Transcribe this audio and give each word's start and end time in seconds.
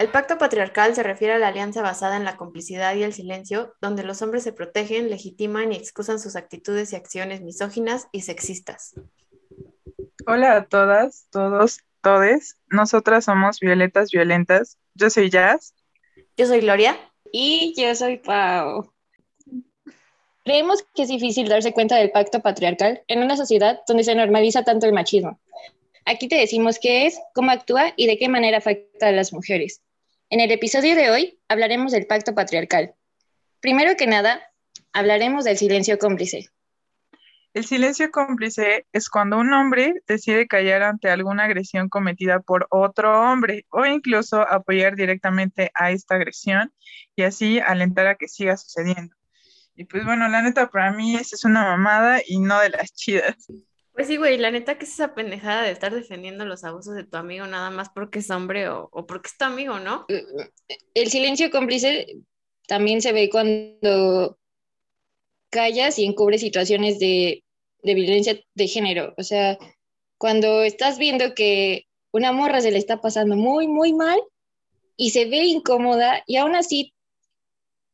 El 0.00 0.08
pacto 0.08 0.38
patriarcal 0.38 0.94
se 0.94 1.02
refiere 1.02 1.34
a 1.34 1.38
la 1.38 1.48
alianza 1.48 1.82
basada 1.82 2.16
en 2.16 2.24
la 2.24 2.38
complicidad 2.38 2.94
y 2.94 3.02
el 3.02 3.12
silencio, 3.12 3.74
donde 3.82 4.02
los 4.02 4.22
hombres 4.22 4.42
se 4.42 4.54
protegen, 4.54 5.10
legitiman 5.10 5.74
y 5.74 5.76
excusan 5.76 6.18
sus 6.18 6.36
actitudes 6.36 6.94
y 6.94 6.96
acciones 6.96 7.42
misóginas 7.42 8.08
y 8.10 8.22
sexistas. 8.22 8.94
Hola 10.26 10.56
a 10.56 10.64
todas, 10.64 11.26
todos, 11.30 11.80
todes. 12.00 12.56
Nosotras 12.70 13.26
somos 13.26 13.60
Violetas 13.60 14.10
Violentas. 14.10 14.78
Yo 14.94 15.10
soy 15.10 15.28
Jazz. 15.28 15.74
Yo 16.34 16.46
soy 16.46 16.60
Gloria. 16.60 16.96
Y 17.30 17.74
yo 17.76 17.94
soy 17.94 18.16
Pau. 18.16 18.90
Creemos 20.44 20.82
que 20.94 21.02
es 21.02 21.08
difícil 21.10 21.46
darse 21.46 21.74
cuenta 21.74 21.96
del 21.96 22.10
pacto 22.10 22.40
patriarcal 22.40 23.02
en 23.06 23.22
una 23.22 23.36
sociedad 23.36 23.82
donde 23.86 24.04
se 24.04 24.14
normaliza 24.14 24.64
tanto 24.64 24.86
el 24.86 24.94
machismo. 24.94 25.38
Aquí 26.06 26.26
te 26.26 26.36
decimos 26.36 26.78
qué 26.80 27.04
es, 27.04 27.20
cómo 27.34 27.50
actúa 27.50 27.92
y 27.96 28.06
de 28.06 28.16
qué 28.16 28.30
manera 28.30 28.56
afecta 28.56 29.08
a 29.08 29.12
las 29.12 29.34
mujeres. 29.34 29.82
En 30.32 30.38
el 30.38 30.52
episodio 30.52 30.94
de 30.94 31.10
hoy 31.10 31.40
hablaremos 31.48 31.90
del 31.90 32.06
pacto 32.06 32.36
patriarcal. 32.36 32.94
Primero 33.58 33.96
que 33.96 34.06
nada, 34.06 34.40
hablaremos 34.92 35.44
del 35.44 35.58
silencio 35.58 35.98
cómplice. 35.98 36.50
El 37.52 37.64
silencio 37.64 38.12
cómplice 38.12 38.86
es 38.92 39.10
cuando 39.10 39.38
un 39.38 39.52
hombre 39.52 39.92
decide 40.06 40.46
callar 40.46 40.84
ante 40.84 41.10
alguna 41.10 41.46
agresión 41.46 41.88
cometida 41.88 42.38
por 42.38 42.68
otro 42.70 43.20
hombre 43.20 43.66
o 43.70 43.84
incluso 43.86 44.42
apoyar 44.48 44.94
directamente 44.94 45.72
a 45.74 45.90
esta 45.90 46.14
agresión 46.14 46.72
y 47.16 47.24
así 47.24 47.58
alentar 47.58 48.06
a 48.06 48.14
que 48.14 48.28
siga 48.28 48.56
sucediendo. 48.56 49.16
Y 49.74 49.86
pues 49.86 50.04
bueno, 50.04 50.28
la 50.28 50.42
neta 50.42 50.70
para 50.70 50.92
mí 50.92 51.16
esa 51.16 51.34
es 51.34 51.44
una 51.44 51.64
mamada 51.64 52.20
y 52.24 52.38
no 52.38 52.60
de 52.60 52.70
las 52.70 52.92
chidas. 52.92 53.48
Pues 53.92 54.06
sí, 54.06 54.16
güey, 54.16 54.38
la 54.38 54.50
neta 54.50 54.78
que 54.78 54.84
es 54.84 54.92
esa 54.92 55.14
pendejada 55.14 55.62
de 55.62 55.72
estar 55.72 55.94
defendiendo 55.94 56.44
los 56.44 56.64
abusos 56.64 56.94
de 56.94 57.04
tu 57.04 57.16
amigo 57.16 57.46
nada 57.46 57.70
más 57.70 57.88
porque 57.90 58.20
es 58.20 58.30
hombre 58.30 58.68
o, 58.68 58.88
porque 59.06 59.28
es 59.28 59.36
tu 59.36 59.44
amigo, 59.44 59.78
¿no? 59.78 60.06
El 60.94 61.08
silencio 61.10 61.50
cómplice 61.50 62.06
también 62.66 63.02
se 63.02 63.12
ve 63.12 63.28
cuando 63.30 64.38
callas 65.50 65.98
y 65.98 66.04
encubres 66.04 66.40
situaciones 66.40 66.98
de, 66.98 67.44
de 67.82 67.94
violencia 67.94 68.40
de 68.54 68.68
género. 68.68 69.14
O 69.18 69.22
sea, 69.22 69.58
cuando 70.18 70.62
estás 70.62 70.98
viendo 70.98 71.34
que 71.34 71.86
una 72.12 72.32
morra 72.32 72.60
se 72.60 72.70
le 72.70 72.78
está 72.78 73.00
pasando 73.00 73.36
muy, 73.36 73.68
muy 73.68 73.92
mal 73.92 74.20
y 74.96 75.10
se 75.10 75.24
ve 75.26 75.44
incómoda 75.44 76.22
y 76.26 76.36
aún 76.36 76.54
así 76.54 76.94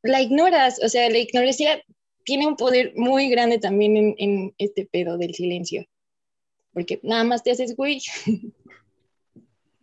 la 0.03 0.21
ignoras. 0.21 0.83
O 0.83 0.89
sea, 0.89 1.09
la 1.11 1.19
ignorancia 1.19 1.83
tiene 2.27 2.47
un 2.47 2.57
poder 2.57 2.93
muy 2.97 3.31
grande 3.31 3.59
también 3.59 3.97
en, 3.97 4.15
en 4.19 4.55
este 4.59 4.85
pedo 4.85 5.17
del 5.17 5.35
silencio 5.35 5.87
porque 6.77 7.01
nada 7.03 7.25
más 7.25 7.43
te 7.43 7.53
haces 7.53 7.75
güey. 7.75 8.03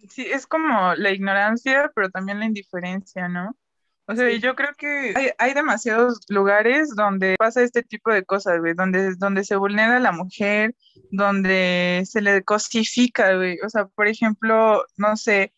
Sí, 0.10 0.28
es 0.32 0.46
como 0.46 0.94
la 0.94 1.10
ignorancia, 1.10 1.92
pero 1.96 2.12
también 2.12 2.38
la 2.38 2.46
indiferencia, 2.46 3.28
¿no? 3.28 3.58
O 4.06 4.14
sea, 4.16 4.30
yo 4.30 4.54
creo 4.54 4.76
que 4.78 5.34
hay, 5.40 5.54
demasiados 5.56 6.20
lugares 6.28 6.90
donde 6.96 7.36
pasa 7.40 7.64
este 7.64 7.82
tipo 7.82 8.12
de 8.12 8.24
cosas, 8.24 8.60
güey, 8.60 8.76
donde, 8.76 9.16
donde 9.16 9.44
se 9.44 9.56
vulnera 9.56 9.98
a 9.98 10.02
la 10.02 10.12
mujer, 10.12 10.76
donde 11.10 12.04
se 12.06 12.22
le 12.22 12.44
cosifica, 12.44 13.34
güey. 13.38 13.58
O 13.66 13.70
sea, 13.70 13.88
por 13.88 14.08
ejemplo, 14.08 14.86
no 14.96 15.16
sé, 15.16 15.52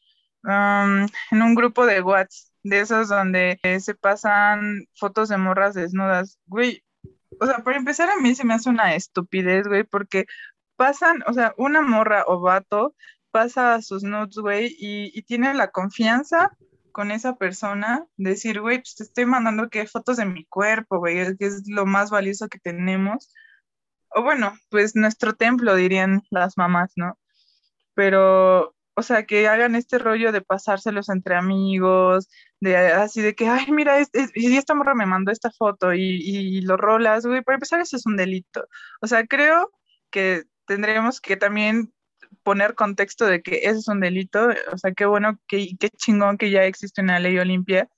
um, 0.43 1.05
en 1.31 1.41
un 1.41 1.53
grupo 1.53 1.85
de 1.85 2.01
WhatsApp, 2.01 2.54
de 2.65 2.79
esos 2.79 3.09
donde 3.09 3.59
se 3.79 3.93
pasan 3.93 4.87
fotos 4.95 5.29
de 5.29 5.37
morras 5.37 5.75
desnudas, 5.75 6.39
güey. 6.47 6.83
O 7.39 7.45
sea, 7.45 7.59
por 7.59 7.73
empezar, 7.73 8.09
a 8.09 8.17
mí 8.17 8.33
se 8.33 8.43
me 8.43 8.55
hace 8.55 8.69
una 8.69 8.95
estupidez, 8.95 9.67
güey, 9.67 9.83
porque 9.83 10.25
pasan, 10.75 11.23
o 11.27 11.33
sea, 11.33 11.53
una 11.57 11.81
morra 11.81 12.23
o 12.27 12.39
vato 12.41 12.95
pasa 13.29 13.75
a 13.75 13.81
sus 13.83 14.03
nudes, 14.03 14.35
güey, 14.37 14.75
y, 14.79 15.21
tiene 15.23 15.53
la 15.53 15.69
confianza 15.69 16.57
con 16.91 17.11
esa 17.11 17.35
persona, 17.35 18.05
decir, 18.17 18.61
güey, 18.61 18.79
pues 18.79 18.95
te 18.95 19.03
estoy 19.03 19.25
mandando 19.27 19.69
que 19.69 19.85
fotos 19.85 20.17
de 20.17 20.25
mi 20.25 20.45
cuerpo, 20.45 20.97
güey, 20.97 21.37
que 21.37 21.45
es 21.45 21.67
lo 21.67 21.85
más 21.85 22.09
valioso 22.09 22.47
que 22.49 22.59
tenemos. 22.59 23.31
O 24.09 24.23
bueno, 24.23 24.53
pues 24.69 24.95
nuestro 24.95 25.33
templo, 25.33 25.75
dirían 25.75 26.23
las 26.31 26.57
mamás, 26.57 26.93
¿no? 26.95 27.19
Pero, 27.93 28.74
o 28.95 29.03
sea, 29.03 29.25
que 29.25 29.47
hagan 29.47 29.75
este 29.75 29.97
rollo 29.99 30.31
de 30.31 30.41
pasárselos 30.41 31.09
entre 31.09 31.35
amigos, 31.35 32.29
de 32.59 32.77
así 32.77 33.21
de 33.21 33.35
que, 33.35 33.47
ay, 33.47 33.71
mira, 33.71 33.99
y 34.35 34.57
esta 34.57 34.73
morra 34.75 34.95
me 34.95 35.05
mandó 35.05 35.31
esta 35.31 35.51
foto 35.51 35.93
y, 35.93 36.01
y 36.01 36.61
lo 36.61 36.77
rolas, 36.77 37.25
güey, 37.25 37.41
para 37.43 37.55
empezar 37.55 37.81
eso 37.81 37.97
es 37.97 38.05
un 38.05 38.17
delito. 38.17 38.67
O 39.01 39.07
sea, 39.07 39.25
creo 39.25 39.71
que 40.09 40.43
tendríamos 40.65 41.21
que 41.21 41.37
también 41.37 41.93
poner 42.43 42.75
contexto 42.75 43.25
de 43.25 43.41
que 43.41 43.57
ese 43.63 43.79
es 43.79 43.87
un 43.87 43.99
delito, 43.99 44.49
o 44.71 44.77
sea, 44.77 44.93
qué 44.93 45.05
bueno, 45.05 45.39
qué, 45.47 45.69
qué 45.79 45.89
chingón 45.89 46.37
que 46.37 46.51
ya 46.51 46.63
existe 46.65 47.01
una 47.01 47.19
ley 47.19 47.37
Olimpia 47.39 47.89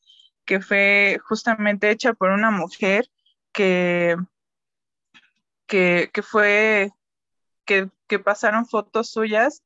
que 0.47 0.61
fue 0.61 1.19
justamente 1.25 1.91
hecha 1.91 2.13
por 2.13 2.31
una 2.31 2.49
mujer 2.51 3.07
que, 3.51 4.15
que, 5.67 6.09
que 6.13 6.21
fue, 6.23 6.91
que, 7.65 7.89
pasaron 8.23 8.65
fotos 8.65 9.11
suyas 9.11 9.61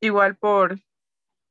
igual 0.00 0.36
por, 0.36 0.78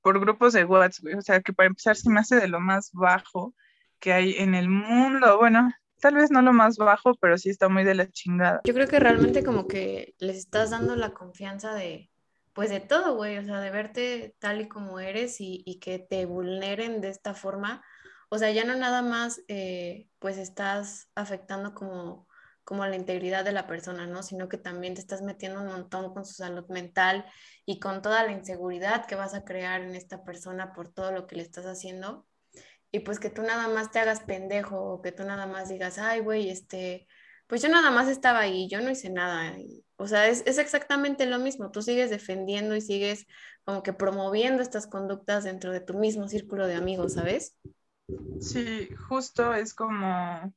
por 0.01 0.19
grupos 0.19 0.53
de 0.53 0.65
WhatsApp, 0.65 1.17
o 1.17 1.21
sea, 1.21 1.41
que 1.41 1.53
para 1.53 1.67
empezar 1.67 1.95
se 1.95 2.09
me 2.09 2.19
hace 2.19 2.35
de 2.35 2.47
lo 2.47 2.59
más 2.59 2.91
bajo 2.93 3.53
que 3.99 4.13
hay 4.13 4.35
en 4.37 4.55
el 4.55 4.69
mundo, 4.69 5.37
bueno, 5.37 5.69
tal 5.99 6.15
vez 6.15 6.31
no 6.31 6.41
lo 6.41 6.53
más 6.53 6.77
bajo, 6.77 7.13
pero 7.15 7.37
sí 7.37 7.49
está 7.49 7.69
muy 7.69 7.83
de 7.83 7.95
la 7.95 8.09
chingada. 8.09 8.61
Yo 8.63 8.73
creo 8.73 8.87
que 8.87 8.99
realmente 8.99 9.43
como 9.43 9.67
que 9.67 10.15
les 10.19 10.37
estás 10.37 10.69
dando 10.69 10.95
la 10.95 11.11
confianza 11.11 11.73
de, 11.73 12.09
pues 12.53 12.69
de 12.69 12.79
todo, 12.79 13.15
güey, 13.15 13.37
o 13.37 13.43
sea, 13.43 13.59
de 13.59 13.71
verte 13.71 14.35
tal 14.39 14.61
y 14.61 14.67
como 14.67 14.99
eres 14.99 15.41
y, 15.41 15.63
y 15.65 15.79
que 15.79 15.99
te 15.99 16.25
vulneren 16.25 17.01
de 17.01 17.09
esta 17.09 17.33
forma. 17.33 17.83
O 18.29 18.37
sea, 18.37 18.51
ya 18.51 18.63
no 18.63 18.75
nada 18.75 19.01
más, 19.01 19.41
eh, 19.47 20.07
pues 20.19 20.37
estás 20.37 21.09
afectando 21.15 21.73
como, 21.73 22.28
como 22.69 22.85
la 22.85 22.95
integridad 22.95 23.43
de 23.43 23.51
la 23.51 23.65
persona, 23.65 24.05
¿no? 24.05 24.21
Sino 24.21 24.47
que 24.47 24.59
también 24.59 24.93
te 24.93 25.01
estás 25.01 25.23
metiendo 25.23 25.59
un 25.59 25.69
montón 25.69 26.13
con 26.13 26.23
su 26.23 26.33
salud 26.33 26.67
mental 26.69 27.25
y 27.65 27.79
con 27.79 28.03
toda 28.03 28.23
la 28.23 28.31
inseguridad 28.31 29.07
que 29.07 29.15
vas 29.15 29.33
a 29.33 29.43
crear 29.43 29.81
en 29.81 29.95
esta 29.95 30.23
persona 30.23 30.71
por 30.71 30.87
todo 30.87 31.11
lo 31.11 31.25
que 31.25 31.35
le 31.35 31.41
estás 31.41 31.65
haciendo 31.65 32.27
y 32.91 32.99
pues 32.99 33.19
que 33.19 33.31
tú 33.31 33.41
nada 33.41 33.67
más 33.69 33.89
te 33.89 33.97
hagas 33.97 34.19
pendejo 34.19 34.79
o 34.79 35.01
que 35.01 35.11
tú 35.11 35.23
nada 35.23 35.47
más 35.47 35.69
digas, 35.69 35.97
ay, 35.97 36.19
güey, 36.19 36.51
este, 36.51 37.07
pues 37.47 37.63
yo 37.63 37.69
nada 37.69 37.89
más 37.89 38.07
estaba 38.07 38.37
ahí, 38.37 38.69
yo 38.69 38.81
no 38.81 38.91
hice 38.91 39.09
nada. 39.09 39.57
o 39.95 40.05
sea, 40.05 40.27
es, 40.27 40.43
es, 40.45 40.59
exactamente 40.59 41.25
lo 41.25 41.39
mismo, 41.39 41.71
tú 41.71 41.81
sigues 41.81 42.11
defendiendo 42.11 42.75
y 42.75 42.81
sigues 42.81 43.25
como 43.65 43.81
que 43.81 43.93
promoviendo 43.93 44.61
estas 44.61 44.85
conductas 44.85 45.43
dentro 45.43 45.71
de 45.71 45.79
tu 45.79 45.97
mismo 45.97 46.27
círculo 46.27 46.67
de 46.67 46.75
amigos, 46.75 47.13
¿sabes? 47.13 47.55
Sí, 48.39 48.89
justo 49.07 49.55
es 49.55 49.73
como, 49.73 50.53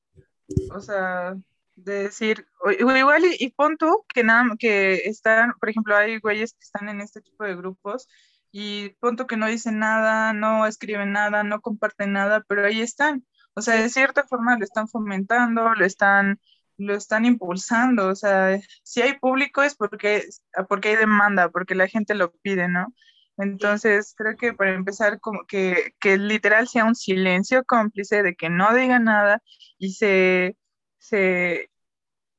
o 0.74 0.80
sea, 0.80 1.38
de 1.76 2.04
decir, 2.04 2.46
igual 2.78 3.24
y, 3.24 3.36
y 3.38 3.50
pon 3.50 3.76
tú 3.76 4.04
que 4.12 4.24
nada, 4.24 4.44
que 4.58 4.94
están, 5.06 5.52
por 5.58 5.70
ejemplo, 5.70 5.96
hay 5.96 6.18
güeyes 6.18 6.52
que 6.52 6.64
están 6.64 6.88
en 6.88 7.00
este 7.00 7.20
tipo 7.20 7.44
de 7.44 7.56
grupos 7.56 8.08
y 8.52 8.90
punto 9.00 9.26
que 9.26 9.36
no 9.38 9.46
dicen 9.46 9.78
nada, 9.78 10.32
no 10.34 10.66
escriben 10.66 11.12
nada, 11.12 11.42
no 11.42 11.60
comparten 11.62 12.12
nada, 12.12 12.44
pero 12.46 12.66
ahí 12.66 12.82
están. 12.82 13.26
O 13.54 13.62
sea, 13.62 13.76
de 13.76 13.88
cierta 13.88 14.24
forma 14.26 14.58
lo 14.58 14.64
están 14.64 14.88
fomentando, 14.88 15.74
lo 15.74 15.84
están, 15.86 16.40
lo 16.76 16.94
están 16.94 17.24
impulsando. 17.24 18.08
O 18.08 18.14
sea, 18.14 18.58
si 18.82 19.02
hay 19.02 19.18
público 19.18 19.62
es 19.62 19.74
porque, 19.74 20.28
porque 20.68 20.90
hay 20.90 20.96
demanda, 20.96 21.50
porque 21.50 21.74
la 21.74 21.88
gente 21.88 22.14
lo 22.14 22.32
pide, 22.42 22.68
¿no? 22.68 22.94
Entonces, 23.38 24.14
creo 24.16 24.36
que 24.36 24.52
para 24.52 24.74
empezar, 24.74 25.18
como 25.20 25.46
que, 25.46 25.94
que 26.00 26.18
literal 26.18 26.68
sea 26.68 26.84
un 26.84 26.94
silencio 26.94 27.64
cómplice 27.64 28.22
de 28.22 28.34
que 28.34 28.50
no 28.50 28.74
diga 28.74 28.98
nada 28.98 29.42
y 29.78 29.94
se, 29.94 30.56
se, 31.02 31.70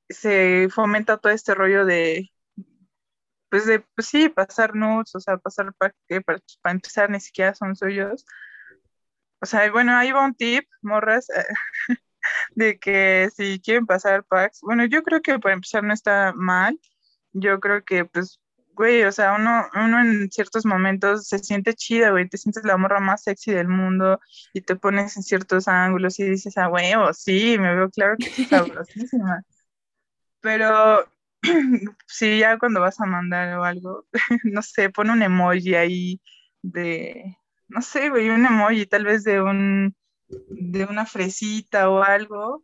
se 0.09 0.69
fomenta 0.71 1.17
todo 1.17 1.33
este 1.33 1.55
rollo 1.55 1.85
de, 1.85 2.31
pues 3.49 3.65
de, 3.67 3.79
pues 3.95 4.07
sí, 4.07 4.29
pasar 4.29 4.75
nudes, 4.75 5.13
o 5.15 5.19
sea, 5.19 5.37
pasar 5.37 5.73
para, 5.75 5.93
para, 6.25 6.39
para 6.61 6.73
empezar 6.73 7.09
ni 7.09 7.19
siquiera 7.19 7.53
son 7.55 7.75
suyos. 7.75 8.25
O 9.41 9.45
sea, 9.45 9.69
bueno, 9.71 9.95
ahí 9.95 10.11
va 10.11 10.25
un 10.25 10.33
tip, 10.35 10.65
morras, 10.81 11.27
de 12.55 12.79
que 12.79 13.29
si 13.35 13.59
quieren 13.61 13.85
pasar 13.85 14.23
packs, 14.25 14.59
bueno, 14.61 14.85
yo 14.85 15.03
creo 15.03 15.21
que 15.21 15.39
para 15.39 15.55
empezar 15.55 15.83
no 15.83 15.93
está 15.93 16.33
mal. 16.35 16.79
Yo 17.33 17.59
creo 17.59 17.83
que, 17.83 18.05
pues, 18.05 18.39
güey, 18.75 19.03
o 19.03 19.11
sea, 19.11 19.35
uno, 19.35 19.65
uno 19.75 19.99
en 20.01 20.31
ciertos 20.31 20.65
momentos 20.65 21.27
se 21.27 21.39
siente 21.39 21.73
chida, 21.73 22.11
güey, 22.11 22.27
te 22.27 22.37
sientes 22.37 22.63
la 22.65 22.77
morra 22.77 22.99
más 22.99 23.23
sexy 23.23 23.51
del 23.51 23.67
mundo 23.67 24.19
y 24.53 24.61
te 24.61 24.75
pones 24.75 25.15
en 25.17 25.23
ciertos 25.23 25.67
ángulos 25.67 26.19
y 26.19 26.23
dices, 26.23 26.57
ah, 26.57 26.69
huevo, 26.69 27.13
sí, 27.13 27.57
me 27.59 27.75
veo 27.75 27.89
claro 27.89 28.15
que 28.17 28.27
es 28.27 28.47
sabrosísima. 28.49 29.43
Pero 30.41 31.05
sí, 32.07 32.39
ya 32.39 32.57
cuando 32.57 32.81
vas 32.81 32.99
a 32.99 33.05
mandar 33.05 33.57
o 33.57 33.63
algo, 33.63 34.05
no 34.43 34.61
sé, 34.61 34.89
pon 34.89 35.09
un 35.09 35.21
emoji 35.23 35.75
ahí 35.75 36.21
de, 36.61 37.37
no 37.67 37.81
sé, 37.81 38.09
güey, 38.09 38.29
un 38.29 38.45
emoji 38.45 38.85
tal 38.85 39.05
vez 39.05 39.23
de 39.23 39.41
un, 39.41 39.95
de 40.27 40.85
una 40.85 41.05
fresita 41.05 41.89
o 41.89 42.03
algo, 42.03 42.63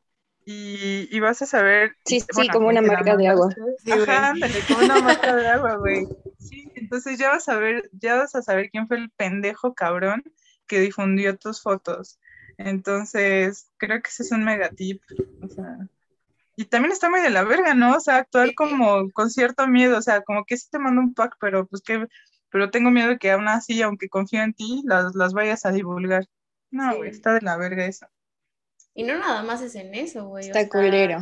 y, 0.51 1.19
vas 1.19 1.41
a 1.41 1.45
saber. 1.45 1.95
Sí, 2.05 2.21
sí, 2.21 2.47
como 2.49 2.69
una 2.69 2.81
marca 2.81 3.15
de 3.15 3.27
agua. 3.27 3.49
Ajá, 3.91 4.29
ándale, 4.29 4.55
como 4.67 4.83
una 4.83 4.99
marca 4.99 5.35
de 5.35 5.47
agua, 5.47 5.75
güey. 5.75 6.07
Sí, 6.39 6.71
entonces 6.75 7.19
ya 7.19 7.29
vas 7.29 7.49
a 7.49 7.57
ver, 7.57 7.89
ya 7.91 8.15
vas 8.15 8.33
a 8.33 8.41
saber 8.41 8.69
quién 8.71 8.87
fue 8.87 8.97
el 8.97 9.09
pendejo 9.11 9.75
cabrón 9.75 10.23
que 10.67 10.79
difundió 10.79 11.37
tus 11.37 11.61
fotos. 11.61 12.17
Entonces, 12.57 13.69
creo 13.75 14.01
que 14.01 14.09
ese 14.09 14.23
es 14.23 14.31
un 14.31 14.45
mega 14.45 14.69
tip. 14.69 15.01
O 15.43 15.49
sea, 15.49 15.77
y 16.55 16.65
también 16.65 16.93
está 16.93 17.09
muy 17.09 17.19
de 17.19 17.29
la 17.29 17.43
verga, 17.43 17.73
¿no? 17.73 17.97
O 17.97 17.99
sea, 17.99 18.17
actuar 18.17 18.55
como 18.55 19.11
con 19.11 19.29
cierto 19.29 19.67
miedo, 19.67 19.97
o 19.97 20.01
sea, 20.01 20.21
como 20.21 20.45
que 20.45 20.57
sí 20.57 20.67
te 20.71 20.79
mando 20.79 21.01
un 21.01 21.13
pack, 21.13 21.35
pero 21.39 21.67
pues 21.67 21.81
que, 21.81 22.07
pero 22.49 22.71
tengo 22.71 22.89
miedo 22.89 23.09
de 23.09 23.17
que 23.17 23.31
aún 23.31 23.49
así, 23.49 23.81
aunque 23.81 24.09
confío 24.09 24.41
en 24.41 24.53
ti, 24.53 24.81
las, 24.85 25.13
las 25.13 25.33
vayas 25.33 25.65
a 25.65 25.71
divulgar. 25.71 26.25
No, 26.71 26.95
güey, 26.95 27.09
está 27.09 27.33
de 27.33 27.41
la 27.41 27.57
verga 27.57 27.85
eso. 27.85 28.07
Y 28.99 29.03
no 29.03 29.17
nada 29.17 29.43
más 29.43 29.61
es 29.61 29.75
en 29.75 29.95
eso, 29.95 30.27
güey. 30.27 30.47
Está 30.47 30.67
culero. 30.67 31.19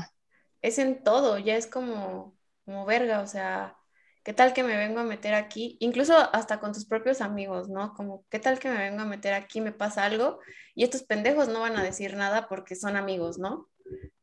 Es 0.63 0.79
en 0.79 1.03
todo, 1.03 1.37
ya 1.37 1.55
es 1.55 1.67
como, 1.67 2.35
como 2.65 2.87
verga, 2.87 3.21
o 3.21 3.27
sea, 3.27 3.77
¿qué 4.23 4.33
tal 4.33 4.53
que 4.53 4.63
me 4.63 4.75
vengo 4.75 4.99
a 4.99 5.03
meter 5.03 5.35
aquí? 5.35 5.77
Incluso 5.79 6.17
hasta 6.33 6.59
con 6.59 6.73
tus 6.73 6.85
propios 6.85 7.21
amigos, 7.21 7.69
¿no? 7.69 7.93
Como, 7.93 8.25
¿qué 8.31 8.39
tal 8.39 8.57
que 8.57 8.67
me 8.67 8.79
vengo 8.79 9.01
a 9.01 9.05
meter 9.05 9.35
aquí, 9.35 9.61
me 9.61 9.73
pasa 9.73 10.05
algo? 10.05 10.39
Y 10.73 10.85
estos 10.85 11.03
pendejos 11.03 11.49
no 11.49 11.59
van 11.59 11.77
a 11.77 11.83
decir 11.83 12.15
nada 12.15 12.47
porque 12.47 12.75
son 12.75 12.95
amigos, 12.95 13.37
¿no? 13.37 13.69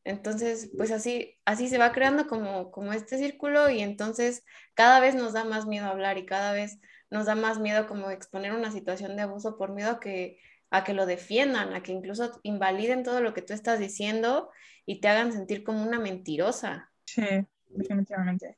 Entonces, 0.03 0.71
pues 0.75 0.91
así, 0.91 1.39
así 1.45 1.69
se 1.69 1.77
va 1.77 1.93
creando 1.93 2.27
como, 2.27 2.71
como 2.71 2.91
este 2.91 3.17
círculo 3.17 3.69
y 3.69 3.79
entonces 3.79 4.43
cada 4.73 4.99
vez 4.99 5.15
nos 5.15 5.31
da 5.31 5.45
más 5.45 5.65
miedo 5.65 5.85
hablar 5.85 6.17
y 6.17 6.25
cada 6.25 6.51
vez 6.51 6.77
nos 7.09 7.25
da 7.25 7.35
más 7.35 7.57
miedo 7.57 7.87
como 7.87 8.09
exponer 8.11 8.51
una 8.51 8.73
situación 8.73 9.15
de 9.15 9.21
abuso 9.21 9.57
por 9.57 9.71
miedo 9.71 9.91
a 9.91 9.99
que, 10.01 10.39
a 10.75 10.83
que 10.83 10.93
lo 10.93 11.05
defiendan, 11.05 11.73
a 11.73 11.81
que 11.81 11.91
incluso 11.91 12.39
invaliden 12.43 13.03
todo 13.03 13.21
lo 13.21 13.33
que 13.33 13.41
tú 13.41 13.53
estás 13.53 13.79
diciendo 13.79 14.49
y 14.85 14.99
te 14.99 15.07
hagan 15.07 15.31
sentir 15.31 15.63
como 15.63 15.83
una 15.83 15.99
mentirosa. 15.99 16.91
Sí, 17.05 17.23
definitivamente. 17.69 18.57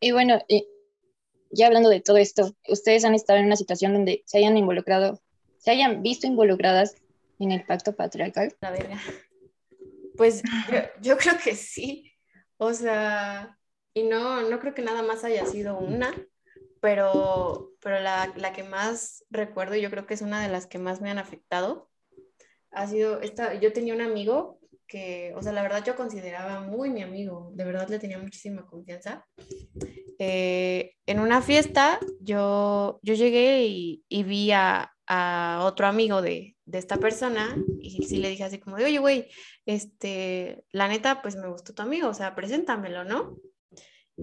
Y 0.00 0.12
bueno, 0.12 0.38
ya 1.50 1.66
hablando 1.66 1.88
de 1.88 2.00
todo 2.00 2.16
esto, 2.16 2.56
ustedes 2.68 3.04
han 3.04 3.14
estado 3.14 3.38
en 3.38 3.46
una 3.46 3.56
situación 3.56 3.92
donde 3.92 4.22
se 4.26 4.38
hayan 4.38 4.56
involucrado, 4.56 5.20
se 5.58 5.72
hayan 5.72 6.02
visto 6.02 6.26
involucradas 6.26 6.96
en 7.38 7.52
el 7.52 7.64
pacto 7.64 7.94
patriarcal. 7.94 8.54
La 8.60 8.70
verga. 8.70 9.00
Pues 10.16 10.42
yo, 11.00 11.16
creo 11.16 11.34
que 11.42 11.54
sí. 11.54 12.12
O 12.58 12.72
sea, 12.74 13.58
y 13.94 14.02
no, 14.04 14.42
no 14.42 14.60
creo 14.60 14.74
que 14.74 14.82
nada 14.82 15.02
más 15.02 15.24
haya 15.24 15.46
sido 15.46 15.78
una, 15.78 16.14
pero, 16.80 17.72
pero 17.80 18.00
la, 18.00 18.32
la, 18.36 18.52
que 18.52 18.62
más 18.62 19.24
recuerdo, 19.30 19.76
y 19.76 19.82
yo 19.82 19.90
creo 19.90 20.06
que 20.06 20.14
es 20.14 20.22
una 20.22 20.42
de 20.42 20.48
las 20.48 20.66
que 20.66 20.78
más 20.78 21.00
me 21.00 21.10
han 21.10 21.18
afectado, 21.18 21.90
ha 22.70 22.86
sido 22.86 23.20
esta, 23.20 23.54
yo 23.54 23.72
tenía 23.72 23.94
un 23.94 24.00
amigo 24.00 24.60
que, 24.86 25.32
o 25.36 25.42
sea, 25.42 25.52
la 25.52 25.62
verdad 25.62 25.84
yo 25.84 25.94
consideraba 25.94 26.60
muy 26.60 26.90
mi 26.90 27.02
amigo, 27.02 27.52
de 27.54 27.64
verdad 27.64 27.88
le 27.88 27.98
tenía 27.98 28.18
muchísima 28.18 28.66
confianza. 28.66 29.24
Eh, 30.18 30.94
en 31.06 31.20
una 31.20 31.42
fiesta 31.42 32.00
yo, 32.20 32.98
yo 33.02 33.14
llegué 33.14 33.66
y, 33.66 34.24
vi 34.24 34.50
a, 34.52 34.92
a 35.06 35.62
otro 35.64 35.86
amigo 35.86 36.22
de, 36.22 36.56
de 36.64 36.78
esta 36.78 36.96
persona 36.96 37.56
y 37.80 38.02
sí 38.04 38.18
le 38.18 38.30
dije 38.30 38.44
así 38.44 38.58
como 38.58 38.76
de, 38.76 38.84
oye, 38.84 38.98
güey, 38.98 39.28
este, 39.66 40.64
la 40.72 40.88
neta, 40.88 41.22
pues 41.22 41.36
me 41.36 41.48
gustó 41.48 41.72
tu 41.72 41.82
amigo, 41.82 42.08
o 42.08 42.14
sea, 42.14 42.34
preséntamelo, 42.34 43.04
¿no? 43.04 43.36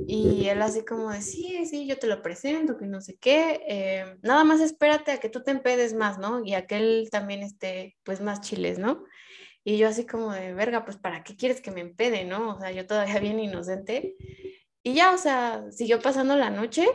Y 0.06 0.48
él 0.48 0.62
así 0.62 0.86
como 0.86 1.12
de, 1.12 1.22
sí, 1.22 1.66
sí, 1.66 1.88
yo 1.88 1.98
te 1.98 2.08
lo 2.08 2.22
presento, 2.22 2.78
que 2.78 2.86
no 2.86 3.02
sé 3.02 3.18
qué, 3.18 3.62
eh, 3.68 4.18
nada 4.22 4.44
más 4.44 4.62
espérate 4.62 5.12
a 5.12 5.20
que 5.20 5.30
tú 5.30 5.44
te 5.44 5.52
empedes 5.52 5.94
más, 5.94 6.20
¿no? 6.20 6.44
Y 6.44 6.54
a 6.54 6.68
que 6.68 6.78
él 6.78 7.10
también 7.12 7.42
esté, 7.42 7.98
pues, 8.04 8.22
más 8.22 8.42
chiles, 8.42 8.80
¿no? 8.80 9.04
Y 9.64 9.78
yo 9.78 9.88
así 9.88 10.06
como 10.06 10.32
de, 10.32 10.54
verga, 10.54 10.86
pues, 10.86 10.98
¿para 10.98 11.24
qué 11.24 11.36
quieres 11.36 11.62
que 11.62 11.72
me 11.72 11.82
empede, 11.82 12.26
no? 12.26 12.56
O 12.56 12.60
sea, 12.60 12.72
yo 12.72 12.86
todavía 12.86 13.20
bien 13.20 13.40
inocente. 13.40 14.16
Y 14.84 14.94
ya, 14.94 15.14
o 15.14 15.18
sea, 15.18 15.66
siguió 15.72 16.00
pasando 16.00 16.36
la 16.38 16.50
noche 16.50 16.88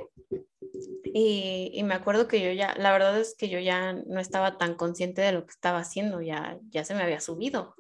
y, 1.15 1.83
me 1.85 1.95
acuerdo 1.95 2.27
que 2.27 2.41
yo 2.41 2.53
ya, 2.53 2.75
la 2.79 2.93
verdad 2.93 3.21
es 3.21 3.35
que 3.37 3.49
yo 3.49 3.59
ya 3.59 3.93
no 3.93 4.21
estaba 4.21 4.57
tan 4.57 4.75
consciente 4.75 5.21
de 5.21 5.33
lo 5.33 5.45
que 5.45 5.51
estaba 5.51 5.79
haciendo, 5.79 6.23
ya, 6.23 6.59
ya 6.71 6.85
se 6.85 6.95
me 6.95 7.03
había 7.03 7.21
subido. 7.21 7.75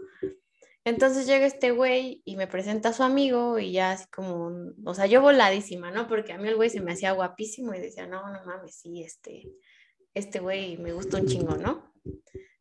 Entonces 0.84 1.26
llega 1.26 1.46
este 1.46 1.70
güey 1.70 2.22
y 2.24 2.36
me 2.36 2.46
presenta 2.46 2.88
a 2.88 2.92
su 2.92 3.02
amigo 3.02 3.58
y 3.58 3.72
ya 3.72 3.92
así 3.92 4.06
como, 4.10 4.50
o 4.84 4.94
sea, 4.94 5.06
yo 5.06 5.22
voladísima, 5.22 5.90
¿no? 5.90 6.08
Porque 6.08 6.32
a 6.32 6.38
mí 6.38 6.48
el 6.48 6.56
güey 6.56 6.70
se 6.70 6.80
me 6.80 6.92
hacía 6.92 7.12
guapísimo 7.12 7.74
y 7.74 7.80
decía, 7.80 8.06
no, 8.06 8.32
no 8.32 8.44
mames, 8.44 8.76
sí, 8.76 9.02
este, 9.02 9.48
este 10.14 10.40
güey 10.40 10.76
me 10.78 10.92
gusta 10.92 11.18
un 11.18 11.26
chingo, 11.26 11.56
¿no? 11.56 11.92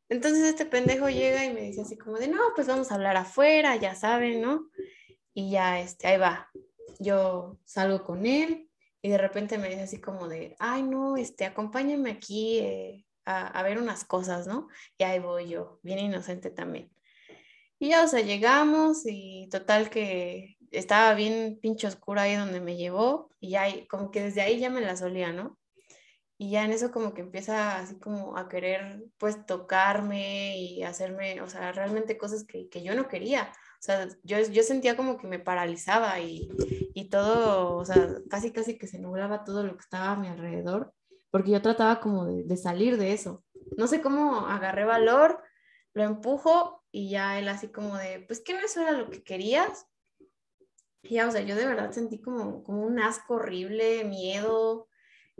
Entonces 0.07 0.43
este 0.43 0.65
pendejo 0.65 1.09
llega 1.09 1.45
y 1.45 1.53
me 1.53 1.61
dice 1.61 1.81
así 1.81 1.97
como 1.97 2.17
de, 2.17 2.27
no, 2.27 2.39
pues 2.55 2.67
vamos 2.67 2.91
a 2.91 2.95
hablar 2.95 3.17
afuera, 3.17 3.75
ya 3.77 3.95
saben, 3.95 4.41
¿no? 4.41 4.69
Y 5.33 5.51
ya, 5.51 5.79
este, 5.79 6.07
ahí 6.07 6.17
va. 6.17 6.49
Yo 6.99 7.57
salgo 7.65 8.03
con 8.03 8.25
él, 8.25 8.69
y 9.01 9.09
de 9.09 9.17
repente 9.17 9.57
me 9.57 9.69
dice 9.69 9.81
así 9.81 9.99
como 9.99 10.27
de, 10.27 10.55
ay, 10.59 10.83
no, 10.83 11.17
este, 11.17 11.45
acompáñame 11.45 12.11
aquí 12.11 12.59
eh, 12.59 13.05
a, 13.25 13.63
ver 13.63 13.79
unas 13.79 14.05
cosas, 14.05 14.45
¿no? 14.47 14.67
Y 14.97 15.03
ahí 15.03 15.19
voy 15.19 15.49
yo, 15.49 15.79
bien 15.81 15.99
inocente 15.99 16.51
también. 16.51 16.91
Y 17.81 17.89
ya, 17.89 18.03
o 18.03 18.07
sea, 18.07 18.21
llegamos 18.21 19.07
y 19.07 19.49
total 19.49 19.89
que 19.89 20.55
estaba 20.69 21.15
bien 21.15 21.57
pinche 21.59 21.87
oscura 21.87 22.21
ahí 22.21 22.35
donde 22.35 22.61
me 22.61 22.77
llevó 22.77 23.31
y 23.39 23.49
ya 23.49 23.65
como 23.89 24.11
que 24.11 24.21
desde 24.21 24.41
ahí 24.41 24.59
ya 24.59 24.69
me 24.69 24.81
la 24.81 24.95
solía, 24.95 25.33
¿no? 25.33 25.57
Y 26.37 26.51
ya 26.51 26.63
en 26.63 26.73
eso 26.73 26.91
como 26.91 27.15
que 27.15 27.21
empieza 27.21 27.79
así 27.79 27.97
como 27.97 28.37
a 28.37 28.49
querer 28.49 29.05
pues 29.17 29.47
tocarme 29.47 30.59
y 30.59 30.83
hacerme, 30.83 31.41
o 31.41 31.49
sea, 31.49 31.71
realmente 31.71 32.19
cosas 32.19 32.43
que, 32.45 32.69
que 32.69 32.83
yo 32.83 32.93
no 32.93 33.07
quería. 33.07 33.51
O 33.79 33.81
sea, 33.81 34.07
yo, 34.21 34.37
yo 34.39 34.61
sentía 34.61 34.95
como 34.95 35.17
que 35.17 35.25
me 35.25 35.39
paralizaba 35.39 36.19
y, 36.19 36.49
y, 36.93 37.09
todo, 37.09 37.77
o 37.77 37.83
sea, 37.83 38.09
casi 38.29 38.51
casi 38.51 38.77
que 38.77 38.85
se 38.85 38.99
nublaba 38.99 39.43
todo 39.43 39.63
lo 39.63 39.73
que 39.73 39.81
estaba 39.81 40.11
a 40.11 40.15
mi 40.17 40.27
alrededor, 40.27 40.93
porque 41.31 41.49
yo 41.49 41.63
trataba 41.63 41.99
como 41.99 42.27
de, 42.27 42.43
de 42.43 42.57
salir 42.57 42.97
de 42.97 43.13
eso. 43.13 43.43
No 43.75 43.87
sé 43.87 44.01
cómo 44.01 44.45
agarré 44.45 44.85
valor, 44.85 45.41
lo 45.95 46.03
empujo 46.03 46.80
y 46.91 47.09
ya 47.09 47.39
él 47.39 47.47
así 47.47 47.69
como 47.69 47.97
de, 47.97 48.21
pues 48.27 48.41
que 48.41 48.53
no 48.53 48.59
eso 48.59 48.81
era 48.81 48.91
lo 48.91 49.09
que 49.09 49.23
querías. 49.23 49.87
Ya, 51.03 51.27
o 51.27 51.31
sea, 51.31 51.41
yo 51.41 51.55
de 51.55 51.65
verdad 51.65 51.91
sentí 51.91 52.21
como, 52.21 52.63
como 52.63 52.83
un 52.83 52.99
asco 52.99 53.35
horrible, 53.35 54.03
miedo 54.03 54.87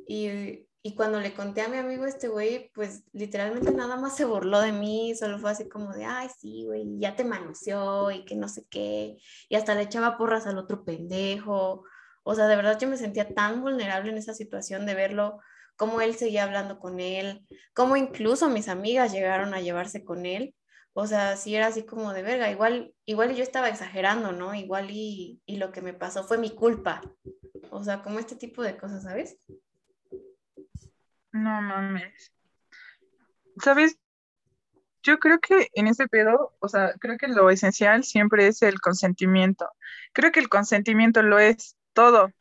y, 0.08 0.68
y 0.84 0.96
cuando 0.96 1.20
le 1.20 1.34
conté 1.34 1.62
a 1.62 1.68
mi 1.68 1.78
amigo 1.78 2.06
este 2.06 2.28
güey, 2.28 2.72
pues 2.74 3.04
literalmente 3.14 3.72
nada 3.72 3.98
más 3.98 4.16
se 4.16 4.26
burló 4.26 4.60
de 4.62 4.72
mí, 4.72 5.14
solo 5.16 5.38
fue 5.38 5.52
así 5.52 5.70
como 5.70 5.94
de, 5.94 6.06
ay, 6.06 6.30
sí, 6.40 6.66
güey, 6.66 6.98
ya 7.00 7.16
te 7.16 7.24
manoseó 7.24 8.10
y 8.10 8.26
que 8.26 8.36
no 8.36 8.50
sé 8.50 8.66
qué, 8.70 9.18
y 9.48 9.56
hasta 9.56 9.76
le 9.76 9.84
echaba 9.84 10.18
porras 10.18 10.48
al 10.48 10.58
otro 10.58 10.84
pendejo. 10.84 11.84
O 12.24 12.36
sea, 12.36 12.48
de 12.48 12.56
verdad 12.56 12.80
yo 12.80 12.88
me 12.88 12.98
sentía 12.98 13.34
tan 13.34 13.62
vulnerable 13.62 14.12
en 14.12 14.18
esa 14.18 14.34
situación 14.34 14.86
de 14.86 14.96
verlo, 14.96 15.40
cómo 15.76 16.02
él 16.02 16.16
seguía 16.16 16.44
hablando 16.44 16.80
con 16.80 17.00
él, 17.00 17.46
cómo 17.74 17.96
incluso 17.96 18.50
mis 18.50 18.68
amigas 18.68 19.12
llegaron 19.12 19.54
a 19.54 19.62
llevarse 19.62 20.04
con 20.04 20.26
él. 20.26 20.56
O 20.94 21.08
sea, 21.08 21.38
sí 21.38 21.56
era 21.56 21.68
así 21.68 21.84
como 21.84 22.14
de 22.14 22.22
verga, 22.22 22.52
igual, 22.52 22.94
igual 23.06 23.34
yo 23.34 23.44
estaba 23.44 23.70
exagerando, 23.70 24.34
¿no? 24.34 24.54
Igual 24.54 24.90
y, 24.92 25.42
y 25.46 25.58
lo 25.58 25.72
que 25.72 25.82
me 25.82 25.94
pasó 25.94 26.24
fue 26.24 26.38
mi 26.38 26.50
culpa. 26.50 27.02
O 27.70 27.84
sea, 27.84 28.02
como 28.02 28.20
este 28.20 28.36
tipo 28.36 28.62
de 28.62 28.76
cosas, 28.76 29.04
¿sabes? 29.04 29.38
No 31.32 31.62
mames. 31.62 32.34
¿Sabes? 33.64 33.98
Yo 35.04 35.18
creo 35.20 35.40
que 35.40 35.70
en 35.74 35.88
ese 35.88 36.08
pedo, 36.08 36.56
o 36.60 36.68
sea, 36.68 36.94
creo 37.00 37.18
que 37.18 37.28
lo 37.28 37.50
esencial 37.50 38.04
siempre 38.04 38.48
es 38.48 38.62
el 38.62 38.80
consentimiento. 38.82 39.70
Creo 40.14 40.32
que 40.32 40.42
el 40.42 40.50
consentimiento 40.50 41.24
lo 41.24 41.40
es 41.40 41.78
todo, 41.94 42.32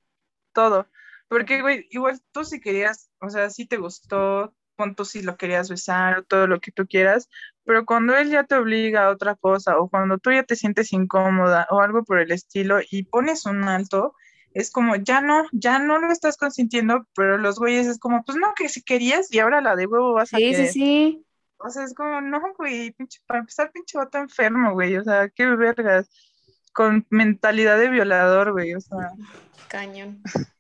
todo. 0.53 0.89
Porque, 1.29 1.63
güey, 1.63 1.87
igual 1.91 2.21
tú 2.33 2.45
si 2.45 2.61
querías, 2.61 3.11
o 3.21 3.31
sea, 3.31 3.49
si 3.51 3.67
te 3.67 3.77
gustó, 3.77 4.55
punto 4.81 5.05
si 5.05 5.21
lo 5.21 5.37
querías 5.37 5.69
besar, 5.69 6.25
todo 6.25 6.47
lo 6.47 6.59
que 6.61 6.73
tú 6.73 6.87
quieras, 6.87 7.29
pero 7.65 7.85
cuando 7.85 8.17
él 8.17 8.31
ya 8.31 8.45
te 8.45 8.55
obliga 8.55 9.05
a 9.05 9.11
otra 9.11 9.35
cosa, 9.35 9.79
o 9.79 9.91
cuando 9.91 10.17
tú 10.17 10.33
ya 10.33 10.43
te 10.43 10.57
sientes 10.57 10.93
incómoda, 10.95 11.67
o 11.71 11.81
algo 11.81 12.03
por 12.03 12.19
el 12.19 12.33
estilo, 12.33 12.79
y 12.91 13.03
pones 13.03 13.45
un 13.45 13.65
alto, 13.65 14.15
es 14.55 14.71
como, 14.71 14.97
ya 14.97 15.21
no, 15.21 15.45
ya 15.53 15.79
no 15.79 15.99
lo 15.99 16.11
estás 16.11 16.39
consintiendo, 16.39 17.07
pero 17.15 17.37
los 17.37 17.59
güeyes 17.59 17.87
es 17.87 17.99
como, 17.99 18.25
pues 18.25 18.39
no, 18.39 18.55
que 18.57 18.71
si 18.71 18.83
querías 18.83 19.31
y 19.31 19.39
ahora 19.39 19.61
la 19.61 19.77
de 19.77 19.87
huevo 19.87 20.15
vas 20.15 20.33
a 20.33 20.39
Sí, 20.39 20.55
sí, 20.55 20.67
sí. 20.69 21.27
O 21.59 21.69
sea, 21.69 21.85
es 21.85 21.93
como, 21.93 22.23
no, 22.23 22.41
güey, 22.57 22.93
pinche, 22.93 23.21
para 23.27 23.41
empezar, 23.41 23.71
pinche 23.71 23.99
vato 23.99 24.17
enfermo, 24.17 24.73
güey, 24.73 24.97
o 24.97 25.05
sea, 25.05 25.29
qué 25.29 25.45
vergas, 25.45 26.09
con 26.73 27.07
mentalidad 27.11 27.79
de 27.79 27.91
violador, 27.91 28.53
güey, 28.53 28.75
o 28.75 28.81
sea. 28.81 29.13
Cañón. 29.69 30.23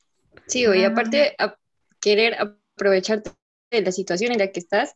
Sí, 0.46 0.66
güey, 0.66 0.84
aparte, 0.84 1.36
a 1.38 1.56
querer 2.00 2.34
aprovecharte 2.34 3.30
de 3.70 3.82
la 3.82 3.92
situación 3.92 4.32
en 4.32 4.38
la 4.38 4.52
que 4.52 4.60
estás, 4.60 4.94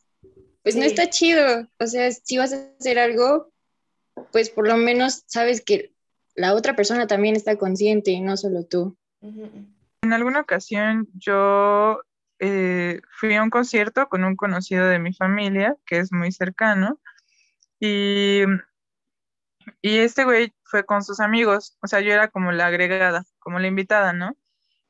pues 0.62 0.76
no 0.76 0.82
está 0.82 1.10
chido, 1.10 1.68
o 1.78 1.86
sea, 1.86 2.10
si 2.10 2.38
vas 2.38 2.52
a 2.52 2.70
hacer 2.78 2.98
algo, 2.98 3.52
pues 4.32 4.50
por 4.50 4.66
lo 4.66 4.76
menos 4.76 5.24
sabes 5.26 5.62
que 5.62 5.92
la 6.34 6.54
otra 6.54 6.74
persona 6.74 7.06
también 7.06 7.36
está 7.36 7.56
consciente 7.56 8.10
y 8.10 8.20
no 8.20 8.36
solo 8.36 8.64
tú. 8.64 8.96
En 9.20 10.12
alguna 10.12 10.40
ocasión 10.40 11.08
yo 11.14 12.00
eh, 12.38 13.00
fui 13.10 13.34
a 13.34 13.42
un 13.42 13.50
concierto 13.50 14.08
con 14.08 14.24
un 14.24 14.36
conocido 14.36 14.86
de 14.86 14.98
mi 14.98 15.12
familia, 15.12 15.76
que 15.86 15.98
es 15.98 16.12
muy 16.12 16.32
cercano, 16.32 16.98
y, 17.78 18.42
y 19.82 19.98
este 19.98 20.24
güey 20.24 20.52
fue 20.64 20.84
con 20.84 21.02
sus 21.02 21.20
amigos, 21.20 21.76
o 21.82 21.86
sea, 21.86 22.00
yo 22.00 22.12
era 22.12 22.28
como 22.28 22.52
la 22.52 22.66
agregada, 22.66 23.24
como 23.38 23.58
la 23.58 23.68
invitada, 23.68 24.12
¿no? 24.12 24.36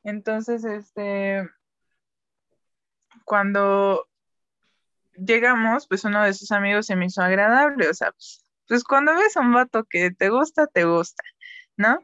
Entonces, 0.05 0.65
este, 0.65 1.49
cuando 3.25 4.07
llegamos, 5.17 5.87
pues 5.87 6.05
uno 6.05 6.23
de 6.23 6.35
sus 6.35 6.53
amigos 6.53 6.87
se 6.87 6.97
me 6.97 7.07
hizo 7.07 7.23
agradable, 7.23 7.89
o 7.89 7.95
sea, 7.95 8.13
pues, 8.13 8.45
pues 8.67 8.85
cuando 8.85 9.15
ves 9.15 9.37
a 9.37 9.41
un 9.41 9.53
vato 9.53 9.85
que 9.85 10.11
te 10.11 10.31
gusta, 10.31 10.67
te 10.67 10.85
gusta, 10.85 11.23
¿no? 11.77 11.99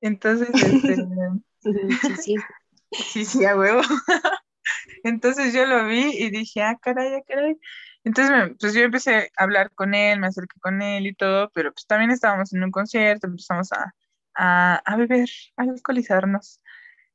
Entonces, 0.00 0.48
este... 0.54 0.96
sí, 1.60 2.16
sí. 2.22 2.36
sí, 2.92 3.24
sí, 3.24 3.44
a 3.44 3.56
huevo. 3.56 3.80
Entonces 5.04 5.52
yo 5.52 5.66
lo 5.66 5.86
vi 5.86 6.10
y 6.16 6.30
dije, 6.30 6.62
ah, 6.62 6.76
caray, 6.80 7.14
ah, 7.14 7.22
caray. 7.26 7.58
Entonces, 8.04 8.56
pues 8.60 8.74
yo 8.74 8.82
empecé 8.82 9.32
a 9.36 9.42
hablar 9.42 9.72
con 9.74 9.94
él, 9.94 10.20
me 10.20 10.28
acerqué 10.28 10.60
con 10.60 10.80
él 10.80 11.06
y 11.06 11.14
todo, 11.14 11.50
pero 11.52 11.72
pues 11.72 11.86
también 11.86 12.12
estábamos 12.12 12.52
en 12.52 12.62
un 12.62 12.70
concierto, 12.70 13.26
empezamos 13.26 13.72
a, 13.72 13.94
a, 14.34 14.76
a 14.84 14.96
beber, 14.96 15.28
a 15.56 15.62
alcoholizarnos. 15.62 16.60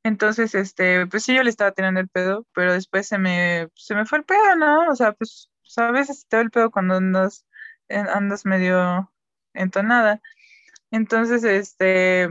Entonces, 0.04 0.56
este, 0.56 1.06
pues 1.08 1.24
sí, 1.24 1.36
yo 1.36 1.44
le 1.44 1.50
estaba 1.52 1.72
teniendo 1.74 2.00
el 2.00 2.10
pedo, 2.10 2.48
pero 2.54 2.74
después 2.74 3.08
se 3.08 3.18
me, 3.20 3.68
se 3.76 3.96
me 3.96 4.06
fue 4.06 4.20
el 4.20 4.26
pedo, 4.26 4.56
¿no? 4.58 4.90
O 4.90 4.96
sea, 4.96 5.14
pues, 5.14 5.52
a 5.78 5.92
veces 5.92 6.26
te 6.28 6.38
da 6.38 6.42
el 6.44 6.52
pedo 6.52 6.72
cuando 6.72 6.96
andas, 6.96 7.46
andas 7.90 8.46
medio 8.46 9.12
entonada. 9.54 10.22
Entonces, 10.92 11.44
este, 11.44 12.30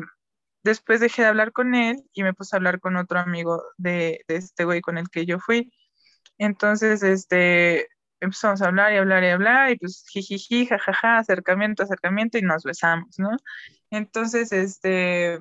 después 0.65 1.01
dejé 1.01 1.23
de 1.23 1.29
hablar 1.29 1.53
con 1.53 1.75
él 1.75 2.05
y 2.13 2.23
me 2.25 2.35
puse 2.35 2.57
a 2.57 2.59
hablar 2.59 2.81
con 2.81 2.97
otro 2.97 3.19
amigo 3.21 3.63
de, 3.79 4.25
de 4.29 4.37
este 4.37 4.65
güey 4.65 4.81
con 4.81 4.99
el 4.99 5.11
que 5.11 5.27
yo 5.27 5.39
fui. 5.41 5.73
Entonces, 6.39 7.03
este, 7.03 7.89
empezamos 8.21 8.63
a 8.63 8.67
hablar 8.69 8.93
y 8.93 8.97
hablar 8.99 9.25
y 9.25 9.29
hablar 9.29 9.71
y 9.73 9.79
pues 9.79 10.05
jijiji, 10.11 10.67
jajaja, 10.67 11.19
acercamiento, 11.19 11.83
acercamiento 11.83 12.39
y 12.39 12.43
nos 12.43 12.65
besamos, 12.65 13.19
¿no? 13.19 13.31
Entonces, 13.91 14.53
este, 14.53 15.39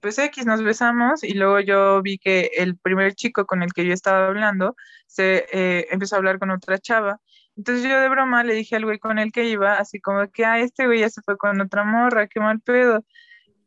pues 0.00 0.18
X 0.18 0.46
nos 0.46 0.62
besamos 0.62 1.22
y 1.24 1.34
luego 1.34 1.60
yo 1.60 2.02
vi 2.02 2.18
que 2.18 2.50
el 2.56 2.76
primer 2.78 3.14
chico 3.14 3.46
con 3.46 3.62
el 3.62 3.72
que 3.72 3.86
yo 3.86 3.92
estaba 3.92 4.26
hablando 4.26 4.76
se 5.06 5.46
eh, 5.52 5.86
empezó 5.90 6.16
a 6.16 6.18
hablar 6.18 6.38
con 6.38 6.50
otra 6.50 6.78
chava. 6.78 7.20
Entonces 7.56 7.84
yo 7.84 8.00
de 8.00 8.08
broma 8.08 8.44
le 8.44 8.54
dije 8.54 8.76
al 8.76 8.84
güey 8.84 8.98
con 8.98 9.18
el 9.18 9.32
que 9.32 9.44
iba, 9.44 9.74
así 9.74 10.00
como 10.00 10.30
que, 10.30 10.44
ah, 10.44 10.58
este 10.60 10.86
güey 10.86 11.00
ya 11.00 11.10
se 11.10 11.22
fue 11.22 11.36
con 11.36 11.60
otra 11.60 11.84
morra, 11.84 12.26
qué 12.28 12.40
mal 12.40 12.60
pedo. 12.60 13.04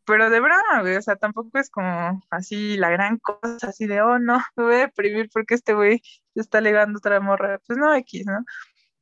Pero 0.06 0.30
de 0.30 0.40
broma, 0.40 0.82
güey, 0.82 0.96
o 0.98 1.02
sea, 1.02 1.16
tampoco 1.16 1.60
es 1.60 1.70
como 1.70 2.22
así 2.30 2.78
la 2.78 2.90
gran 2.90 3.20
cosa, 3.20 3.70
así 3.70 3.88
de, 3.88 4.02
oh, 4.02 4.20
no, 4.20 4.42
me 4.56 4.64
voy 4.64 4.76
a 4.76 4.78
deprimir 4.80 5.30
porque 5.34 5.56
este 5.56 5.74
güey 5.74 6.02
se 6.34 6.42
está 6.42 6.62
legando 6.62 6.98
otra 7.00 7.20
morra. 7.22 7.60
Pues 7.68 7.78
no, 7.80 7.94
X, 7.96 8.26
¿no? 8.26 8.44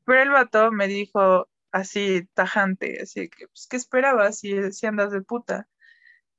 Pero 0.05 0.21
el 0.21 0.29
vato 0.31 0.71
me 0.71 0.87
dijo 0.87 1.49
así, 1.71 2.27
tajante, 2.33 3.01
así 3.01 3.29
que, 3.29 3.47
pues, 3.47 3.67
¿qué 3.69 3.77
esperabas 3.77 4.39
si, 4.39 4.71
si 4.73 4.85
andas 4.87 5.11
de 5.11 5.21
puta? 5.21 5.67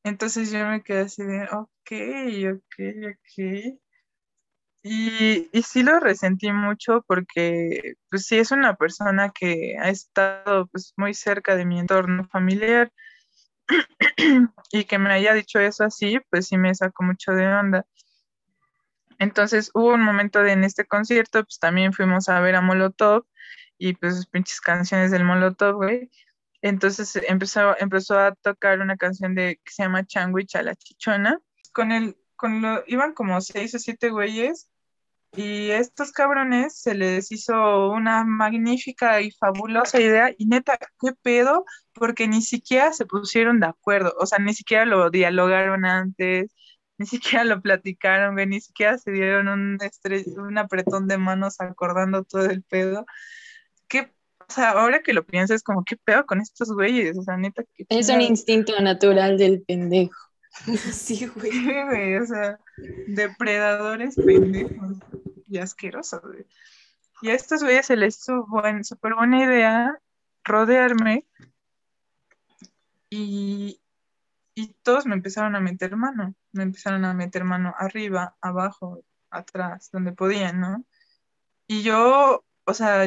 Entonces 0.05 0.51
yo 0.51 0.67
me 0.67 0.83
quedé 0.83 1.03
así 1.03 1.23
de, 1.23 1.45
ok, 1.45 2.57
ok, 2.57 2.75
ok. 3.13 3.79
Y, 4.85 5.49
y 5.53 5.63
sí 5.63 5.85
lo 5.85 6.01
resentí 6.01 6.51
mucho 6.51 7.05
porque, 7.07 7.95
pues 8.11 8.27
sí, 8.27 8.39
es 8.39 8.51
una 8.51 8.75
persona 8.75 9.31
que 9.31 9.77
ha 9.79 9.91
estado 9.91 10.67
pues, 10.67 10.93
muy 10.97 11.15
cerca 11.15 11.55
de 11.55 11.65
mi 11.65 11.79
entorno 11.79 12.27
familiar 12.29 12.93
y 14.73 14.85
que 14.85 14.99
me 14.99 15.13
haya 15.13 15.35
dicho 15.35 15.61
eso 15.61 15.85
así, 15.85 16.19
pues 16.31 16.49
sí 16.49 16.57
me 16.59 16.75
sacó 16.75 17.05
mucho 17.05 17.33
de 17.33 17.47
onda. 17.47 17.87
Entonces 19.21 19.71
hubo 19.75 19.95
un 19.95 20.03
momento 20.03 20.43
de, 20.43 20.51
en 20.53 20.65
este 20.65 20.85
concierto, 20.85 21.45
pues 21.45 21.61
también 21.61 21.93
fuimos 21.93 22.29
a 22.29 22.41
ver 22.41 22.57
a 22.57 22.61
Molotov 22.61 23.25
y 23.79 23.95
pues 23.95 24.27
pinches 24.27 24.61
canciones 24.61 25.13
del 25.13 25.25
Molotov, 25.25 25.77
güey. 25.77 26.11
Entonces 26.62 27.16
empezó, 27.28 27.76
empezó 27.78 28.19
a 28.19 28.35
tocar 28.37 28.81
una 28.81 28.97
canción 28.97 29.35
de, 29.35 29.61
que 29.64 29.73
se 29.73 29.83
llama 29.83 30.07
Changuich 30.07 30.57
a 30.57 30.62
la 30.62 30.75
Chichona. 30.75 31.38
Con 31.73 31.92
el, 31.92 32.16
con 32.37 32.62
lo, 32.62 32.85
iban 32.87 33.14
como 33.14 33.40
seis 33.40 33.75
o 33.75 33.78
siete 33.78 34.11
güeyes 34.11 34.71
y 35.35 35.71
estos 35.71 36.12
cabrones 36.12 36.78
se 36.78 36.95
les 36.95 37.33
hizo 37.33 37.90
una 37.90 38.23
magnífica 38.25 39.23
y 39.23 39.31
fabulosa 39.31 39.99
idea 39.99 40.31
y 40.37 40.47
neta, 40.47 40.78
qué 41.00 41.12
pedo, 41.23 41.64
porque 41.95 42.28
ni 42.28 42.42
siquiera 42.42 42.92
se 42.92 43.07
pusieron 43.07 43.59
de 43.59 43.66
acuerdo, 43.66 44.14
o 44.19 44.26
sea, 44.26 44.38
ni 44.38 44.52
siquiera 44.52 44.85
lo 44.85 45.11
dialogaron 45.11 45.87
antes, 45.87 46.54
ni 46.99 47.07
siquiera 47.40 47.45
lo 47.45 47.62
platicaron, 47.62 48.35
ni 48.37 48.61
siquiera 48.61 48.99
se 48.99 49.11
dieron 49.11 49.49
un, 49.49 49.78
apretón 50.59 51.09
de 51.09 51.19
manos 51.19 51.61
acordando 51.61 52.25
todo 52.25 52.45
el 52.47 52.62
pedo. 52.62 53.07
Qué 53.88 54.12
sea, 54.53 54.71
ahora 54.71 55.03
que 55.03 55.13
lo 55.13 55.25
piensas, 55.25 55.57
es 55.57 55.63
como, 55.63 55.85
¿qué 55.85 55.97
pedo 55.97 56.25
con 56.27 56.41
estos 56.41 56.73
güeyes? 56.73 57.19
O 57.19 57.23
sea, 57.23 57.37
neta, 57.37 57.65
Es 57.89 58.09
un 58.09 58.21
instinto 58.21 58.81
natural 58.81 59.39
del 59.39 59.63
pendejo. 59.63 60.19
Sí, 60.93 61.27
güey. 61.27 62.17
o 62.19 62.27
sea, 62.27 62.59
depredadores 63.07 64.17
pendejos 64.17 64.99
y 65.49 65.59
asquerosos, 65.59 66.23
güey. 66.23 66.47
Y 67.23 67.31
a 67.31 67.35
estos 67.35 67.63
güeyes 67.63 67.87
se 67.87 67.97
les 67.97 68.19
hizo 68.19 68.47
buen, 68.47 68.85
súper 68.85 69.15
buena 69.15 69.45
idea 69.45 69.99
rodearme 70.45 71.25
y, 73.09 73.81
y 74.55 74.75
todos 74.83 75.07
me 75.07 75.15
empezaron 75.15 75.55
a 75.55 75.61
meter 75.61 75.97
mano. 75.97 76.35
Me 76.53 76.65
empezaron 76.65 77.05
a 77.05 77.15
meter 77.15 77.45
mano 77.45 77.75
arriba, 77.79 78.37
abajo, 78.41 79.05
atrás, 79.31 79.91
donde 79.93 80.13
podían, 80.13 80.61
¿no? 80.61 80.85
Y 81.67 81.83
yo, 81.83 82.45
o 82.65 82.75
sea, 82.75 83.07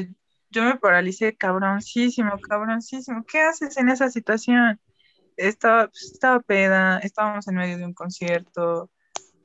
yo 0.56 0.64
me 0.64 0.78
paralicé 0.78 1.36
cabroncísimo, 1.36 2.40
cabroncísimo. 2.40 3.26
¿Qué 3.26 3.42
haces 3.42 3.76
en 3.76 3.90
esa 3.90 4.10
situación? 4.10 4.80
Estaba, 5.36 5.88
pues, 5.88 6.12
estaba 6.14 6.40
peda, 6.40 7.00
estábamos 7.00 7.46
en 7.50 7.56
medio 7.56 7.78
de 7.78 7.86
un 7.86 7.94
concierto, 7.94 8.90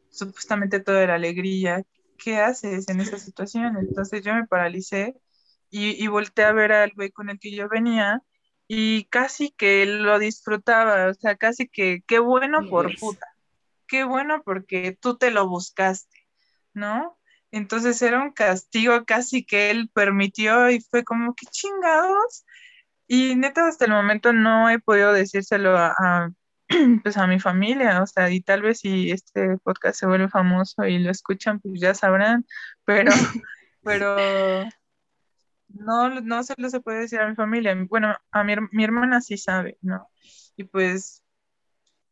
supuestamente 0.08 0.78
toda 0.78 1.02
era 1.02 1.16
alegría. 1.16 1.82
¿Qué 2.16 2.38
haces 2.38 2.88
en 2.88 3.00
esa 3.00 3.18
situación? 3.18 3.76
Entonces 3.76 4.22
yo 4.22 4.34
me 4.34 4.46
paralicé 4.46 5.16
y, 5.68 6.02
y 6.02 6.06
volteé 6.06 6.44
a 6.44 6.52
ver 6.52 6.70
al 6.70 6.92
güey 6.94 7.10
con 7.10 7.28
el 7.28 7.40
que 7.40 7.50
yo 7.50 7.68
venía 7.68 8.22
y 8.68 9.06
casi 9.06 9.50
que 9.50 9.84
lo 9.86 10.20
disfrutaba, 10.20 11.08
o 11.08 11.14
sea, 11.14 11.34
casi 11.34 11.66
que 11.66 12.04
qué 12.06 12.20
bueno 12.20 12.68
por 12.70 12.96
puta, 13.00 13.26
qué 13.88 14.04
bueno 14.04 14.42
porque 14.44 14.96
tú 15.00 15.16
te 15.18 15.32
lo 15.32 15.48
buscaste, 15.48 16.28
¿no? 16.72 17.18
Entonces 17.52 18.00
era 18.02 18.22
un 18.22 18.32
castigo 18.32 19.04
casi 19.04 19.44
que 19.44 19.70
él 19.70 19.90
permitió 19.92 20.70
y 20.70 20.80
fue 20.80 21.04
como, 21.04 21.34
que 21.34 21.46
chingados? 21.46 22.44
Y 23.06 23.34
neta, 23.36 23.66
hasta 23.66 23.86
el 23.86 23.90
momento 23.90 24.32
no 24.32 24.70
he 24.70 24.78
podido 24.78 25.12
decírselo 25.12 25.76
a, 25.76 26.30
pues 27.02 27.16
a 27.16 27.26
mi 27.26 27.40
familia, 27.40 28.02
o 28.02 28.06
sea, 28.06 28.30
y 28.30 28.40
tal 28.40 28.62
vez 28.62 28.80
si 28.80 29.10
este 29.10 29.58
podcast 29.58 29.98
se 29.98 30.06
vuelve 30.06 30.28
famoso 30.28 30.84
y 30.86 30.98
lo 30.98 31.10
escuchan, 31.10 31.60
pues 31.60 31.80
ya 31.80 31.94
sabrán, 31.94 32.46
pero, 32.84 33.10
pero 33.82 34.16
no, 35.68 36.20
no 36.20 36.42
se 36.44 36.54
lo 36.56 36.70
se 36.70 36.80
puede 36.80 37.00
decir 37.00 37.20
a 37.20 37.28
mi 37.28 37.34
familia. 37.34 37.76
Bueno, 37.88 38.14
a 38.30 38.44
mi, 38.44 38.54
mi 38.72 38.84
hermana 38.84 39.20
sí 39.20 39.36
sabe, 39.36 39.78
¿no? 39.82 40.08
Y 40.56 40.64
pues 40.64 41.24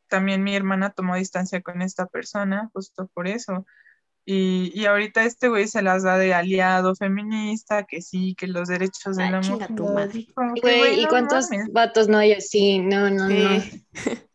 también 0.09 0.43
mi 0.43 0.55
hermana 0.55 0.89
tomó 0.89 1.15
distancia 1.15 1.61
con 1.61 1.81
esta 1.81 2.07
persona, 2.07 2.69
justo 2.73 3.07
por 3.13 3.27
eso. 3.27 3.65
Y, 4.31 4.71
y 4.79 4.85
ahorita 4.85 5.23
este 5.23 5.49
güey 5.49 5.67
se 5.67 5.81
las 5.81 6.03
da 6.03 6.19
de 6.19 6.35
aliado 6.35 6.93
feminista, 6.93 7.87
que 7.87 7.99
sí, 7.99 8.35
que 8.35 8.45
los 8.45 8.67
derechos 8.67 9.17
de 9.17 9.27
la 9.27 9.41
mujer. 9.41 9.75
Tu 9.75 9.83
madre. 9.85 10.27
Güey, 10.61 11.01
¿y 11.01 11.07
cuántos 11.07 11.47
vatos 11.71 12.07
no 12.07 12.19
hay 12.19 12.33
así? 12.33 12.77
No, 12.77 13.09
no, 13.09 13.27
no. 13.27 13.63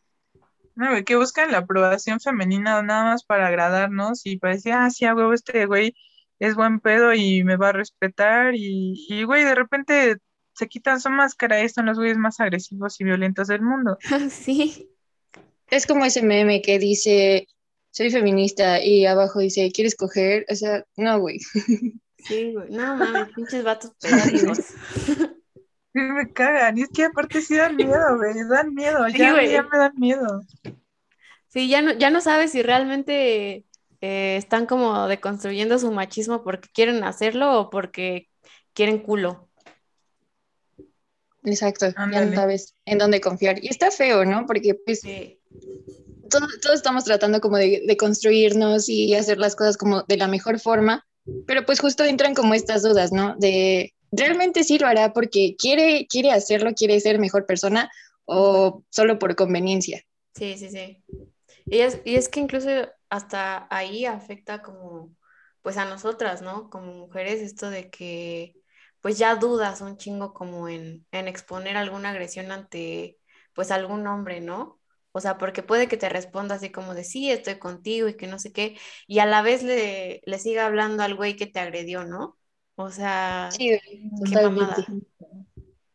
No, 0.75 0.91
güey, 0.91 1.05
que 1.05 1.15
buscan 1.15 1.53
la 1.53 1.59
aprobación 1.59 2.19
femenina 2.19 2.83
nada 2.83 3.05
más 3.05 3.23
para 3.23 3.47
agradarnos 3.47 4.27
y 4.27 4.37
para 4.39 4.55
decir, 4.55 4.73
ah, 4.73 4.91
sí, 4.91 5.05
a 5.05 5.15
huevo, 5.15 5.33
este 5.33 5.67
güey 5.67 5.95
es 6.41 6.57
buen 6.57 6.81
pedo 6.81 7.15
y 7.15 7.45
me 7.45 7.57
va 7.57 7.69
a 7.69 7.73
respetar. 7.75 8.57
Y, 8.57 9.07
y 9.09 9.23
güey, 9.23 9.45
de 9.45 9.55
repente 9.55 10.17
se 10.55 10.67
quitan 10.67 11.01
su 11.01 11.11
máscara 11.11 11.63
y 11.63 11.69
son 11.69 11.87
los 11.87 11.99
güeyes 11.99 12.19
más 12.19 12.41
agresivos 12.41 13.01
y 13.01 13.05
violentos 13.05 13.47
del 13.47 13.63
mundo. 13.63 13.97
sí. 14.29 14.91
Es 15.69 15.87
como 15.87 16.05
ese 16.05 16.23
meme 16.25 16.63
que 16.63 16.81
dice, 16.81 17.47
soy 17.95 18.11
feminista 18.11 18.83
y 18.83 19.07
abajo 19.07 19.39
dice, 19.39 19.71
¿quieres 19.71 19.95
coger? 19.95 20.45
O 20.51 20.55
sea, 20.57 20.85
no, 20.97 21.21
güey. 21.21 21.39
Sí, 22.19 22.53
güey. 22.53 22.69
No 22.71 22.97
mames, 22.97 23.29
pinches 23.35 23.63
vatos 23.65 23.93
pedagogos. 24.01 24.59
Sí, 25.97 26.01
me 26.01 26.33
cagan. 26.33 26.77
Y 26.77 26.83
es 26.83 26.89
que 26.89 27.05
aparte 27.05 27.41
sí 27.41 27.55
dan 27.55 27.77
miedo, 27.77 28.17
güey. 28.17 28.35
Dan 28.51 28.75
miedo. 28.75 29.07
ya, 29.07 29.41
ya 29.45 29.63
me 29.63 29.79
dan 29.79 29.93
miedo. 29.97 30.43
Sí, 31.47 31.69
ya 31.69 31.83
no, 31.83 31.93
ya 31.93 32.11
no 32.11 32.21
sabes 32.21 32.51
si 32.51 32.65
realmente 32.65 33.65
eh, 34.01 34.37
están 34.37 34.67
como 34.67 35.07
deconstruyendo 35.07 35.79
su 35.79 35.93
machismo 35.93 36.43
porque 36.43 36.69
quieren 36.75 37.05
hacerlo 37.05 37.61
o 37.61 37.71
porque 37.71 38.29
quieren 38.73 38.99
culo. 38.99 39.49
Exacto, 41.45 41.87
ya 42.11 42.25
no 42.25 42.35
sabes 42.35 42.75
en 42.87 42.99
dónde 42.99 43.21
confiar. 43.21 43.63
Y 43.63 43.69
está 43.69 43.93
feo, 43.93 44.25
¿no? 44.25 44.47
Porque 44.47 44.75
pues 44.75 45.03
todos, 46.31 46.75
estamos 46.75 47.04
tratando 47.04 47.40
como 47.40 47.57
de, 47.57 47.97
construirnos 47.99 48.88
y 48.88 49.14
hacer 49.14 49.38
las 49.38 49.57
cosas 49.57 49.76
como 49.76 50.02
de 50.02 50.16
la 50.16 50.28
mejor 50.28 50.61
forma, 50.61 51.07
pero 51.47 51.64
pues 51.64 51.81
justo 51.81 52.04
entran 52.04 52.35
como 52.35 52.54
estas 52.54 52.83
dudas, 52.83 53.12
¿no? 53.12 53.37
De, 53.38 53.95
¿realmente 54.12 54.64
sí 54.64 54.78
lo 54.78 54.87
hará 54.87 55.12
porque 55.12 55.57
quiere, 55.59 56.07
quiere 56.09 56.31
hacerlo, 56.31 56.73
quiere 56.75 57.00
ser 57.00 57.19
mejor 57.19 57.47
persona 57.47 57.90
o 58.25 58.83
solo 58.90 59.19
por 59.19 59.35
conveniencia? 59.35 60.02
Sí, 60.35 60.57
sí, 60.59 60.69
sí. 60.71 61.02
Y 61.66 61.78
es, 61.78 62.00
y 62.04 62.16
es 62.16 62.28
que 62.28 62.40
incluso 62.40 62.69
hasta 63.09 63.66
ahí 63.71 64.04
afecta 64.04 64.62
como, 64.62 65.14
pues 65.62 65.76
a 65.76 65.85
nosotras, 65.85 66.43
¿no? 66.43 66.69
Como 66.71 66.93
mujeres, 66.93 67.40
esto 67.40 67.71
de 67.71 67.90
que 67.90 68.54
pues 69.00 69.19
ya 69.19 69.37
dudas 69.37 69.83
un 69.83 69.99
chingo 69.99 70.33
como 70.33 70.66
en, 70.69 71.07
en 71.12 71.28
exponer 71.28 71.76
alguna 71.76 72.11
agresión 72.11 72.50
ante 72.50 73.19
pues 73.52 73.71
algún 73.71 74.07
hombre, 74.07 74.40
¿no? 74.40 74.81
O 75.16 75.21
sea, 75.21 75.38
porque 75.38 75.62
puede 75.62 75.87
que 75.87 75.97
te 75.97 76.09
responda 76.09 76.56
así 76.56 76.71
como 76.71 76.92
de 76.92 77.04
sí, 77.04 77.30
estoy 77.30 77.59
contigo 77.61 78.09
y 78.09 78.16
que 78.16 78.26
no 78.26 78.40
sé 78.40 78.52
qué, 78.52 78.76
y 79.06 79.21
a 79.21 79.26
la 79.26 79.42
vez 79.42 79.62
le, 79.62 80.23
le 80.26 80.38
siga 80.40 80.66
hablando 80.66 81.04
al 81.04 81.14
güey 81.14 81.37
que 81.37 81.47
te 81.47 81.61
agredió, 81.61 82.04
¿no? 82.04 82.37
O 82.75 82.90
sea, 82.90 83.49
Sí, 83.52 83.78
qué 84.28 84.42
mamada. 84.42 84.76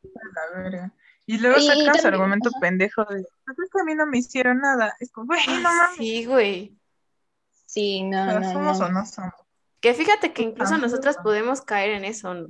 La 0.03 0.57
verga. 0.61 0.93
Y 1.25 1.37
luego 1.37 1.57
Y 1.59 1.67
sacas 1.67 1.83
también- 2.01 2.05
argumento 2.13 2.49
pendejo 2.61 3.03
de, 3.05 3.23
pues 3.45 3.59
es 3.59 3.69
que 3.71 3.81
a 3.81 3.83
mí 3.83 3.93
no 3.95 4.05
me 4.07 4.17
hicieron 4.19 4.59
nada. 4.59 4.95
Es 4.99 5.11
como, 5.11 5.27
güey, 5.27 5.41
no 5.47 5.61
mames, 5.61 5.97
Sí, 5.97 6.25
güey. 6.25 6.77
Sí, 7.65 8.03
no, 8.03 8.21
o 8.23 8.25
sea, 8.25 8.39
no, 8.39 8.51
somos 8.53 8.79
no. 8.79 8.85
o 8.85 8.89
no 8.89 9.05
somos. 9.05 9.33
Que 9.81 9.93
fíjate 9.93 10.33
que 10.33 10.41
incluso 10.43 10.71
Tampoco. 10.71 10.89
nosotras 10.91 11.17
podemos 11.21 11.61
caer 11.61 11.91
en 11.91 12.05
eso, 12.05 12.33
¿no? 12.33 12.47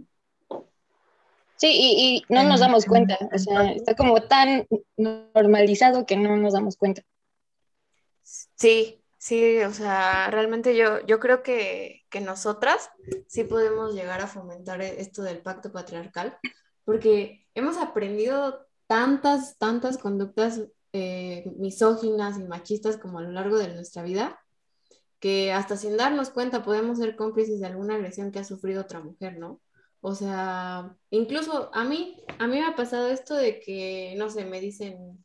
Sí, 1.60 1.68
y, 1.74 2.24
y 2.30 2.34
no 2.34 2.44
nos 2.46 2.62
damos 2.62 2.86
en- 2.86 2.90
cuenta. 2.90 3.18
O 3.34 3.38
sea, 3.38 3.72
está 3.74 3.94
como 3.94 4.22
tan 4.24 4.66
normalizado 4.98 6.06
que 6.06 6.16
no 6.16 6.38
nos 6.38 6.54
damos 6.54 6.78
cuenta. 6.78 7.02
Sí, 8.56 9.04
sí, 9.18 9.60
o 9.64 9.74
sea, 9.74 10.30
realmente 10.32 10.76
yo, 10.76 11.06
yo 11.06 11.20
creo 11.20 11.44
que, 11.44 12.04
que 12.10 12.22
nosotras 12.22 12.90
sí 13.28 13.44
podemos 13.44 13.94
llegar 13.94 14.22
a 14.22 14.28
fomentar 14.28 14.82
e- 14.82 15.02
esto 15.02 15.22
del 15.22 15.40
pacto 15.42 15.72
patriarcal, 15.72 16.38
porque 16.86 17.46
hemos 17.56 17.78
aprendido 17.78 18.66
tantas, 18.88 19.58
tantas 19.58 19.98
conductas 19.98 20.62
eh, 20.94 21.44
misóginas 21.58 22.40
y 22.40 22.44
machistas 22.44 22.98
como 22.98 23.20
a 23.20 23.24
lo 23.24 23.32
largo 23.32 23.58
de 23.58 23.74
nuestra 23.74 24.04
vida, 24.04 24.40
que 25.20 25.52
hasta 25.52 25.76
sin 25.76 25.98
darnos 25.98 26.30
cuenta 26.30 26.64
podemos 26.64 27.00
ser 27.00 27.16
cómplices 27.18 27.60
de 27.60 27.68
alguna 27.68 27.96
agresión 27.96 28.32
que 28.32 28.40
ha 28.40 28.44
sufrido 28.46 28.82
otra 28.84 29.02
mujer, 29.02 29.38
¿no? 29.38 29.60
O 30.02 30.16
sea, 30.16 30.96
incluso 31.10 31.70
a 31.74 31.84
mí, 31.84 32.24
a 32.38 32.48
mí 32.48 32.60
me 32.60 32.66
ha 32.66 32.76
pasado 32.76 33.10
esto 33.10 33.36
de 33.36 33.60
que, 33.60 34.14
no 34.18 34.30
sé, 34.30 34.46
me 34.46 34.62
dicen, 34.62 35.24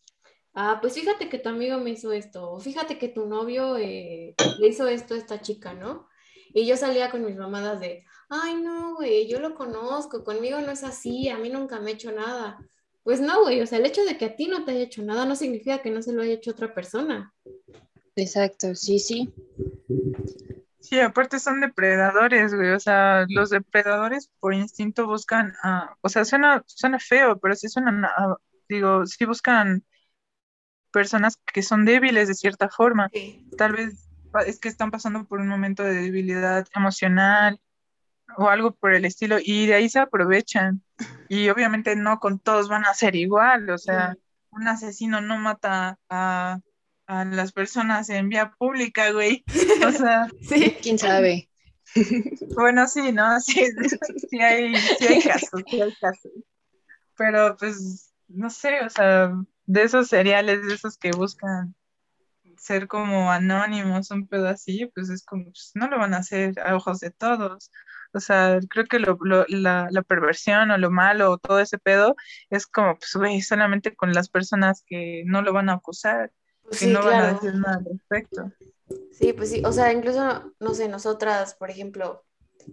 ah, 0.55 0.79
pues 0.81 0.95
fíjate 0.95 1.29
que 1.29 1.39
tu 1.39 1.49
amigo 1.49 1.79
me 1.79 1.91
hizo 1.91 2.13
esto, 2.13 2.51
o 2.51 2.61
fíjate 2.61 2.99
que 2.99 3.09
tu 3.09 3.27
novio 3.27 3.77
eh, 3.77 4.35
le 4.59 4.69
hizo 4.69 4.89
esto 4.89 5.15
a 5.15 5.19
esta 5.19 5.41
chica, 5.41 5.75
¿no? 5.75 6.09
Y 6.53 6.67
yo 6.67 6.77
salía 6.77 7.11
con 7.11 7.25
mis 7.25 7.37
mamadas 7.37 7.81
de, 7.81 8.05
ay, 8.29 8.55
no, 8.55 8.97
güey, 8.97 9.29
yo 9.29 9.41
lo 9.41 9.55
conozco, 9.55 10.25
conmigo 10.25 10.61
no 10.61 10.73
es 10.73 10.85
así, 10.85 11.29
a 11.29 11.39
mí 11.39 11.51
nunca 11.51 11.81
me 11.81 11.91
ha 11.91 11.95
hecho 11.95 12.13
nada. 12.13 12.59
Pues 13.03 13.21
no, 13.21 13.43
güey, 13.43 13.61
o 13.61 13.67
sea, 13.67 13.79
el 13.79 13.87
hecho 13.87 14.05
de 14.05 14.17
que 14.17 14.25
a 14.25 14.37
ti 14.37 14.47
no 14.47 14.65
te 14.65 14.73
haya 14.73 14.85
hecho 14.85 15.03
nada 15.03 15.27
no 15.27 15.37
significa 15.37 15.83
que 15.83 15.91
no 15.91 16.01
se 16.01 16.13
lo 16.13 16.23
haya 16.23 16.35
hecho 16.35 16.53
otra 16.53 16.75
persona. 16.75 17.35
Exacto, 18.17 18.75
sí, 18.75 18.99
sí. 18.99 19.33
Sí, 20.85 21.01
aparte 21.01 21.39
son 21.41 21.61
depredadores, 21.61 22.55
güey. 22.55 22.71
O 22.73 22.79
sea, 22.79 23.25
los 23.29 23.49
depredadores 23.49 24.31
por 24.39 24.53
instinto 24.53 25.07
buscan, 25.07 25.55
a- 25.63 25.97
o 26.03 26.09
sea, 26.11 26.27
suena, 26.27 26.63
suena 26.67 26.99
feo, 26.99 27.39
pero 27.39 27.55
sí 27.55 27.69
suenan, 27.71 28.05
a- 28.05 28.37
digo, 28.69 29.07
sí 29.07 29.25
buscan 29.25 29.83
personas 30.93 31.39
que 31.53 31.63
son 31.63 31.85
débiles 31.87 32.29
de 32.29 32.35
cierta 32.35 32.69
forma. 32.69 33.09
Sí, 33.13 33.49
Tal 33.57 33.73
vez 33.73 34.09
es 34.47 34.61
que 34.61 34.69
están 34.69 34.91
pasando 34.91 35.25
por 35.25 35.41
un 35.41 35.49
momento 35.49 35.83
de 35.83 35.95
debilidad 35.95 36.67
emocional 36.75 37.61
o 38.37 38.49
algo 38.51 38.73
por 38.75 38.93
el 38.93 39.05
estilo 39.07 39.39
y 39.43 39.67
de 39.67 39.75
ahí 39.75 39.89
se 39.89 40.01
aprovechan. 40.01 40.83
Y 41.29 41.49
obviamente 41.49 41.97
no 41.97 42.19
con 42.19 42.39
todos 42.39 42.69
van 42.69 42.85
a 42.85 42.93
ser 42.95 43.17
igual, 43.17 43.71
o 43.71 43.79
sea, 43.79 44.17
un 44.51 44.69
asesino 44.69 45.21
no 45.23 45.39
mata 45.39 45.99
a, 46.11 46.59
a 47.07 47.25
las 47.25 47.53
personas 47.53 48.11
en 48.11 48.29
vía 48.29 48.53
pública, 48.59 49.11
güey. 49.13 49.45
O 49.89 49.93
sea, 49.93 50.27
sí, 50.43 50.77
¿Quién 50.83 50.99
sabe? 50.99 51.49
bueno, 52.57 52.87
sí, 52.89 53.13
¿no? 53.13 53.41
Sí, 53.41 53.65
sí 54.31 54.41
hay, 54.41 54.75
sí 54.77 55.07
hay 55.07 55.21
casos, 55.23 55.63
sí 55.71 55.81
hay 55.81 55.95
casos. 56.01 56.33
Pero 57.17 57.57
pues, 57.57 58.13
no 58.29 58.51
sé, 58.51 58.81
o 58.85 58.91
sea, 58.91 59.33
de 59.67 59.83
esos 59.83 60.09
seriales, 60.09 60.67
de 60.67 60.75
esos 60.75 60.99
que 60.99 61.11
buscan 61.13 61.75
ser 62.59 62.89
como 62.89 63.31
anónimos, 63.31 64.11
un 64.11 64.27
pedo 64.29 64.49
así, 64.49 64.87
pues 64.95 65.11
es 65.11 65.25
como, 65.25 65.45
pues, 65.45 65.73
no 65.75 65.89
lo 65.89 65.99
van 65.99 66.15
a 66.15 66.19
hacer 66.19 66.59
a 66.61 66.75
ojos 66.77 67.01
de 67.01 67.11
todos. 67.11 67.71
O 68.13 68.21
sea, 68.21 68.59
creo 68.71 68.85
que 68.87 68.99
lo, 69.01 69.19
lo- 69.23 69.45
la, 69.49 69.89
la 69.91 70.03
perversión 70.03 70.71
o 70.71 70.79
lo 70.79 70.91
malo 70.91 71.33
o 71.33 71.39
todo 71.39 71.59
ese 71.61 71.79
pedo 71.79 72.15
es 72.51 72.67
como, 72.67 72.97
pues, 72.97 73.13
güey, 73.15 73.41
solamente 73.43 73.95
con 73.97 74.13
las 74.13 74.29
personas 74.29 74.83
que 74.87 75.25
no 75.27 75.43
lo 75.43 75.53
van 75.53 75.69
a 75.69 75.75
acusar, 75.75 76.33
pues 76.63 76.81
que 76.81 76.87
sí, 76.87 76.93
no 76.93 77.03
van 77.05 77.21
a 77.21 77.33
decir 77.35 77.55
nada 77.55 77.77
al 77.79 77.85
respecto. 77.85 78.53
Sí, 79.13 79.33
pues 79.33 79.51
sí, 79.51 79.63
o 79.65 79.73
sea, 79.73 79.93
incluso, 79.93 80.53
no 80.61 80.75
sé, 80.75 80.89
nosotras, 80.89 81.55
por 81.55 81.71
ejemplo, 81.71 82.25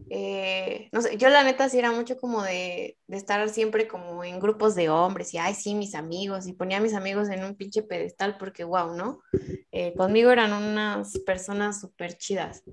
eh, 0.10 0.90
no 0.92 1.02
sé, 1.02 1.18
yo 1.18 1.30
la 1.30 1.44
neta 1.44 1.70
sí 1.70 1.80
era 1.80 1.92
mucho 1.92 2.18
como 2.18 2.44
de, 2.44 2.98
estar 3.10 3.48
siempre 3.50 3.88
como 3.88 4.24
en 4.24 4.40
grupos 4.40 4.76
de 4.76 4.90
hombres 4.90 5.34
y, 5.34 5.38
ay, 5.38 5.54
sí, 5.54 5.76
mis 5.76 5.96
amigos, 5.96 6.48
y 6.48 6.54
ponía 6.54 6.78
a 6.78 6.82
mis 6.82 6.94
amigos 6.94 7.30
en 7.30 7.44
un 7.44 7.56
pinche 7.56 7.84
pedestal 7.84 8.38
porque, 8.38 8.64
wow, 8.64 8.96
¿no? 8.96 9.22
Eh, 9.72 9.94
conmigo 9.96 10.32
eran 10.32 10.54
unas 10.54 11.18
personas 11.20 11.80
súper 11.82 12.18
chidas. 12.18 12.64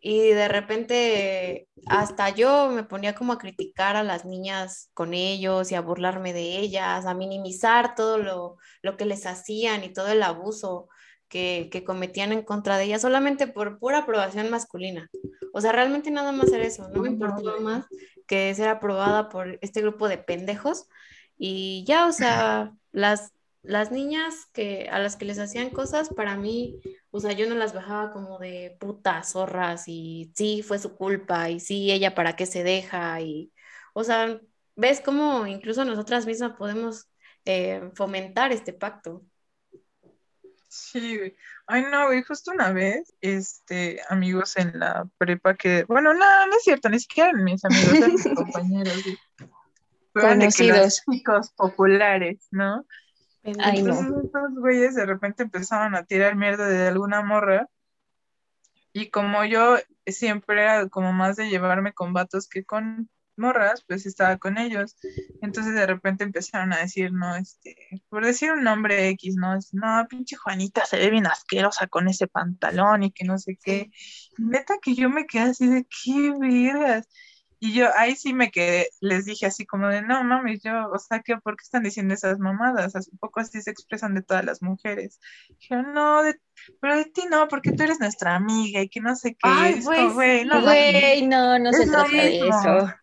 Y 0.00 0.28
de 0.28 0.48
repente 0.48 1.68
hasta 1.86 2.28
yo 2.28 2.68
me 2.68 2.84
ponía 2.84 3.14
como 3.14 3.32
a 3.32 3.38
criticar 3.38 3.96
a 3.96 4.02
las 4.02 4.26
niñas 4.26 4.90
con 4.92 5.14
ellos 5.14 5.72
y 5.72 5.76
a 5.76 5.80
burlarme 5.80 6.34
de 6.34 6.58
ellas, 6.58 7.06
a 7.06 7.14
minimizar 7.14 7.94
todo 7.94 8.18
lo, 8.18 8.58
lo 8.82 8.96
que 8.98 9.06
les 9.06 9.24
hacían 9.24 9.82
y 9.82 9.92
todo 9.92 10.08
el 10.08 10.22
abuso 10.22 10.88
que, 11.34 11.68
que 11.72 11.82
cometían 11.82 12.30
en 12.30 12.42
contra 12.42 12.78
de 12.78 12.84
ellas 12.84 13.02
solamente 13.02 13.48
por 13.48 13.80
pura 13.80 13.98
aprobación 13.98 14.50
masculina. 14.50 15.10
O 15.52 15.60
sea, 15.60 15.72
realmente 15.72 16.12
nada 16.12 16.30
más 16.30 16.52
era 16.52 16.62
eso, 16.62 16.88
no 16.90 17.02
me 17.02 17.08
importaba 17.08 17.58
más 17.58 17.86
que 18.28 18.54
ser 18.54 18.68
aprobada 18.68 19.28
por 19.30 19.58
este 19.60 19.80
grupo 19.80 20.06
de 20.06 20.16
pendejos 20.18 20.86
y 21.36 21.82
ya, 21.88 22.06
o 22.06 22.12
sea, 22.12 22.72
las, 22.92 23.32
las 23.62 23.90
niñas 23.90 24.46
que, 24.52 24.88
a 24.92 25.00
las 25.00 25.16
que 25.16 25.24
les 25.24 25.40
hacían 25.40 25.70
cosas, 25.70 26.08
para 26.08 26.36
mí, 26.36 26.78
o 27.10 27.18
sea, 27.18 27.32
yo 27.32 27.48
no 27.48 27.56
las 27.56 27.74
bajaba 27.74 28.12
como 28.12 28.38
de 28.38 28.76
putas, 28.78 29.32
zorras 29.32 29.88
y 29.88 30.30
sí, 30.36 30.62
fue 30.62 30.78
su 30.78 30.94
culpa 30.94 31.50
y 31.50 31.58
sí, 31.58 31.90
ella 31.90 32.14
para 32.14 32.36
qué 32.36 32.46
se 32.46 32.62
deja 32.62 33.20
y, 33.20 33.52
o 33.92 34.04
sea, 34.04 34.40
ves 34.76 35.00
cómo 35.00 35.48
incluso 35.48 35.84
nosotras 35.84 36.26
mismas 36.26 36.52
podemos 36.56 37.08
eh, 37.44 37.90
fomentar 37.96 38.52
este 38.52 38.72
pacto. 38.72 39.24
Sí, 40.76 41.18
güey. 41.18 41.36
Ay, 41.68 41.86
no, 41.88 42.06
güey, 42.06 42.24
justo 42.24 42.50
una 42.50 42.72
vez, 42.72 43.14
este, 43.20 44.00
amigos 44.08 44.56
en 44.56 44.76
la 44.80 45.08
prepa 45.18 45.54
que, 45.54 45.84
bueno, 45.84 46.12
no, 46.14 46.46
no 46.46 46.56
es 46.56 46.64
cierto, 46.64 46.88
ni 46.88 46.98
siquiera 46.98 47.30
eran 47.30 47.44
mis 47.44 47.64
amigos, 47.64 47.94
eran 47.94 48.12
mis 48.12 48.24
compañeros, 48.34 49.04
güey. 49.04 49.18
Fueron 50.12 50.40
de 50.40 50.48
que 50.48 50.64
los 50.64 50.76
Conocidos. 50.76 51.02
chicos 51.08 51.52
populares, 51.52 52.48
¿no? 52.50 52.84
Ay, 53.44 53.82
no. 53.82 53.92
Entonces 53.92 54.24
estos 54.24 54.54
güeyes 54.56 54.96
de 54.96 55.06
repente 55.06 55.44
empezaban 55.44 55.94
a 55.94 56.04
tirar 56.06 56.34
mierda 56.34 56.66
de 56.66 56.88
alguna 56.88 57.22
morra 57.22 57.68
y 58.92 59.10
como 59.10 59.44
yo 59.44 59.76
siempre 60.06 60.60
era 60.60 60.88
como 60.88 61.12
más 61.12 61.36
de 61.36 61.50
llevarme 61.50 61.92
con 61.92 62.12
vatos 62.12 62.48
que 62.48 62.64
con 62.64 63.08
morras, 63.38 63.84
pues 63.86 64.06
estaba 64.06 64.38
con 64.38 64.58
ellos. 64.58 64.96
Entonces 65.40 65.74
de 65.74 65.86
repente 65.86 66.24
empezaron 66.24 66.72
a 66.72 66.78
decir, 66.80 67.12
no, 67.12 67.36
este, 67.36 67.76
por 68.08 68.24
decir 68.24 68.52
un 68.52 68.64
nombre 68.64 69.08
X, 69.10 69.36
no, 69.36 69.56
es, 69.56 69.72
no, 69.74 70.06
pinche 70.08 70.36
Juanita 70.36 70.84
se 70.86 70.98
ve 70.98 71.10
bien 71.10 71.26
asquerosa 71.26 71.86
con 71.86 72.08
ese 72.08 72.26
pantalón 72.28 73.02
y 73.04 73.12
que 73.12 73.24
no 73.24 73.38
sé 73.38 73.58
qué. 73.62 73.90
Neta 74.38 74.74
que 74.82 74.94
yo 74.94 75.10
me 75.10 75.26
quedé 75.26 75.42
así 75.50 75.66
de, 75.68 75.86
qué 76.04 76.32
vergas. 76.38 77.08
Y 77.60 77.72
yo 77.72 77.88
ahí 77.96 78.14
sí 78.14 78.34
me 78.34 78.50
quedé, 78.50 78.88
les 79.00 79.24
dije 79.24 79.46
así 79.46 79.64
como 79.64 79.88
de, 79.88 80.02
no 80.02 80.22
mames, 80.22 80.60
yo, 80.62 80.90
o 80.90 80.98
sea, 80.98 81.20
que 81.20 81.38
¿por 81.38 81.56
qué 81.56 81.62
están 81.62 81.82
diciendo 81.82 82.12
esas 82.12 82.38
mamadas? 82.38 82.94
Hace 82.94 83.10
poco 83.18 83.40
así 83.40 83.62
se 83.62 83.70
expresan 83.70 84.14
de 84.14 84.22
todas 84.22 84.44
las 84.44 84.60
mujeres. 84.60 85.18
Dije, 85.60 85.76
no, 85.82 86.22
de- 86.22 86.38
pero 86.80 86.96
de 86.96 87.06
ti 87.06 87.22
no, 87.30 87.48
porque 87.48 87.72
tú 87.72 87.82
eres 87.84 88.00
nuestra 88.00 88.34
amiga 88.36 88.82
y 88.82 88.88
que 88.90 89.00
no 89.00 89.16
sé 89.16 89.30
qué. 89.34 89.38
Ay, 89.50 89.82
como, 89.82 90.12
güey, 90.14 90.44
no. 90.44 90.62
Güey, 90.62 91.26
no, 91.26 91.58
no 91.58 91.72
se 91.72 91.86
trata 91.86 92.22
de 92.22 92.48
eso. 92.48 92.94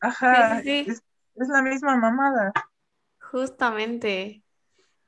Ajá, 0.00 0.60
Sí, 0.60 0.64
sí, 0.64 0.84
sí. 0.84 0.90
Es, 0.90 1.02
es 1.36 1.48
la 1.48 1.62
misma 1.62 1.96
mamada. 1.96 2.52
Justamente. 3.30 4.42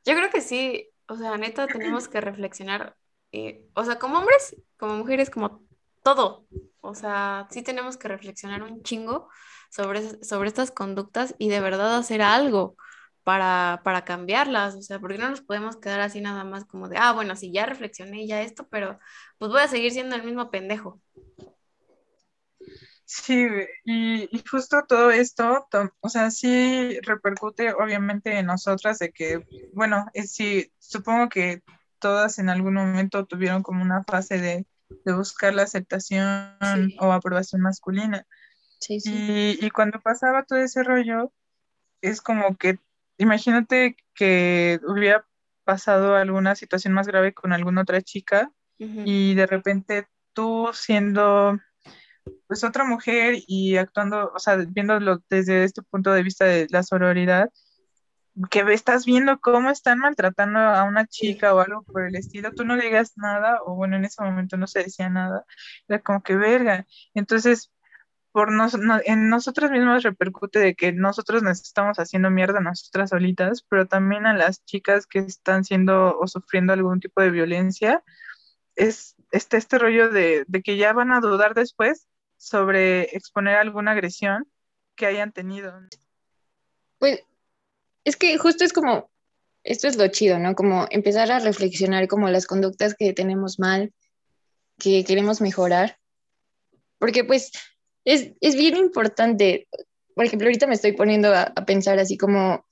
Yo 0.05 0.15
creo 0.15 0.31
que 0.31 0.41
sí, 0.41 0.89
o 1.09 1.17
sea, 1.17 1.37
neta, 1.37 1.67
tenemos 1.67 2.09
que 2.09 2.21
reflexionar, 2.21 2.97
eh, 3.33 3.67
o 3.75 3.85
sea, 3.85 3.99
como 3.99 4.19
hombres, 4.19 4.57
como 4.77 4.97
mujeres, 4.97 5.31
como 5.31 5.63
todo. 6.03 6.47
O 6.81 6.95
sea, 6.95 7.47
sí 7.51 7.63
tenemos 7.63 7.97
que 7.97 8.09
reflexionar 8.09 8.63
un 8.63 8.83
chingo 8.83 9.29
sobre, 9.71 10.25
sobre 10.25 10.49
estas 10.49 10.71
conductas 10.71 11.35
y 11.39 11.49
de 11.49 11.61
verdad 11.61 11.97
hacer 11.97 12.23
algo 12.23 12.77
para, 13.25 13.81
para 13.85 14.05
cambiarlas. 14.05 14.77
O 14.77 14.83
sea, 14.83 15.01
porque 15.01 15.19
no 15.19 15.29
nos 15.29 15.41
podemos 15.41 15.77
quedar 15.77 16.01
así 16.01 16.21
nada 16.21 16.45
más 16.45 16.65
como 16.65 16.89
de, 16.89 16.99
ah, 16.99 17.13
bueno, 17.13 17.35
sí, 17.37 17.53
ya 17.53 17.67
reflexioné 17.67 18.27
ya 18.27 18.43
esto, 18.43 18.69
pero 18.71 18.99
pues 19.39 19.51
voy 19.51 19.63
a 19.63 19.69
seguir 19.69 19.93
siendo 19.93 20.15
el 20.17 20.23
mismo 20.25 20.51
pendejo. 20.51 21.01
Sí, 23.09 23.47
y, 23.85 24.29
y 24.37 24.45
justo 24.51 24.85
todo 24.89 25.11
esto, 25.13 25.67
to- 25.71 25.93
o 26.01 26.09
sea, 26.09 26.31
sí 26.33 26.99
repercute 27.03 27.73
obviamente 27.73 28.37
en 28.39 28.47
nosotras 28.47 28.99
de 28.99 29.13
que, 29.13 29.45
bueno, 29.73 30.07
es 30.13 30.33
sí, 30.33 30.73
supongo 30.81 31.29
que 31.29 31.63
todas 32.01 32.39
en 32.41 32.49
algún 32.51 32.75
momento 32.75 33.25
tuvieron 33.27 33.63
como 33.63 33.83
una 33.83 34.05
fase 34.05 34.39
de, 34.41 34.67
de 35.05 35.13
buscar 35.15 35.55
la 35.55 35.63
aceptación 35.63 36.57
Sí. 36.61 36.97
o 37.01 37.13
aprobación 37.13 37.63
masculina. 37.63 38.27
Sí, 38.81 39.01
sí. 39.01 39.11
Y, 39.13 39.65
y 39.65 39.71
cuando 39.71 40.01
pasaba 40.01 40.45
todo 40.45 40.59
ese 40.61 40.83
rollo, 40.83 41.33
es 42.01 42.21
como 42.21 42.57
que, 42.57 42.79
imagínate 43.19 43.97
que 44.15 44.81
hubiera 44.87 45.27
pasado 45.65 46.17
alguna 46.17 46.55
situación 46.57 46.95
más 46.95 47.07
grave 47.07 47.35
con 47.35 47.53
alguna 47.53 47.83
otra 47.83 48.03
chica 48.03 48.53
y 48.79 49.35
de 49.35 49.47
repente 49.47 50.09
tú 50.33 50.71
siendo 50.75 51.59
pues 52.47 52.65
otra 52.65 52.85
mujer 52.85 53.37
y 53.47 53.77
actuando, 53.77 54.33
o 54.35 54.39
sea, 54.39 54.57
viéndolo 54.57 55.23
desde 55.29 55.65
este 55.65 55.83
punto 55.83 56.13
de 56.13 56.23
vista 56.23 56.45
de 56.45 56.67
la 56.71 56.83
sororidad, 56.83 57.51
que 58.51 58.61
estás 58.73 59.07
viendo 59.07 59.39
cómo 59.41 59.71
están 59.71 59.99
maltratando 59.99 60.59
a 60.59 60.85
una 60.85 61.07
chica 61.07 61.55
o 61.55 61.61
algo 61.61 61.83
por 61.85 62.07
el 62.07 62.17
estilo, 62.17 62.53
tú 62.53 62.65
no 62.65 62.77
digas 62.77 63.13
nada, 63.17 63.61
o 63.65 63.75
bueno, 63.75 63.97
en 63.97 64.05
ese 64.05 64.23
momento 64.23 64.57
no 64.59 64.67
se 64.67 64.81
decía 64.85 65.09
nada, 65.09 65.45
era 65.89 66.01
como 66.01 66.23
que 66.23 66.37
verga. 66.37 66.87
Entonces, 67.15 67.73
por 68.33 68.53
nos, 68.53 68.79
no- 68.79 69.01
en 69.07 69.31
nosotros 69.31 69.71
mismos 69.71 70.03
repercute 70.03 70.59
de 70.59 70.75
que 70.75 70.93
nosotros 70.93 71.43
nos 71.43 71.63
estamos 71.63 71.99
haciendo 71.99 72.31
mierda 72.31 72.61
nosotras 72.61 73.09
solitas, 73.11 73.63
pero 73.71 73.87
también 73.87 74.27
a 74.27 74.35
las 74.35 74.63
chicas 74.67 75.07
que 75.07 75.21
están 75.21 75.65
siendo 75.65 76.19
o 76.19 76.27
sufriendo 76.29 76.75
algún 76.75 77.01
tipo 77.01 77.23
de 77.23 77.31
violencia, 77.31 78.05
es 78.75 79.17
este, 79.31 79.57
este 79.57 79.79
rollo 79.79 80.11
de, 80.11 80.45
de 80.47 80.63
que 80.63 80.77
ya 80.77 80.93
van 80.93 81.13
a 81.13 81.21
dudar 81.21 81.55
después 81.55 82.07
sobre 82.37 83.03
exponer 83.17 83.57
alguna 83.57 83.93
agresión 83.93 84.47
que 84.95 85.07
hayan 85.07 85.33
tenido. 85.33 85.73
Pues 86.99 87.23
es 88.05 88.17
que 88.17 88.37
justo 88.39 88.65
es 88.65 88.73
como, 88.73 89.11
esto 89.65 89.89
es 89.89 89.97
lo 89.97 90.09
chido, 90.09 90.39
¿no? 90.39 90.55
Como 90.55 90.87
empezar 90.91 91.31
a 91.31 91.39
reflexionar 91.39 92.09
como 92.09 92.29
las 92.29 92.47
conductas 92.47 92.95
que 92.95 93.13
tenemos 93.13 93.59
mal, 93.59 93.93
que 94.79 95.05
queremos 95.05 95.41
mejorar. 95.41 95.99
Porque 96.99 97.25
pues 97.25 97.51
es, 98.05 98.33
es 98.41 98.57
bien 98.57 98.77
importante, 98.77 99.69
por 100.15 100.25
ejemplo, 100.25 100.47
ahorita 100.47 100.67
me 100.67 100.75
estoy 100.75 100.93
poniendo 100.93 101.35
a, 101.35 101.53
pensar 101.67 101.99
así 101.99 102.17
como, 102.17 102.65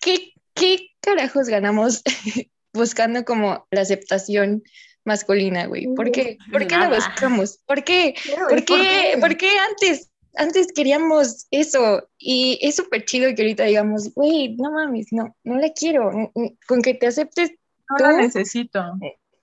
¿qué, 0.00 0.32
qué 0.54 0.88
carajos 1.00 1.48
ganamos 1.48 2.02
buscando 2.72 3.24
como 3.24 3.66
la 3.70 3.82
aceptación 3.82 4.62
masculina, 5.06 5.66
güey? 5.66 5.86
¿Por 5.94 6.10
qué? 6.12 6.36
¿Por 6.52 6.66
qué 6.66 6.76
la 6.76 6.88
buscamos? 6.88 7.58
¿Por 7.66 7.84
qué? 7.84 8.14
¿Por 8.50 8.64
qué, 8.64 9.16
¿Por 9.20 9.36
qué 9.36 9.48
antes, 9.70 10.10
antes 10.34 10.72
queríamos 10.74 11.46
eso? 11.50 12.08
Y 12.18 12.58
es 12.62 12.76
súper 12.76 13.04
chido 13.04 13.34
que 13.34 13.42
ahorita 13.42 13.64
digamos, 13.64 14.12
güey, 14.14 14.56
no 14.56 14.70
mames, 14.72 15.08
no, 15.12 15.34
no 15.44 15.56
la 15.58 15.72
quiero. 15.72 16.10
Con 16.66 16.82
que 16.82 16.94
te 16.94 17.06
aceptes, 17.06 17.52
No 17.90 17.96
la 18.06 18.10
¿Tú? 18.10 18.16
necesito. 18.18 18.80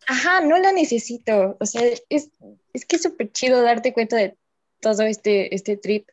ajá, 0.07 0.41
no 0.41 0.57
la 0.59 0.71
necesito. 0.71 1.57
O 1.59 1.65
sea, 1.65 1.81
es, 2.09 2.29
es 2.73 2.85
que 2.85 2.97
es 2.97 3.01
súper 3.01 3.31
chido 3.31 3.61
darte 3.61 3.93
cuenta 3.93 4.17
de 4.17 4.37
todo 4.81 5.03
este, 5.03 5.55
este 5.55 5.77
trip. 5.77 6.07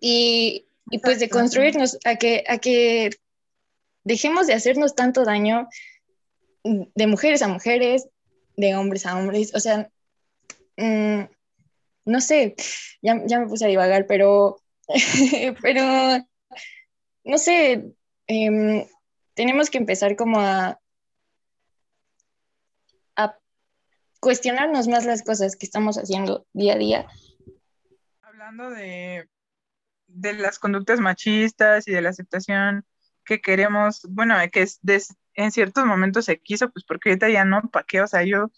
Y, 0.00 0.66
y 0.90 0.98
pues 0.98 1.18
de 1.20 1.28
construirnos 1.28 1.98
a 2.04 2.16
que, 2.16 2.44
a 2.48 2.58
que 2.58 3.10
dejemos 4.04 4.46
de 4.46 4.54
hacernos 4.54 4.94
tanto 4.94 5.24
daño 5.24 5.68
de 6.62 7.06
mujeres 7.06 7.42
a 7.42 7.48
mujeres, 7.48 8.08
de 8.56 8.74
hombres 8.74 9.06
a 9.06 9.16
hombres. 9.16 9.54
O 9.54 9.60
sea, 9.60 9.90
mm, 10.76 11.22
no 12.06 12.20
sé, 12.20 12.54
ya, 13.02 13.20
ya 13.26 13.40
me 13.40 13.46
puse 13.46 13.64
a 13.64 13.68
divagar, 13.68 14.06
pero, 14.06 14.60
pero, 15.62 15.82
no 17.24 17.38
sé, 17.38 17.94
em, 18.26 18.86
tenemos 19.34 19.70
que 19.70 19.78
empezar 19.78 20.16
como 20.16 20.40
a, 20.40 20.80
a 23.16 23.38
cuestionarnos 24.20 24.88
más 24.88 25.04
las 25.04 25.22
cosas 25.22 25.56
que 25.56 25.66
estamos 25.66 25.96
haciendo 25.96 26.46
día 26.52 26.74
a 26.74 26.78
día. 26.78 27.06
Hablando 28.22 28.70
de, 28.70 29.28
de 30.06 30.32
las 30.34 30.58
conductas 30.58 31.00
machistas 31.00 31.88
y 31.88 31.92
de 31.92 32.02
la 32.02 32.10
aceptación 32.10 32.84
que 33.24 33.40
queremos, 33.40 34.02
bueno, 34.10 34.36
que 34.52 34.62
es 34.62 34.80
en 35.34 35.52
ciertos 35.52 35.84
momentos 35.84 36.24
se 36.24 36.38
quiso, 36.38 36.70
pues 36.70 36.84
porque 36.84 37.10
ahorita 37.10 37.28
ya 37.28 37.44
no, 37.44 37.62
¿para 37.70 37.84
qué? 37.84 38.00
O 38.00 38.06
sea, 38.06 38.22
yo 38.24 38.50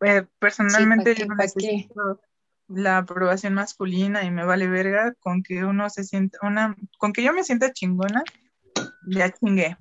eh, 0.00 0.26
personalmente 0.38 1.14
¿pa' 1.14 1.14
qué, 1.14 1.26
yo 1.26 1.34
necesito 1.34 2.20
la 2.68 2.98
aprobación 2.98 3.54
masculina 3.54 4.24
y 4.24 4.30
me 4.30 4.44
vale 4.44 4.68
verga 4.68 5.14
con 5.20 5.42
que 5.42 5.64
uno 5.64 5.90
se 5.90 6.04
sienta, 6.04 6.38
una, 6.42 6.76
con 6.98 7.12
que 7.12 7.22
yo 7.22 7.32
me 7.32 7.44
sienta 7.44 7.72
chingona, 7.72 8.22
ya 9.06 9.30
chingué. 9.30 9.76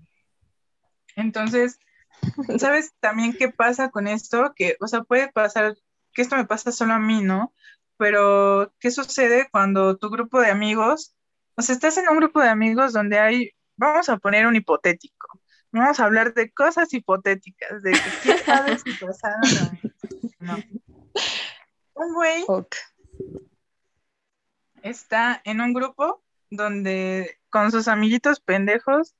Entonces, 1.15 1.79
¿sabes 2.59 2.93
también 2.99 3.33
qué 3.33 3.49
pasa 3.49 3.89
con 3.89 4.07
esto? 4.07 4.53
Que, 4.55 4.77
o 4.79 4.87
sea, 4.87 5.03
puede 5.03 5.31
pasar, 5.31 5.75
que 6.13 6.21
esto 6.21 6.35
me 6.35 6.45
pasa 6.45 6.71
solo 6.71 6.93
a 6.93 6.99
mí, 6.99 7.21
¿no? 7.21 7.53
Pero, 7.97 8.73
¿qué 8.79 8.91
sucede 8.91 9.47
cuando 9.51 9.97
tu 9.97 10.09
grupo 10.09 10.39
de 10.41 10.49
amigos, 10.49 11.15
o 11.55 11.61
sea, 11.61 11.75
estás 11.75 11.97
en 11.97 12.09
un 12.09 12.17
grupo 12.17 12.41
de 12.41 12.49
amigos 12.49 12.93
donde 12.93 13.19
hay, 13.19 13.51
vamos 13.75 14.09
a 14.09 14.17
poner 14.17 14.47
un 14.47 14.55
hipotético, 14.55 15.40
vamos 15.79 15.99
a 15.99 16.05
hablar 16.05 16.33
de 16.33 16.51
cosas 16.51 16.93
hipotéticas, 16.93 17.81
de 17.81 17.91
que 17.91 17.99
quién 18.23 18.37
sabe 18.39 18.77
si 18.77 18.93
pasaron 18.93 19.41
o 20.39 20.43
no. 20.43 20.57
Un 21.93 22.13
güey 22.13 22.45
está 24.81 25.41
en 25.45 25.61
un 25.61 25.73
grupo 25.73 26.23
donde 26.49 27.39
con 27.49 27.71
sus 27.71 27.87
amiguitos 27.87 28.39
pendejos 28.39 29.15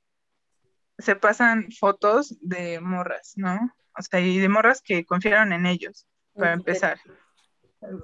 se 0.98 1.16
pasan 1.16 1.70
fotos 1.72 2.36
de 2.40 2.80
morras, 2.80 3.32
¿no? 3.36 3.74
O 3.96 4.02
sea, 4.02 4.20
y 4.20 4.38
de 4.38 4.48
morras 4.48 4.82
que 4.82 5.04
confiaron 5.04 5.52
en 5.52 5.66
ellos, 5.66 6.06
para 6.34 6.52
empezar. 6.52 6.98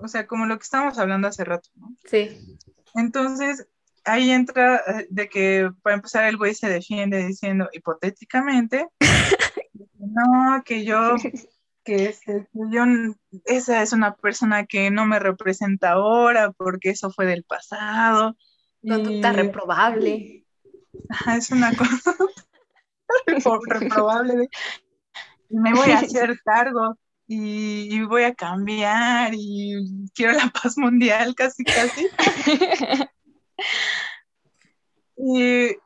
O 0.00 0.08
sea, 0.08 0.26
como 0.26 0.46
lo 0.46 0.58
que 0.58 0.64
estábamos 0.64 0.98
hablando 0.98 1.28
hace 1.28 1.44
rato, 1.44 1.68
¿no? 1.76 1.94
Sí. 2.04 2.58
Entonces, 2.94 3.68
ahí 4.08 4.30
entra 4.30 4.76
eh, 4.86 5.06
de 5.10 5.28
que, 5.28 5.70
para 5.82 5.96
empezar, 5.96 6.24
el 6.24 6.36
güey 6.36 6.54
se 6.54 6.68
defiende 6.68 7.26
diciendo, 7.26 7.68
hipotéticamente, 7.72 8.86
no, 9.98 10.62
que 10.64 10.84
yo, 10.84 11.14
que, 11.84 12.06
este, 12.06 12.48
que 12.52 12.60
yo, 12.70 12.84
esa 13.44 13.82
es 13.82 13.92
una 13.92 14.14
persona 14.14 14.66
que 14.66 14.90
no 14.90 15.06
me 15.06 15.18
representa 15.18 15.92
ahora 15.92 16.52
porque 16.52 16.90
eso 16.90 17.10
fue 17.10 17.26
del 17.26 17.44
pasado. 17.44 18.36
Conducta 18.86 19.32
y- 19.32 19.36
reprobable. 19.36 20.44
Es 21.36 21.50
una 21.50 21.72
cosa 21.76 22.14
repro- 23.26 23.60
reprobable. 23.66 24.48
me 25.48 25.72
voy 25.72 25.90
a 25.90 25.98
hacer 25.98 26.38
cargo 26.44 26.96
y, 27.26 27.94
y 27.94 28.02
voy 28.04 28.22
a 28.24 28.34
cambiar 28.34 29.32
y 29.34 30.08
quiero 30.14 30.32
la 30.32 30.48
paz 30.48 30.76
mundial 30.78 31.34
casi, 31.34 31.62
casi. 31.64 32.08
Y, 35.18 35.76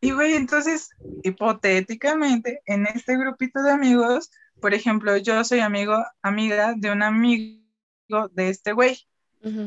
y 0.00 0.10
güey, 0.12 0.34
entonces, 0.34 0.90
hipotéticamente, 1.22 2.62
en 2.66 2.86
este 2.86 3.16
grupito 3.16 3.62
de 3.62 3.72
amigos, 3.72 4.30
por 4.60 4.74
ejemplo, 4.74 5.16
yo 5.16 5.42
soy 5.44 5.60
amigo, 5.60 6.04
amiga 6.22 6.74
de 6.76 6.90
un 6.90 7.02
amigo 7.02 7.60
de 8.32 8.48
este 8.50 8.72
güey 8.72 9.06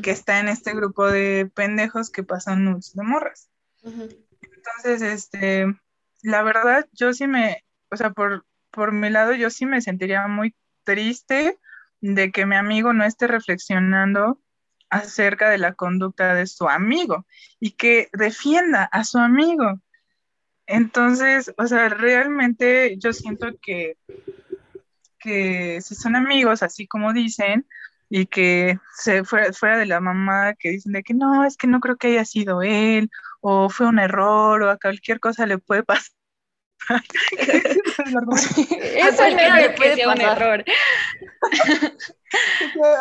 que 0.02 0.10
está 0.10 0.40
en 0.40 0.48
este 0.48 0.74
grupo 0.74 1.08
de 1.08 1.50
pendejos 1.54 2.10
que 2.10 2.22
pasan 2.22 2.64
nudes 2.64 2.92
de 2.94 3.02
morras. 3.02 3.48
Entonces, 3.82 5.00
este, 5.00 5.66
la 6.22 6.42
verdad, 6.42 6.86
yo 6.92 7.14
sí 7.14 7.26
me, 7.26 7.64
o 7.90 7.96
sea, 7.96 8.10
por, 8.10 8.44
por 8.70 8.92
mi 8.92 9.08
lado, 9.08 9.32
yo 9.32 9.48
sí 9.48 9.64
me 9.64 9.80
sentiría 9.80 10.26
muy 10.26 10.54
triste 10.84 11.58
de 12.00 12.30
que 12.30 12.44
mi 12.44 12.56
amigo 12.56 12.92
no 12.92 13.04
esté 13.04 13.26
reflexionando 13.26 14.38
acerca 14.90 15.48
de 15.48 15.58
la 15.58 15.74
conducta 15.74 16.34
de 16.34 16.46
su 16.46 16.68
amigo 16.68 17.26
y 17.60 17.72
que 17.72 18.08
defienda 18.12 18.84
a 18.84 19.04
su 19.04 19.18
amigo. 19.18 19.80
Entonces, 20.66 21.52
o 21.56 21.66
sea, 21.66 21.88
realmente 21.88 22.96
yo 22.98 23.12
siento 23.12 23.48
que, 23.62 23.96
que 25.18 25.80
si 25.80 25.94
son 25.94 26.16
amigos, 26.16 26.62
así 26.62 26.86
como 26.86 27.12
dicen, 27.12 27.66
y 28.08 28.26
que 28.26 28.78
se 28.96 29.24
fuera, 29.24 29.52
fuera 29.52 29.78
de 29.78 29.86
la 29.86 30.00
mamá 30.00 30.54
que 30.54 30.70
dicen 30.70 30.92
de 30.92 31.02
que 31.04 31.14
no, 31.14 31.44
es 31.44 31.56
que 31.56 31.68
no 31.68 31.80
creo 31.80 31.96
que 31.96 32.08
haya 32.08 32.24
sido 32.24 32.62
él, 32.62 33.10
o 33.40 33.70
fue 33.70 33.86
un 33.86 34.00
error, 34.00 34.62
o 34.62 34.70
a 34.70 34.78
cualquier 34.78 35.20
cosa 35.20 35.46
le 35.46 35.58
puede 35.58 35.82
pasar. 35.84 36.19
Eso 37.38 38.02
no 38.10 39.28
le 39.28 39.46
es 39.46 39.68
que 39.68 39.74
puede 39.76 39.94
sea 39.96 40.08
un 40.08 40.14
pasar. 40.14 40.36
error. 40.42 40.64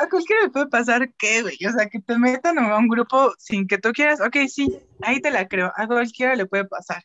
a 0.01 0.09
cualquiera 0.09 0.41
le 0.43 0.49
puede 0.49 0.67
pasar 0.67 1.09
qué, 1.17 1.41
güey, 1.43 1.57
o 1.67 1.71
sea, 1.71 1.87
que 1.89 1.99
te 1.99 2.17
metan 2.17 2.59
a 2.59 2.77
un 2.77 2.87
grupo 2.87 3.33
sin 3.37 3.67
que 3.67 3.77
tú 3.77 3.91
quieras, 3.91 4.21
ok, 4.21 4.35
sí, 4.47 4.77
ahí 5.01 5.21
te 5.21 5.31
la 5.31 5.47
creo, 5.47 5.71
a 5.75 5.87
cualquiera 5.87 6.35
le 6.35 6.45
puede 6.45 6.65
pasar, 6.65 7.03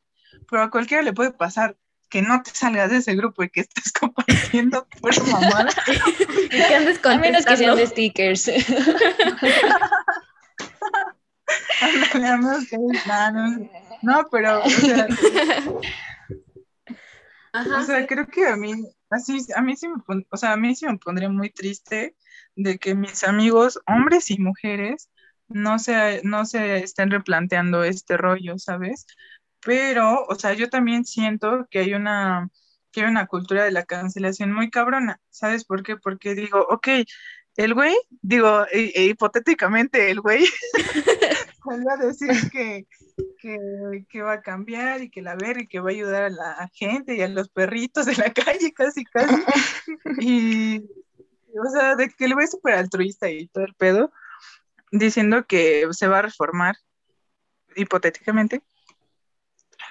pero 0.51 0.63
a 0.63 0.71
cualquiera 0.71 1.03
le 1.03 1.13
puede 1.13 1.33
pasar 1.33 1.77
que 2.11 2.23
no 2.23 2.43
te 2.43 2.51
salgas 2.53 2.91
de 2.91 2.99
ese 2.99 3.15
grupo 3.15 3.43
y 3.43 3.51
que 3.51 3.61
estés 3.63 3.93
compartiendo 4.01 4.87
pura 5.01 5.17
mamada. 5.31 5.69
Y 6.45 6.49
que 6.49 6.75
andes 6.75 7.01
A 7.05 7.17
menos 7.19 7.45
que 7.45 7.57
sean 7.57 7.77
de 7.77 7.87
stickers. 7.87 8.49
Ándale, 11.81 12.29
a 12.29 12.37
menos 12.37 12.69
que- 12.69 12.77
no, 12.79 13.31
no, 13.33 13.69
no, 14.03 14.27
pero, 14.31 14.63
o 14.63 14.69
sea, 14.71 15.07
Ajá, 17.55 17.81
O 17.81 17.83
sea, 17.83 18.07
sí. 18.07 18.07
creo 18.07 18.27
que 18.27 18.47
a 18.49 18.57
mí, 18.57 18.73
así, 19.11 19.39
a 19.57 19.63
mí 19.63 19.77
sí 19.77 19.89
me 19.89 19.99
pon- 20.07 20.27
o 20.31 20.37
sea, 20.37 20.53
a 20.53 20.57
mí 20.57 20.75
sí 20.75 20.87
me 20.87 20.99
pondría 20.99 21.29
muy 21.29 21.51
triste 21.51 22.17
de 22.57 22.79
que 22.79 22.95
mis 22.95 23.25
amigos, 23.25 23.81
hombres 23.87 24.31
y 24.31 24.39
mujeres, 24.39 25.11
no 25.49 25.79
se, 25.79 26.21
no 26.25 26.47
se 26.47 26.79
estén 26.79 27.11
replanteando 27.11 27.85
este 27.85 28.17
rollo, 28.17 28.59
¿sabes? 28.59 29.07
Pero, 29.61 30.25
o 30.27 30.35
sea, 30.37 30.55
yo 30.55 30.69
también 30.71 31.05
siento 31.05 31.67
que 31.71 31.81
hay 31.81 31.95
una, 31.95 32.49
que 32.93 33.03
hay 33.03 33.07
una 33.09 33.27
cultura 33.27 33.65
de 33.65 33.73
la 33.73 33.85
cancelación 33.85 34.53
muy 34.53 34.71
cabrona, 34.71 35.21
¿sabes 35.31 35.65
por 35.65 35.83
qué? 35.83 35.97
Porque 35.97 36.35
digo, 36.35 36.67
ok, 36.71 36.89
el 37.57 37.75
güey, 37.75 37.95
digo, 38.23 38.67
e, 38.73 38.93
e 38.95 39.05
hipotéticamente 39.07 40.11
el 40.11 40.21
güey 40.21 40.45
vuelve 41.85 41.93
a 41.93 41.97
decir 41.97 42.51
que, 42.51 42.87
que, 44.09 44.23
va 44.23 44.35
a 44.35 44.43
cambiar 44.43 45.03
y 45.03 45.11
que 45.11 45.23
la 45.23 45.37
verga 45.37 45.63
y 45.63 45.67
que 45.67 45.81
va 45.81 45.91
a 45.91 45.93
ayudar 45.93 46.25
a 46.25 46.31
la 46.31 46.71
gente 46.73 47.15
y 47.17 47.23
a 47.23 47.29
los 47.29 47.49
perritos 47.49 48.07
de 48.07 48.17
la 48.17 48.33
calle 48.35 48.73
casi 48.73 49.05
casi. 49.05 49.35
Y, 50.21 50.79
o 50.79 51.71
sea, 51.73 51.97
de 51.97 52.09
que 52.09 52.33
güey 52.33 52.45
es 52.45 52.51
súper 52.51 52.75
altruista 52.75 53.31
y 53.31 53.47
todo 53.49 53.65
el 53.65 53.75
pedo, 53.75 54.13
diciendo 54.91 55.47
que 55.47 55.87
se 55.93 56.09
va 56.09 56.19
a 56.19 56.23
reformar, 56.23 56.77
hipotéticamente. 57.77 58.63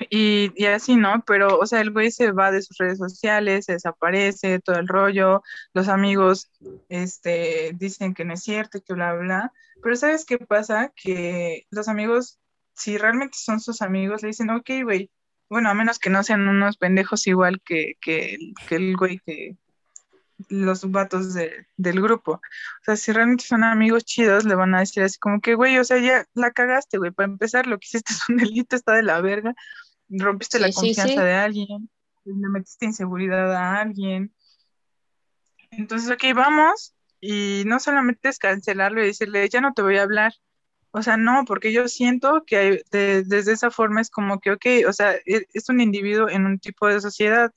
Y, 0.10 0.52
y, 0.56 0.66
así, 0.66 0.96
¿no? 0.96 1.24
Pero, 1.26 1.60
o 1.60 1.66
sea, 1.66 1.82
el 1.82 1.92
güey 1.92 2.12
se 2.12 2.32
va 2.32 2.52
de 2.52 2.62
sus 2.62 2.78
redes 2.78 2.98
sociales, 2.98 3.66
se 3.66 3.74
desaparece, 3.74 4.60
todo 4.60 4.78
el 4.78 4.88
rollo, 4.88 5.44
los 5.74 5.88
amigos 5.88 6.52
este, 6.90 7.72
dicen 7.76 8.14
que 8.14 8.26
no 8.26 8.34
es 8.34 8.44
cierto, 8.44 8.82
que 8.82 8.94
bla, 8.94 9.14
bla, 9.14 9.54
pero 9.82 9.96
¿sabes 9.96 10.26
qué 10.26 10.38
pasa? 10.38 10.92
Que 10.96 11.68
los 11.70 11.88
amigos, 11.88 12.40
si 12.74 12.98
realmente 12.98 13.38
son 13.38 13.60
sus 13.60 13.82
amigos, 13.82 14.22
le 14.24 14.30
dicen, 14.30 14.50
ok, 14.50 14.70
güey, 14.84 15.12
bueno, 15.50 15.70
a 15.70 15.74
menos 15.74 16.00
que 16.00 16.10
no 16.10 16.24
sean 16.24 16.48
unos 16.48 16.78
pendejos 16.78 17.28
igual 17.28 17.62
que, 17.64 17.96
que, 18.02 18.38
que 18.68 18.76
el 18.76 18.98
güey 18.98 19.20
que, 19.26 19.58
los 20.50 20.90
vatos 20.92 21.34
del 21.34 22.02
grupo. 22.02 22.34
O 22.34 22.84
sea, 22.84 22.96
si 22.96 23.12
realmente 23.12 23.46
son 23.46 23.64
amigos 23.64 24.06
chidos, 24.06 24.46
le 24.46 24.56
van 24.56 24.74
a 24.76 24.80
decir 24.80 25.04
así 25.04 25.18
como 25.20 25.42
que, 25.42 25.56
güey, 25.56 25.78
o 25.78 25.84
sea, 25.84 25.98
ya 26.00 26.26
la 26.34 26.52
cagaste, 26.52 26.98
güey. 26.98 27.12
Para 27.12 27.32
empezar, 27.32 27.68
lo 27.68 27.78
que 27.78 27.86
hiciste 27.86 28.14
es 28.14 28.30
un 28.30 28.38
delito, 28.38 28.76
está 28.76 28.94
de 28.94 29.04
la 29.04 29.22
verga. 29.22 29.54
Rompiste 30.10 30.60
la 30.60 30.72
confianza 30.72 31.24
de 31.24 31.34
alguien, 31.34 31.90
le 32.26 32.50
metiste 32.50 32.86
inseguridad 32.86 33.54
a 33.54 33.82
alguien. 33.82 34.34
Entonces, 35.72 36.10
ok, 36.12 36.36
vamos. 36.36 36.94
Y 37.20 37.64
no 37.66 37.80
solamente 37.80 38.30
es 38.30 38.38
cancelarlo 38.38 39.02
y 39.02 39.08
decirle, 39.08 39.48
ya 39.50 39.62
no 39.62 39.74
te 39.74 39.82
voy 39.82 39.98
a 39.98 40.04
hablar. 40.04 40.34
O 40.92 41.02
sea, 41.02 41.18
no, 41.18 41.46
porque 41.46 41.74
yo 41.74 41.88
siento 41.88 42.44
que 42.46 42.84
desde 42.92 43.52
esa 43.52 43.72
forma 43.72 44.02
es 44.02 44.12
como 44.12 44.40
que, 44.40 44.52
ok, 44.52 44.66
o 44.88 44.94
sea, 44.94 45.16
e, 45.26 45.48
es 45.54 45.70
un 45.70 45.82
individuo 45.82 46.30
en 46.30 46.46
un 46.46 46.60
tipo 46.60 46.88
de 46.88 47.02
sociedad. 47.02 47.52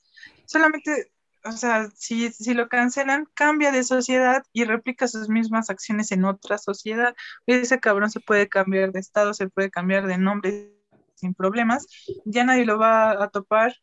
Solamente 0.45 1.11
o 1.47 1.51
sea, 1.51 1.89
si, 1.95 2.31
si 2.31 2.53
lo 2.53 2.67
cancelan, 2.67 3.27
cambia 3.33 3.71
de 3.71 3.83
sociedad 3.83 4.43
y 4.53 4.65
replica 4.65 5.07
sus 5.07 5.29
mismas 5.29 5.69
acciones 5.69 6.11
en 6.11 6.25
otra 6.25 6.57
sociedad. 6.57 7.15
Ese 7.45 7.79
cabrón 7.79 8.09
se 8.11 8.19
puede 8.19 8.49
cambiar 8.49 8.91
de 8.91 8.99
estado, 8.99 9.33
se 9.33 9.49
puede 9.49 9.69
cambiar 9.69 10.07
de 10.07 10.17
nombre 10.17 10.73
sin 11.17 11.33
problemas, 11.33 11.87
ya 12.25 12.43
nadie 12.43 12.65
lo 12.65 12.77
va 12.77 13.11
a 13.23 13.29
topar 13.29 13.75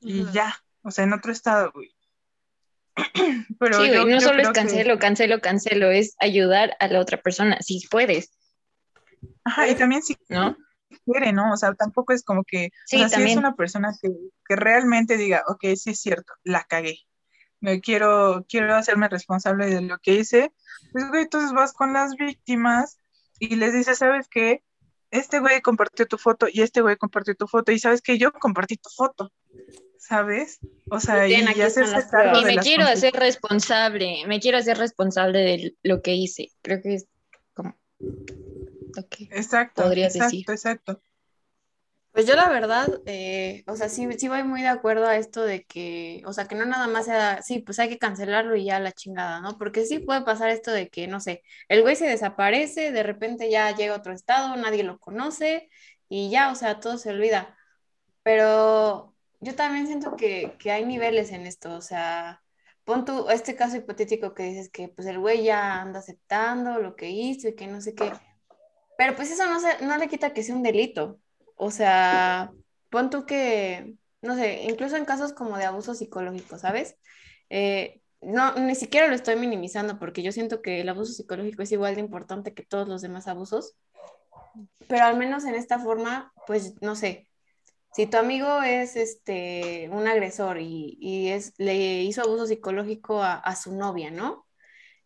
y 0.00 0.30
ya, 0.32 0.54
o 0.82 0.90
sea, 0.90 1.04
en 1.04 1.12
otro 1.12 1.32
estado, 1.32 1.72
güey. 1.72 1.94
Pero 3.58 3.80
sí, 3.80 3.90
no 4.06 4.20
solo 4.20 4.42
es 4.42 4.50
cancelo, 4.50 4.98
cancelo, 4.98 5.40
cancelo, 5.40 5.90
es 5.90 6.14
ayudar 6.18 6.76
a 6.80 6.88
la 6.88 7.00
otra 7.00 7.22
persona, 7.22 7.58
si 7.60 7.80
puedes. 7.90 8.36
Ajá, 9.44 9.68
y 9.68 9.74
también 9.76 10.02
si, 10.02 10.16
¿no? 10.28 10.56
quiere, 11.04 11.32
¿no? 11.32 11.52
O 11.52 11.56
sea, 11.56 11.74
tampoco 11.74 12.12
es 12.12 12.22
como 12.22 12.44
que, 12.44 12.66
o 12.66 12.70
sea, 12.86 13.08
si 13.08 13.22
es 13.22 13.36
una 13.36 13.54
persona 13.54 13.94
que, 14.00 14.10
que, 14.46 14.56
realmente 14.56 15.16
diga, 15.16 15.42
ok, 15.46 15.64
sí 15.76 15.90
es 15.90 16.00
cierto, 16.00 16.32
la 16.44 16.64
cagué, 16.64 16.98
me 17.60 17.80
quiero, 17.80 18.44
quiero 18.48 18.74
hacerme 18.74 19.08
responsable 19.08 19.66
de 19.66 19.82
lo 19.82 19.98
que 19.98 20.14
hice, 20.14 20.52
pues, 20.92 21.08
güey, 21.08 21.22
entonces 21.22 21.52
vas 21.52 21.72
con 21.72 21.92
las 21.92 22.16
víctimas 22.16 22.98
y 23.38 23.56
les 23.56 23.72
dices, 23.72 23.98
¿sabes 23.98 24.28
qué? 24.28 24.62
Este 25.12 25.40
güey 25.40 25.60
compartió 25.60 26.06
tu 26.06 26.16
foto 26.16 26.46
y 26.50 26.62
este 26.62 26.80
güey 26.80 26.96
compartió 26.96 27.34
tu 27.34 27.46
foto 27.46 27.70
y 27.70 27.78
sabes 27.78 28.00
que 28.00 28.16
yo 28.16 28.32
compartí 28.32 28.78
tu 28.78 28.88
foto, 28.88 29.30
¿sabes? 29.98 30.58
O 30.88 30.98
sea, 31.00 31.28
y, 31.28 31.34
y 31.34 31.40
y 31.40 31.44
me 31.44 31.52
quiero 32.56 32.86
hacer 32.86 33.12
responsable, 33.12 34.26
me 34.26 34.40
quiero 34.40 34.56
hacer 34.56 34.78
responsable 34.78 35.38
de 35.40 35.76
lo 35.82 36.00
que 36.00 36.14
hice. 36.14 36.48
Creo 36.62 36.80
que 36.80 36.94
es 36.94 37.06
como 37.52 37.76
Exacto. 39.30 39.92
exacto, 39.92 40.52
exacto. 40.52 41.02
Pues 42.12 42.26
yo 42.26 42.34
la 42.36 42.48
verdad, 42.50 43.00
eh, 43.06 43.64
o 43.66 43.74
sea, 43.74 43.88
sí, 43.88 44.06
sí 44.18 44.28
voy 44.28 44.42
muy 44.44 44.60
de 44.60 44.68
acuerdo 44.68 45.06
a 45.06 45.16
esto 45.16 45.42
de 45.44 45.64
que, 45.64 46.22
o 46.26 46.32
sea, 46.34 46.46
que 46.46 46.54
no 46.54 46.66
nada 46.66 46.86
más 46.86 47.06
sea, 47.06 47.40
sí, 47.42 47.60
pues 47.60 47.78
hay 47.78 47.88
que 47.88 47.98
cancelarlo 47.98 48.54
y 48.54 48.66
ya 48.66 48.78
la 48.80 48.92
chingada, 48.92 49.40
¿no? 49.40 49.56
Porque 49.56 49.86
sí 49.86 49.98
puede 49.98 50.20
pasar 50.22 50.50
esto 50.50 50.70
de 50.72 50.90
que, 50.90 51.06
no 51.08 51.20
sé, 51.20 51.42
el 51.68 51.80
güey 51.80 51.96
se 51.96 52.06
desaparece, 52.06 52.92
de 52.92 53.02
repente 53.02 53.50
ya 53.50 53.74
llega 53.74 53.94
a 53.94 53.98
otro 53.98 54.12
estado, 54.12 54.54
nadie 54.56 54.82
lo 54.84 54.98
conoce 54.98 55.70
y 56.08 56.30
ya, 56.30 56.50
o 56.52 56.54
sea, 56.54 56.80
todo 56.80 56.98
se 56.98 57.10
olvida. 57.10 57.56
Pero 58.22 59.14
yo 59.40 59.54
también 59.54 59.86
siento 59.86 60.16
que, 60.16 60.56
que 60.58 60.70
hay 60.72 60.84
niveles 60.84 61.32
en 61.32 61.46
esto, 61.46 61.74
o 61.76 61.80
sea, 61.82 62.42
pon 62.84 63.04
tú 63.06 63.28
este 63.30 63.56
caso 63.56 63.76
hipotético 63.76 64.34
que 64.34 64.44
dices 64.44 64.70
que 64.70 64.88
pues 64.88 65.08
el 65.08 65.18
güey 65.18 65.44
ya 65.44 65.80
anda 65.80 66.00
aceptando 66.00 66.78
lo 66.80 66.96
que 66.96 67.10
hizo 67.10 67.48
y 67.48 67.54
que 67.56 67.66
no 67.68 67.80
sé 67.80 67.94
qué 67.94 68.12
pero 68.96 69.16
pues 69.16 69.30
eso 69.32 69.46
no, 69.48 69.60
se, 69.60 69.84
no 69.84 69.96
le 69.98 70.08
quita 70.08 70.32
que 70.32 70.44
sea 70.44 70.54
un 70.54 70.62
delito. 70.62 71.20
O 71.64 71.70
sea, 71.70 72.50
pon 72.90 73.08
tú 73.08 73.24
que, 73.24 73.94
no 74.20 74.34
sé, 74.34 74.64
incluso 74.64 74.96
en 74.96 75.04
casos 75.04 75.32
como 75.32 75.56
de 75.56 75.64
abuso 75.64 75.94
psicológico, 75.94 76.58
¿sabes? 76.58 76.96
Eh, 77.50 78.00
no, 78.20 78.56
ni 78.56 78.74
siquiera 78.74 79.06
lo 79.06 79.14
estoy 79.14 79.36
minimizando 79.36 79.96
porque 80.00 80.24
yo 80.24 80.32
siento 80.32 80.60
que 80.60 80.80
el 80.80 80.88
abuso 80.88 81.12
psicológico 81.12 81.62
es 81.62 81.70
igual 81.70 81.94
de 81.94 82.00
importante 82.00 82.52
que 82.52 82.64
todos 82.64 82.88
los 82.88 83.00
demás 83.00 83.28
abusos. 83.28 83.76
Pero 84.88 85.04
al 85.04 85.16
menos 85.16 85.44
en 85.44 85.54
esta 85.54 85.78
forma, 85.78 86.32
pues 86.48 86.74
no 86.82 86.96
sé, 86.96 87.28
si 87.92 88.08
tu 88.08 88.16
amigo 88.16 88.62
es 88.62 88.96
este, 88.96 89.88
un 89.92 90.08
agresor 90.08 90.58
y, 90.58 90.98
y 91.00 91.28
es, 91.28 91.54
le 91.58 92.02
hizo 92.02 92.22
abuso 92.22 92.48
psicológico 92.48 93.22
a, 93.22 93.34
a, 93.34 93.54
su 93.54 93.72
novia, 93.72 94.10
¿no? 94.10 94.48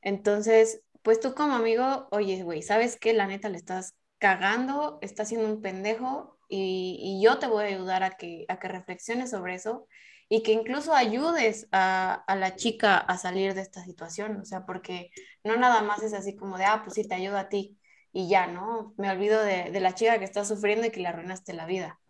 Entonces, 0.01 0.81
pues 1.03 1.21
tú 1.21 1.35
como 1.35 1.55
amigo, 1.55 2.09
oye, 2.13 2.43
güey, 2.45 2.63
¿sabes 2.63 2.97
qué? 2.99 3.13
La 3.13 3.27
neta 3.27 3.51
le 3.51 3.59
estás 3.59 3.95
cagando, 4.17 4.99
estás 5.03 5.29
siendo 5.29 5.49
un 5.49 5.61
pendejo 5.61 6.36
y, 6.49 7.21
yo 7.23 7.39
te 7.39 7.47
voy 7.47 7.65
a 7.65 7.69
ayudar 7.69 8.03
a 8.03 8.17
que, 8.17 8.45
a 8.49 8.59
que 8.59 8.69
reflexiones 8.69 9.31
sobre 9.31 9.55
eso 9.55 9.87
y 10.29 10.43
que 10.43 10.53
incluso 10.53 10.95
ayudes 10.95 11.69
a, 11.73 12.25
la 12.29 12.57
chica 12.57 12.97
a 12.99 13.17
salir 13.19 13.55
de 13.55 13.61
esta 13.63 13.85
situación, 13.85 14.41
o 14.41 14.45
sea, 14.45 14.67
porque 14.67 15.11
no 15.45 15.57
nada 15.57 15.83
más 15.83 16.03
es 16.03 16.13
así 16.15 16.37
como 16.37 16.59
de, 16.59 16.65
ah, 16.65 16.83
pues 16.83 16.95
sí, 16.95 17.07
te 17.07 17.15
ayudo 17.15 17.39
a 17.39 17.49
ti 17.49 17.79
y 18.13 18.29
ya, 18.29 18.47
¿no? 18.47 18.95
Me 18.97 19.11
olvido 19.11 19.43
de, 19.43 19.71
la 19.81 19.95
chica 19.95 20.19
que 20.19 20.25
está 20.25 20.45
sufriendo 20.45 20.87
y 20.87 20.91
que 20.91 21.01
le 21.01 21.09
arruinaste 21.09 21.53
la 21.53 21.67
vida. 21.67 22.01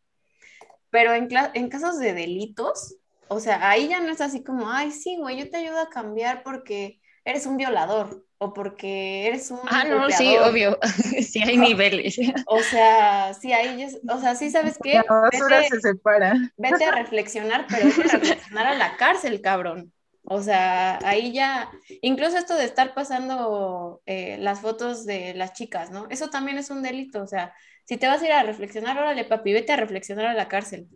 Pero 0.91 1.15
en, 1.15 1.29
en 1.55 1.69
casos 1.69 1.99
de 1.99 2.15
delitos, 2.15 2.97
o 3.29 3.41
sea, 3.41 3.69
ahí 3.69 3.89
ya 3.89 4.01
no 4.01 4.11
es 4.11 4.21
así 4.21 4.43
como, 4.43 4.71
ay, 4.71 4.93
sí, 4.93 5.17
güey, 5.19 5.39
yo 5.39 5.51
te 5.51 5.59
ayudo 5.59 5.81
a 5.81 5.91
cambiar 5.91 6.43
porque 6.43 7.01
eres 7.27 7.45
un 7.45 7.57
violador 7.57 8.25
o 8.39 8.55
porque 8.55 9.27
eres 9.27 9.51
un 9.51 9.59
Ah, 9.69 9.85
no, 9.85 10.09
sí, 10.11 10.37
obvio. 10.39 10.79
sí 11.23 11.43
hay 11.43 11.57
niveles. 11.59 12.17
O 12.47 12.61
sea, 12.61 13.35
sí 13.35 13.53
hay, 13.53 13.87
o 14.09 14.21
sea, 14.21 14.35
sí 14.37 14.51
sabes 14.51 14.79
qué. 14.83 15.03
vete, 15.51 15.69
se 15.69 15.81
separa. 15.81 16.35
Vete 16.57 16.85
a 16.85 16.93
reflexionar, 16.93 17.67
pero 17.69 17.89
vete 17.89 18.03
a 18.03 18.19
reflexionar 18.19 18.67
a 18.69 18.75
la 18.75 18.97
cárcel, 18.97 19.41
cabrón. 19.41 19.93
O 20.29 20.43
sea, 20.43 20.99
ahí 21.05 21.33
ya, 21.33 21.71
incluso 22.01 22.37
esto 22.37 22.57
de 22.57 22.65
estar 22.65 22.95
pasando 22.95 24.03
eh, 24.07 24.37
las 24.41 24.61
fotos 24.61 25.05
de 25.05 25.35
las 25.35 25.53
chicas, 25.53 25.91
¿no? 25.91 26.09
Eso 26.11 26.31
también 26.31 26.59
es 26.59 26.71
un 26.71 26.83
delito, 26.83 27.23
o 27.23 27.29
sea, 27.29 27.55
si 27.85 27.97
te 27.97 28.09
vas 28.09 28.23
a 28.23 28.27
ir 28.27 28.33
a 28.33 28.43
reflexionar, 28.43 28.99
órale, 28.99 29.25
papi, 29.25 29.53
vete 29.53 29.73
a 29.73 29.77
reflexionar 29.77 30.27
a 30.27 30.35
la 30.35 30.49
cárcel. 30.49 30.89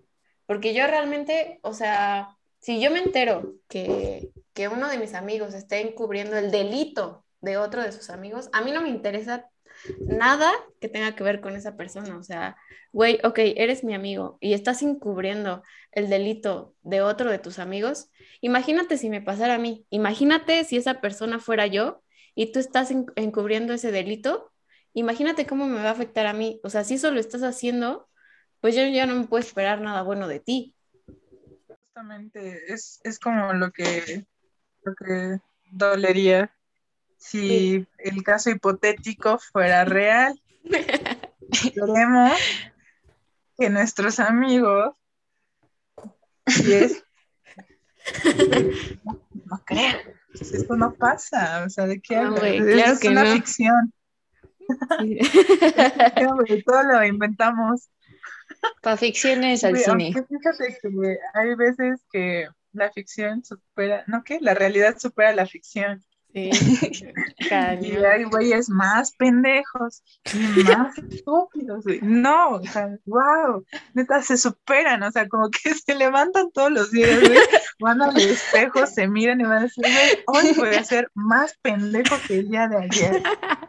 Porque 0.46 0.74
yo 0.74 0.84
realmente, 0.88 1.60
o 1.62 1.72
sea, 1.72 2.36
si 2.58 2.80
yo 2.80 2.90
me 2.90 2.98
entero 2.98 3.54
que, 3.68 4.30
que 4.60 4.68
uno 4.68 4.90
de 4.90 4.98
mis 4.98 5.14
amigos 5.14 5.54
está 5.54 5.78
encubriendo 5.78 6.36
el 6.36 6.50
delito 6.50 7.24
de 7.40 7.56
otro 7.56 7.82
de 7.82 7.92
sus 7.92 8.10
amigos, 8.10 8.50
a 8.52 8.60
mí 8.60 8.72
no 8.72 8.82
me 8.82 8.90
interesa 8.90 9.48
nada 10.00 10.52
que 10.82 10.90
tenga 10.90 11.16
que 11.16 11.24
ver 11.24 11.40
con 11.40 11.56
esa 11.56 11.78
persona. 11.78 12.18
O 12.18 12.22
sea, 12.22 12.58
güey, 12.92 13.20
ok, 13.24 13.38
eres 13.56 13.84
mi 13.84 13.94
amigo 13.94 14.36
y 14.38 14.52
estás 14.52 14.82
encubriendo 14.82 15.62
el 15.92 16.10
delito 16.10 16.74
de 16.82 17.00
otro 17.00 17.30
de 17.30 17.38
tus 17.38 17.58
amigos. 17.58 18.10
Imagínate 18.42 18.98
si 18.98 19.08
me 19.08 19.22
pasara 19.22 19.54
a 19.54 19.58
mí. 19.58 19.86
Imagínate 19.88 20.62
si 20.64 20.76
esa 20.76 21.00
persona 21.00 21.38
fuera 21.38 21.66
yo 21.66 22.02
y 22.34 22.52
tú 22.52 22.58
estás 22.58 22.90
encubriendo 22.90 23.72
ese 23.72 23.90
delito. 23.90 24.52
Imagínate 24.92 25.46
cómo 25.46 25.68
me 25.68 25.82
va 25.82 25.88
a 25.88 25.92
afectar 25.92 26.26
a 26.26 26.34
mí. 26.34 26.60
O 26.64 26.68
sea, 26.68 26.84
si 26.84 26.96
eso 26.96 27.10
lo 27.10 27.18
estás 27.18 27.42
haciendo, 27.44 28.10
pues 28.60 28.76
yo 28.76 28.86
ya 28.86 29.06
no 29.06 29.14
me 29.14 29.26
puedo 29.26 29.40
esperar 29.40 29.80
nada 29.80 30.02
bueno 30.02 30.28
de 30.28 30.40
ti. 30.40 30.74
Justamente, 31.66 32.70
es, 32.70 33.00
es 33.04 33.18
como 33.18 33.54
lo 33.54 33.72
que, 33.72 34.26
lo 34.84 34.94
que 34.94 35.40
dolería 35.70 36.54
si 37.20 37.86
el 37.98 38.22
caso 38.24 38.50
hipotético 38.50 39.38
fuera 39.38 39.84
real. 39.84 40.40
Queremos 41.74 42.32
que 43.58 43.70
nuestros 43.70 44.20
amigos, 44.20 44.94
no, 49.44 49.62
creo, 49.64 49.98
esto 50.32 50.76
no 50.76 50.94
pasa, 50.94 51.64
o 51.66 51.70
sea, 51.70 51.86
¿de 51.86 52.00
qué 52.00 52.14
Claro 52.14 52.36
es 52.44 53.04
una 53.04 53.26
ficción. 53.34 53.92
todo 56.64 56.82
lo 56.84 57.04
inventamos. 57.04 57.90
Para 58.82 58.96
ficciones 58.96 59.64
al 59.64 59.76
cine. 59.76 60.12
Fíjate 60.12 60.78
que 60.80 61.18
hay 61.34 61.54
veces 61.54 62.00
que 62.12 62.48
la 62.72 62.90
ficción 62.92 63.44
supera, 63.44 64.04
¿no 64.06 64.22
qué? 64.24 64.38
La 64.40 64.54
realidad 64.54 64.98
supera 64.98 65.35
la 65.35 65.46
ficción. 65.46 66.04
Sí. 66.33 66.50
y 67.80 67.96
hay 67.96 68.24
güeyes 68.24 68.68
más 68.68 69.12
pendejos 69.12 70.02
y 70.33 70.62
más 70.62 70.96
estúpidos. 71.11 71.85
No, 72.02 72.50
o 72.50 72.62
sea, 72.62 72.88
wow, 73.06 73.64
neta, 73.94 74.22
se 74.22 74.37
superan, 74.37 75.02
o 75.02 75.11
sea, 75.11 75.28
como 75.28 75.50
que 75.50 75.74
se 75.74 75.94
levantan 75.94 76.50
todos 76.52 76.70
los 76.70 76.90
días, 76.90 77.18
van 77.80 78.00
al 78.02 78.16
espejo, 78.16 78.87
se 78.87 79.09
miran 79.09 79.40
y 79.40 79.44
van 79.44 79.59
a 79.59 79.62
decir, 79.62 79.85
güey, 79.85 80.24
hoy 80.26 80.52
voy 80.56 80.74
a 80.76 80.85
ser 80.85 81.11
más 81.14 81.56
pendejo 81.62 82.16
que 82.26 82.38
el 82.38 82.48
día 82.48 82.68
de 82.68 82.76
ayer. 82.76 83.22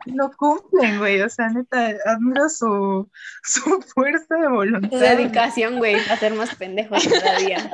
Y 0.05 0.11
lo 0.11 0.31
cumplen, 0.31 0.99
güey, 0.99 1.21
o 1.21 1.29
sea, 1.29 1.49
neta, 1.49 1.95
admiro 2.05 2.49
su, 2.49 3.09
su 3.43 3.81
fuerza 3.81 4.35
de 4.35 4.47
voluntad. 4.47 4.89
Su 4.89 4.97
dedicación, 4.97 5.77
güey, 5.77 5.95
a 5.95 6.17
ser 6.17 6.33
más 6.33 6.55
pendejos 6.55 7.07
cada 7.07 7.39
día. 7.39 7.71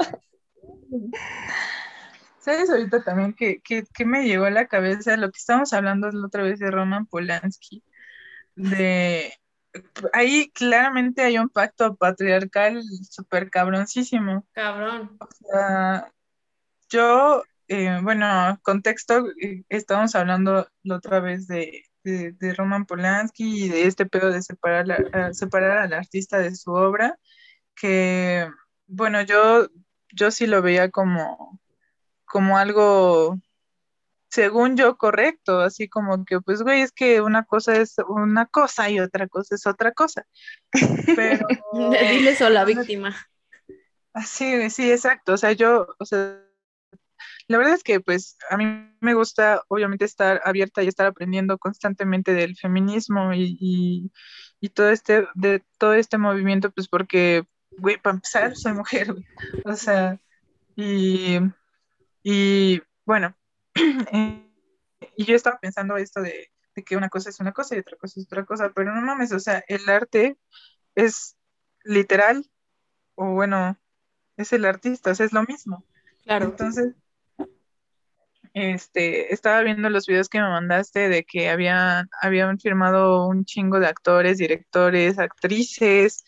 ¿Sabes 2.40 2.70
ahorita 2.70 3.04
también 3.04 3.34
que, 3.34 3.62
me 4.06 4.26
llegó 4.26 4.46
a 4.46 4.50
la 4.50 4.68
cabeza 4.68 5.18
lo 5.18 5.30
que 5.32 5.38
estábamos 5.38 5.74
hablando 5.74 6.10
la 6.10 6.26
otra 6.28 6.44
vez 6.44 6.60
de 6.60 6.72
Roman 6.72 7.06
Polanski? 7.06 7.84
De 8.56 9.34
ahí 10.14 10.50
claramente 10.52 11.22
hay 11.22 11.38
un 11.38 11.50
pacto 11.50 11.96
patriarcal 11.96 12.82
súper 13.10 13.50
cabroncísimo. 13.50 14.46
Cabrón. 14.54 15.18
O 15.20 15.28
sea, 15.32 16.12
yo, 16.90 17.44
eh, 17.68 18.00
bueno, 18.02 18.60
contexto, 18.64 19.28
eh, 19.42 19.64
estábamos 19.70 20.16
hablando 20.16 20.68
la 20.84 20.96
otra 20.96 21.20
vez 21.20 21.48
de, 21.48 21.84
Roman 22.56 22.86
Polanski 22.86 23.66
y 23.66 23.70
de 23.70 23.86
este 23.86 24.06
pedo 24.06 24.32
de 24.32 24.42
separar, 24.42 24.86
separar 25.34 25.78
al 25.80 25.92
artista 25.92 26.40
de 26.40 26.56
su 26.56 26.72
obra, 26.72 27.20
que, 27.76 28.48
bueno, 28.88 29.22
yo, 29.24 29.68
yo 30.12 30.32
sí 30.32 30.48
lo 30.48 30.62
veía 30.62 30.90
como 30.92 31.60
como 32.28 32.58
algo, 32.58 33.40
según 34.30 34.78
yo, 34.78 34.98
correcto, 34.98 35.62
así 35.62 35.88
como 35.88 36.26
que, 36.26 36.42
pues, 36.42 36.62
güey, 36.62 36.82
es 36.82 36.92
que 36.92 37.22
una 37.22 37.46
cosa 37.46 37.78
es 37.78 37.96
una 38.08 38.46
cosa 38.46 38.90
y 38.90 39.00
otra 39.00 39.28
cosa 39.28 39.56
es 39.56 39.66
otra 39.66 39.94
cosa. 39.94 40.28
Pero... 41.16 41.48
Dile 41.74 42.38
a 42.40 42.50
la 42.50 42.66
víctima. 42.66 43.16
Sí, 44.26 44.70
sí, 44.70 44.92
exacto. 44.92 45.34
O 45.34 45.38
sea, 45.38 45.54
yo, 45.54 45.88
o 46.00 46.06
sea, 46.06 46.44
la 47.48 47.58
verdad 47.58 47.76
es 47.76 47.84
que, 47.84 48.02
pues, 48.02 48.38
a 48.50 48.58
mí 48.58 48.66
me 49.00 49.14
gusta, 49.14 49.64
obviamente, 49.70 50.04
estar 50.04 50.42
abierta 50.44 50.84
y 50.84 50.88
estar 50.88 51.08
aprendiendo 51.08 51.58
constantemente 51.58 52.34
del 52.34 52.58
feminismo 52.58 53.34
y, 53.34 54.12
y, 54.60 54.70
todo 54.70 54.90
este, 54.90 55.28
de 55.34 55.64
todo 55.78 55.94
este 55.94 56.18
movimiento, 56.18 56.72
pues, 56.72 56.90
porque, 56.90 57.46
güey, 57.72 57.98
para 57.98 58.16
empezar, 58.16 58.56
soy 58.56 58.74
mujer, 58.74 59.14
O 59.66 59.74
sea, 59.76 60.20
y 60.76 61.40
y 62.30 62.82
bueno, 63.06 63.38
eh, 64.12 64.52
y 65.16 65.24
yo 65.24 65.34
estaba 65.34 65.58
pensando 65.60 65.96
esto 65.96 66.22
de, 66.22 66.52
que 66.86 66.98
una 66.98 67.08
cosa 67.08 67.30
es 67.30 67.40
una 67.40 67.54
cosa 67.54 67.76
y 67.76 67.80
otra 67.80 67.96
cosa 67.96 68.20
es 68.20 68.26
otra 68.26 68.44
cosa, 68.44 68.74
pero 68.76 68.94
no 68.94 69.02
mames, 69.02 69.32
o 69.32 69.40
sea, 69.40 69.64
el 69.70 69.88
arte 69.88 70.38
es 70.94 71.38
literal, 71.86 72.46
o 73.16 73.32
bueno, 73.32 73.80
es 74.36 74.52
el 74.52 74.66
artista, 74.66 75.12
o 75.12 75.16
sea, 75.16 75.26
es 75.26 75.32
lo 75.32 75.44
mismo. 75.44 75.86
Claro. 76.24 76.48
Entonces, 76.48 76.96
este, 78.54 79.34
estaba 79.34 79.62
viendo 79.62 79.90
los 79.90 80.06
videos 80.06 80.28
que 80.28 80.42
me 80.42 80.50
mandaste 80.50 81.08
de 81.08 81.24
que 81.24 81.50
habían, 81.50 82.10
habían 82.22 82.60
firmado 82.60 83.26
un 83.26 83.46
chingo 83.46 83.80
de 83.80 83.88
actores, 83.88 84.38
directores, 84.38 85.18
actrices, 85.18 86.26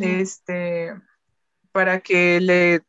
este, 0.00 0.94
para 1.72 2.00
que 2.00 2.40
le 2.40 2.82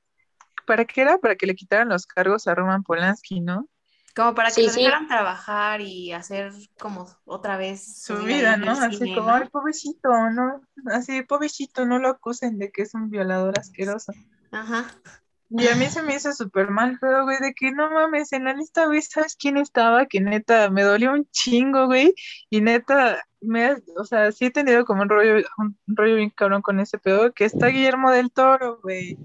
¿para 0.66 0.86
qué 0.86 1.02
era? 1.02 1.18
Para 1.18 1.36
que 1.36 1.46
le 1.46 1.56
quitaran 1.56 1.90
los 1.90 2.06
cargos 2.06 2.48
a 2.48 2.56
Roman 2.56 2.84
Polanski, 2.84 3.40
¿no? 3.40 3.68
Como 4.16 4.36
para 4.36 4.52
que 4.52 4.62
lo 4.62 4.72
dejaran 4.72 5.08
trabajar 5.08 5.82
y 5.82 6.12
hacer 6.12 6.52
como 6.80 7.08
otra 7.26 7.58
vez 7.58 8.04
su, 8.04 8.16
vida, 8.18 8.58
¿no? 8.58 8.72
Así 8.72 9.14
como, 9.14 9.32
ay, 9.32 9.50
pobrecito, 9.50 10.10
¿no? 10.30 10.62
Así, 10.92 11.24
pobrecito, 11.24 11.86
no 11.86 11.98
lo 11.98 12.10
acusen 12.10 12.60
de 12.60 12.72
que 12.72 12.84
es 12.84 12.94
un 12.94 13.10
violador 13.10 13.58
asqueroso. 13.58 14.14
Ajá. 14.52 14.86
Y 15.50 15.68
a 15.68 15.76
mí 15.76 15.88
se 15.88 16.04
me 16.04 16.16
hizo 16.16 16.32
súper 16.32 16.70
mal, 16.70 16.98
pero, 17.02 17.24
güey, 17.24 17.40
de 17.40 17.54
que 17.54 17.72
no 17.72 17.90
mames, 17.90 18.34
en 18.34 18.46
la 18.46 18.54
lista, 18.54 18.86
güey, 18.86 19.02
¿sabes 19.02 19.36
quién 19.36 19.58
estaba? 19.58 20.06
Que 20.06 20.22
neta, 20.22 20.70
me 20.70 20.84
dolió 20.84 21.12
un 21.12 21.28
chingo, 21.32 21.88
güey, 21.88 22.14
y 22.50 22.62
neta, 22.62 23.24
me, 23.44 23.76
o 23.98 24.06
sea, 24.06 24.32
sí 24.32 24.46
he 24.46 24.52
tenido 24.52 24.86
como 24.86 25.04
un 25.04 25.10
rollo, 25.10 25.46
un 25.58 25.78
rollo 25.88 26.16
bien 26.16 26.30
cabrón 26.30 26.62
con 26.62 26.80
ese 26.80 26.98
pedo, 26.98 27.34
que 27.34 27.46
está 27.46 27.68
Guillermo 27.68 28.12
del 28.12 28.32
Toro, 28.32 28.80
güey. 28.82 29.18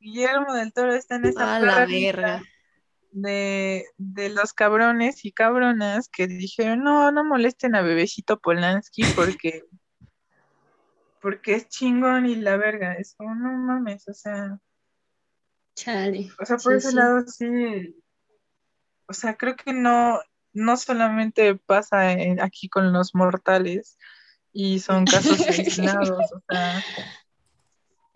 Guillermo 0.00 0.52
del 0.54 0.72
Toro 0.72 0.94
está 0.94 1.16
en 1.16 1.26
esa 1.26 1.58
verga. 1.86 2.42
De, 3.12 3.86
de 3.96 4.28
los 4.28 4.52
cabrones 4.52 5.24
y 5.24 5.32
cabronas 5.32 6.10
que 6.10 6.26
dijeron, 6.26 6.84
no, 6.84 7.10
no 7.12 7.24
molesten 7.24 7.74
a 7.74 7.80
bebecito 7.80 8.38
Polanski 8.38 9.04
porque 9.14 9.64
porque 11.26 11.54
es 11.54 11.68
chingón 11.68 12.26
y 12.26 12.36
la 12.36 12.56
verga, 12.56 12.94
es 12.94 13.16
como, 13.16 13.34
no 13.34 13.52
mames, 13.52 14.06
o 14.06 14.14
sea. 14.14 14.60
Chale. 15.74 16.30
O 16.38 16.44
sea, 16.44 16.56
por 16.56 16.74
ese 16.74 16.92
lado 16.92 17.26
sí. 17.26 18.00
O 19.08 19.12
sea, 19.12 19.36
creo 19.36 19.56
que 19.56 19.72
no, 19.72 20.20
no 20.56 20.76
solamente 20.76 21.54
pasa 21.54 22.10
aquí 22.40 22.68
con 22.68 22.92
los 22.92 23.14
mortales 23.14 23.98
y 24.52 24.80
son 24.80 25.04
casos 25.04 25.40
aislados, 25.48 26.32
o 26.32 26.42
sea, 26.48 26.82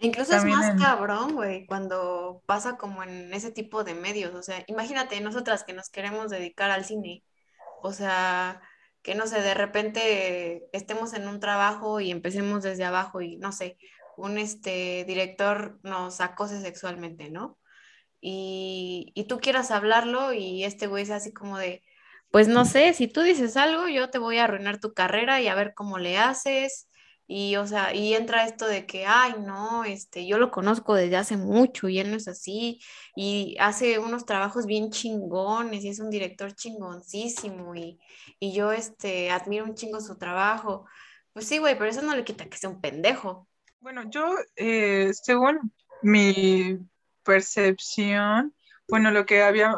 Incluso 0.02 0.34
es 0.34 0.44
más 0.46 0.80
cabrón, 0.80 1.34
güey, 1.34 1.66
cuando 1.66 2.42
pasa 2.46 2.78
como 2.78 3.02
en 3.02 3.34
ese 3.34 3.50
tipo 3.50 3.84
de 3.84 3.94
medios. 3.94 4.34
O 4.34 4.42
sea, 4.42 4.64
imagínate 4.66 5.20
nosotras 5.20 5.62
que 5.62 5.74
nos 5.74 5.90
queremos 5.90 6.30
dedicar 6.30 6.70
al 6.70 6.86
cine. 6.86 7.22
O 7.82 7.92
sea, 7.92 8.62
que 9.02 9.14
no 9.14 9.26
sé, 9.26 9.42
de 9.42 9.52
repente 9.52 10.68
estemos 10.72 11.12
en 11.12 11.28
un 11.28 11.38
trabajo 11.38 12.00
y 12.00 12.10
empecemos 12.10 12.62
desde 12.62 12.84
abajo 12.84 13.20
y 13.20 13.36
no 13.36 13.52
sé, 13.52 13.76
un 14.16 14.38
este 14.38 15.04
director 15.06 15.78
nos 15.82 16.22
acose 16.22 16.62
sexualmente, 16.62 17.30
¿no? 17.30 17.58
Y, 18.22 19.12
y 19.14 19.24
tú 19.24 19.38
quieras 19.38 19.70
hablarlo 19.70 20.32
y 20.32 20.64
este 20.64 20.86
güey 20.86 21.02
es 21.02 21.10
así 21.10 21.32
como 21.32 21.58
de, 21.58 21.82
pues 22.30 22.48
no 22.48 22.64
sé, 22.64 22.94
si 22.94 23.08
tú 23.08 23.22
dices 23.22 23.56
algo, 23.56 23.88
yo 23.88 24.10
te 24.10 24.18
voy 24.18 24.38
a 24.38 24.44
arruinar 24.44 24.78
tu 24.78 24.94
carrera 24.94 25.40
y 25.40 25.48
a 25.48 25.54
ver 25.54 25.74
cómo 25.74 25.98
le 25.98 26.18
haces 26.18 26.88
y, 27.32 27.54
o 27.54 27.66
sea, 27.66 27.94
y 27.94 28.14
entra 28.14 28.44
esto 28.44 28.66
de 28.66 28.86
que, 28.86 29.06
ay, 29.06 29.34
no, 29.38 29.84
este, 29.84 30.26
yo 30.26 30.36
lo 30.38 30.50
conozco 30.50 30.96
desde 30.96 31.16
hace 31.16 31.36
mucho 31.36 31.88
y 31.88 32.00
él 32.00 32.10
no 32.10 32.16
es 32.16 32.26
así, 32.26 32.80
y 33.14 33.56
hace 33.60 34.00
unos 34.00 34.26
trabajos 34.26 34.66
bien 34.66 34.90
chingones, 34.90 35.84
y 35.84 35.90
es 35.90 36.00
un 36.00 36.10
director 36.10 36.52
chingoncísimo, 36.56 37.76
y, 37.76 38.00
y 38.40 38.52
yo, 38.52 38.72
este, 38.72 39.30
admiro 39.30 39.64
un 39.64 39.76
chingo 39.76 40.00
su 40.00 40.18
trabajo. 40.18 40.86
Pues 41.32 41.46
sí, 41.46 41.58
güey, 41.58 41.78
pero 41.78 41.88
eso 41.88 42.02
no 42.02 42.16
le 42.16 42.24
quita 42.24 42.48
que 42.48 42.58
sea 42.58 42.68
un 42.68 42.80
pendejo. 42.80 43.46
Bueno, 43.78 44.10
yo, 44.10 44.34
eh, 44.56 45.12
según 45.14 45.72
mi 46.02 46.80
percepción, 47.22 48.52
bueno, 48.90 49.10
lo 49.10 49.26
que 49.26 49.42
había, 49.42 49.74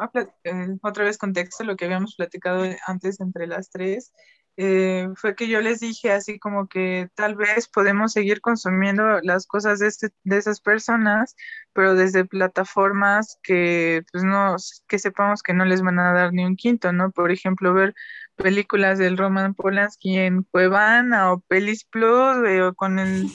otra 0.82 1.04
vez 1.04 1.18
contexto, 1.18 1.64
lo 1.64 1.76
que 1.76 1.84
habíamos 1.84 2.16
platicado 2.16 2.64
antes 2.86 3.20
entre 3.20 3.46
las 3.46 3.70
tres, 3.70 4.12
eh, 4.58 5.08
fue 5.16 5.34
que 5.34 5.48
yo 5.48 5.62
les 5.62 5.80
dije 5.80 6.12
así 6.12 6.38
como 6.38 6.68
que 6.68 7.08
tal 7.14 7.36
vez 7.36 7.68
podemos 7.68 8.12
seguir 8.12 8.42
consumiendo 8.42 9.20
las 9.22 9.46
cosas 9.46 9.78
de, 9.78 9.86
este, 9.88 10.10
de 10.24 10.36
esas 10.36 10.60
personas, 10.60 11.36
pero 11.72 11.94
desde 11.94 12.26
plataformas 12.26 13.38
que 13.42 14.02
pues 14.12 14.24
no, 14.24 14.56
que 14.88 14.98
sepamos 14.98 15.42
que 15.42 15.54
no 15.54 15.64
les 15.64 15.80
van 15.82 15.98
a 15.98 16.12
dar 16.12 16.32
ni 16.34 16.44
un 16.44 16.56
quinto, 16.56 16.92
¿no? 16.92 17.10
Por 17.12 17.32
ejemplo, 17.32 17.72
ver 17.72 17.94
películas 18.36 18.98
del 18.98 19.16
Roman 19.16 19.54
Polanski 19.54 20.18
en 20.18 20.42
Cuevana 20.42 21.32
o 21.32 21.40
Pelis 21.40 21.84
Plus, 21.84 22.36
o 22.62 22.74
con 22.74 22.98
el 22.98 23.26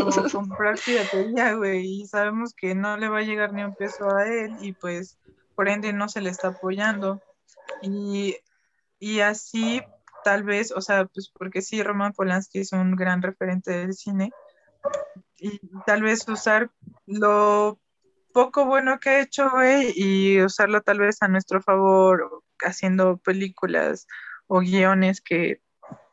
o 0.00 0.10
comprar 0.32 0.78
piratería, 0.84 1.54
güey, 1.54 2.02
y 2.02 2.06
sabemos 2.06 2.54
que 2.54 2.74
no 2.74 2.96
le 2.96 3.08
va 3.08 3.18
a 3.18 3.22
llegar 3.22 3.52
ni 3.52 3.64
un 3.64 3.74
peso 3.74 4.14
a 4.14 4.26
él 4.26 4.56
y 4.60 4.72
pues 4.72 5.18
por 5.54 5.68
ende 5.68 5.92
no 5.92 6.08
se 6.08 6.20
le 6.20 6.30
está 6.30 6.48
apoyando. 6.48 7.22
Y, 7.82 8.36
y 8.98 9.20
así 9.20 9.82
tal 10.22 10.42
vez, 10.42 10.72
o 10.72 10.80
sea, 10.80 11.06
pues 11.06 11.30
porque 11.30 11.62
sí, 11.62 11.82
Roman 11.82 12.12
Polanski 12.12 12.60
es 12.60 12.72
un 12.72 12.96
gran 12.96 13.22
referente 13.22 13.70
del 13.70 13.94
cine, 13.94 14.30
y 15.38 15.60
tal 15.86 16.02
vez 16.02 16.26
usar 16.28 16.70
lo 17.06 17.78
poco 18.32 18.64
bueno 18.64 18.98
que 18.98 19.10
ha 19.10 19.20
hecho, 19.20 19.50
güey, 19.50 19.92
y 19.94 20.42
usarlo 20.42 20.80
tal 20.80 20.98
vez 20.98 21.22
a 21.22 21.28
nuestro 21.28 21.62
favor, 21.62 22.42
haciendo 22.62 23.18
películas 23.18 24.06
o 24.46 24.60
guiones 24.60 25.20
que 25.20 25.60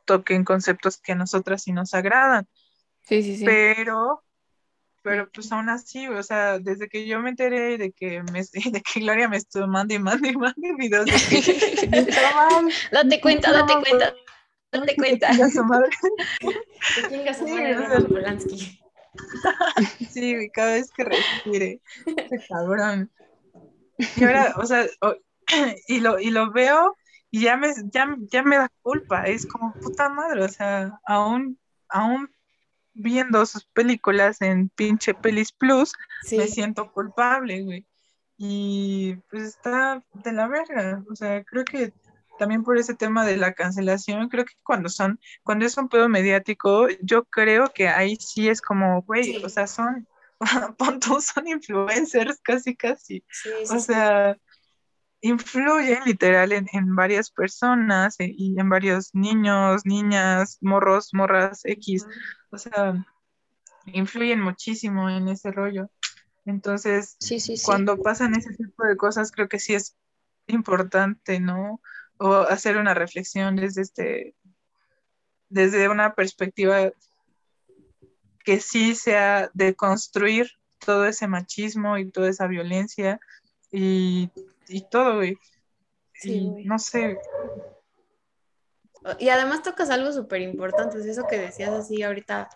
toquen 0.05 0.43
conceptos 0.43 0.97
que 0.97 1.13
a 1.13 1.15
nosotras 1.15 1.63
sí 1.63 1.71
nos 1.71 1.93
agradan. 1.93 2.47
Sí, 3.01 3.23
sí, 3.23 3.37
sí. 3.37 3.45
Pero 3.45 4.23
pero 5.03 5.29
pues 5.31 5.51
aún 5.51 5.69
así, 5.69 6.07
o 6.07 6.21
sea, 6.21 6.59
desde 6.59 6.87
que 6.87 7.07
yo 7.07 7.19
me 7.19 7.31
enteré 7.31 7.77
de 7.77 7.91
que, 7.91 8.21
me, 8.31 8.41
de 8.71 8.81
que 8.81 8.99
Gloria 8.99 9.27
me 9.27 9.37
estuvo 9.37 9.67
mandando 9.67 9.95
y 9.95 9.99
mandando 9.99 10.67
y 10.67 10.75
videos 10.77 11.05
de 11.05 11.11
que 11.11 11.91
Date 12.91 13.21
cuenta, 13.21 13.51
date 13.51 13.73
cuenta. 13.81 14.13
date 14.71 14.95
cuenta. 14.95 15.49
Su 15.49 15.63
madre. 15.63 15.89
Sí, 16.99 17.15
o 17.27 17.33
sea, 20.39 20.49
cada 20.53 20.73
vez 20.73 20.91
que 20.91 21.03
respire, 21.03 21.81
ese 22.05 22.45
cabrón. 22.47 23.11
Y 24.15 24.23
ahora, 24.23 24.53
o 24.57 24.65
sea, 24.65 24.85
y 25.87 25.99
lo, 25.99 26.19
y 26.19 26.31
lo 26.31 26.51
veo 26.51 26.95
y 27.29 27.41
ya 27.41 27.57
me, 27.57 27.73
ya, 27.91 28.15
ya 28.31 28.43
me 28.43 28.57
da 28.57 28.69
culpa, 28.81 29.23
es 29.25 29.45
como 29.45 29.73
puta 29.73 30.09
madre, 30.09 30.43
o 30.43 30.49
sea, 30.49 30.99
aún, 31.05 31.57
aún 31.87 32.29
viendo 32.93 33.45
sus 33.45 33.65
películas 33.65 34.41
en 34.41 34.69
pinche 34.69 35.13
Pelis 35.13 35.51
Plus, 35.53 35.93
Sí, 36.23 36.37
me 36.37 36.47
siento 36.47 36.91
culpable, 36.91 37.63
güey. 37.63 37.85
Y 38.37 39.15
pues 39.29 39.43
está 39.43 40.03
de 40.13 40.31
la 40.33 40.47
verga, 40.47 41.03
o 41.09 41.15
sea, 41.15 41.43
creo 41.43 41.63
que 41.63 41.93
también 42.39 42.63
por 42.63 42.77
ese 42.77 42.95
tema 42.95 43.25
de 43.25 43.37
la 43.37 43.53
cancelación, 43.53 44.27
creo 44.27 44.45
que 44.45 44.55
cuando 44.63 44.89
son, 44.89 45.19
cuando 45.43 45.65
es 45.65 45.77
un 45.77 45.89
pedo 45.89 46.09
mediático, 46.09 46.87
yo 47.01 47.23
creo 47.25 47.71
que 47.71 47.87
ahí 47.87 48.15
sí 48.15 48.49
es 48.49 48.61
como, 48.61 49.03
güey, 49.03 49.23
Sí. 49.23 49.41
o 49.45 49.47
sea, 49.49 49.67
son, 49.67 50.07
pon 50.77 50.99
son 51.21 51.47
influencers 51.47 52.39
casi, 52.41 52.75
casi. 52.75 53.23
sí, 53.29 53.49
sí, 53.63 53.75
O 53.75 53.79
sea, 53.79 54.37
influyen 55.21 56.03
literal 56.05 56.51
en, 56.51 56.67
en 56.73 56.95
varias 56.95 57.29
personas 57.29 58.19
eh, 58.19 58.33
y 58.35 58.59
en 58.59 58.69
varios 58.69 59.13
niños, 59.13 59.85
niñas, 59.85 60.57
morros, 60.61 61.13
morras, 61.13 61.61
X. 61.63 62.05
O 62.51 62.57
sea, 62.57 63.05
influyen 63.85 64.41
muchísimo 64.41 65.09
en 65.09 65.27
ese 65.27 65.51
rollo. 65.51 65.89
Entonces, 66.45 67.17
Sí, 67.19 67.39
sí, 67.39 67.57
sí. 67.57 67.65
cuando 67.65 67.97
pasan 68.01 68.35
ese 68.35 68.53
tipo 68.55 68.83
de 68.83 68.97
cosas, 68.97 69.31
creo 69.31 69.47
que 69.47 69.59
sí 69.59 69.75
es 69.75 69.95
importante, 70.47 71.39
¿no? 71.39 71.81
O 72.17 72.33
hacer 72.33 72.77
una 72.77 72.93
reflexión 72.93 73.55
desde 73.55 73.83
este, 73.83 74.35
desde 75.49 75.87
una 75.87 76.13
perspectiva 76.15 76.91
que 78.43 78.59
sí 78.59 78.95
sea 78.95 79.51
de 79.53 79.75
construir 79.75 80.51
todo 80.83 81.05
ese 81.05 81.27
machismo 81.27 81.99
y 81.99 82.09
toda 82.09 82.29
esa 82.29 82.47
violencia 82.47 83.19
y, 83.71 84.31
y 84.71 84.87
todo, 84.89 85.15
güey. 85.17 85.37
Sí, 86.13 86.33
Y 86.33 86.47
güey. 86.47 86.65
no 86.65 86.79
sé, 86.79 87.17
Y 89.19 89.29
además 89.29 89.63
tocas 89.63 89.89
algo 89.89 90.11
súper 90.11 90.41
importante, 90.41 90.99
es 90.99 91.05
eso 91.05 91.25
que 91.27 91.37
decías 91.37 91.69
así 91.71 92.03
ahorita, 92.03 92.49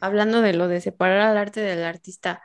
hablando 0.00 0.40
de 0.40 0.52
lo 0.52 0.68
de 0.68 0.80
separar 0.80 1.20
al 1.22 1.36
arte 1.36 1.60
del 1.60 1.82
artista, 1.84 2.42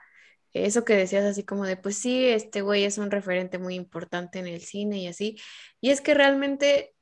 eso 0.53 0.85
que 0.85 0.95
decías 0.95 1.23
así 1.25 1.43
como 1.43 1.65
de, 1.65 1.77
pues 1.77 1.97
sí, 1.97 2.25
este 2.27 2.61
güey 2.61 2.83
es 2.85 2.97
un 2.97 3.11
referente 3.11 3.59
muy 3.59 3.75
importante 3.75 4.39
en 4.39 4.47
el 4.47 4.61
cine 4.61 4.99
y 4.99 5.07
así, 5.07 5.37
y 5.81 5.91
es 5.91 6.01
que 6.01 6.13
realmente 6.15 6.95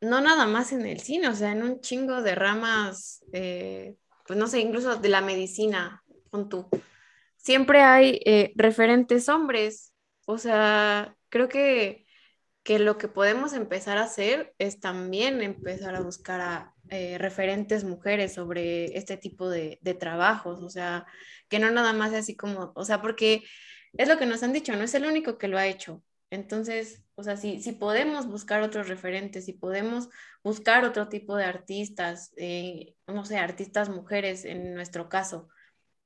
no 0.00 0.20
nada 0.20 0.46
más 0.46 0.72
en 0.72 0.86
el 0.86 1.00
cine, 1.00 1.28
o 1.28 1.34
sea, 1.34 1.52
en 1.52 1.62
un 1.62 1.80
chingo 1.80 2.22
de 2.22 2.34
ramas, 2.36 3.24
eh, 3.32 3.96
pues 4.26 4.38
no 4.38 4.46
sé, 4.46 4.60
incluso 4.60 4.96
de 4.96 5.08
la 5.08 5.20
medicina, 5.22 6.04
pon 6.30 6.48
tú, 6.48 6.68
siempre 7.36 7.80
hay 7.82 8.20
eh, 8.24 8.52
referentes 8.56 9.28
hombres, 9.28 9.92
o 10.28 10.38
sea, 10.38 11.16
creo 11.30 11.48
que 11.48 12.06
que 12.68 12.78
lo 12.78 12.98
que 12.98 13.08
podemos 13.08 13.54
empezar 13.54 13.96
a 13.96 14.02
hacer 14.04 14.54
es 14.58 14.78
también 14.78 15.40
empezar 15.42 15.94
a 15.94 16.02
buscar 16.02 16.40
a 16.42 16.74
eh, 16.90 17.16
referentes 17.16 17.82
mujeres 17.82 18.34
sobre 18.34 18.98
este 18.98 19.16
tipo 19.16 19.48
de, 19.48 19.78
trabajos, 19.98 20.62
o 20.62 20.68
sea, 20.68 21.06
que 21.48 21.58
no 21.60 21.70
nada 21.70 21.94
más 21.94 22.10
sea 22.10 22.18
así 22.18 22.36
como, 22.36 22.72
o 22.74 22.84
sea, 22.84 23.00
porque 23.00 23.42
es 23.94 24.06
lo 24.06 24.18
que 24.18 24.26
nos 24.26 24.42
han 24.42 24.52
dicho, 24.52 24.76
no 24.76 24.84
es 24.84 24.94
el 24.94 25.06
único 25.06 25.38
que 25.38 25.48
lo 25.48 25.56
ha 25.56 25.66
hecho. 25.66 26.02
Entonces, 26.28 27.02
o 27.14 27.22
sea, 27.22 27.38
si, 27.38 27.62
si 27.62 27.72
podemos 27.72 28.26
buscar 28.26 28.60
otros 28.62 28.86
referentes, 28.86 29.46
si 29.46 29.54
podemos 29.54 30.10
buscar 30.44 30.84
otro 30.84 31.08
tipo 31.08 31.36
de 31.36 31.44
artistas, 31.44 32.34
eh, 32.36 32.94
no 33.06 33.24
sé, 33.24 33.38
artistas 33.38 33.88
mujeres 33.88 34.44
en 34.44 34.74
nuestro 34.74 35.08
caso, 35.08 35.48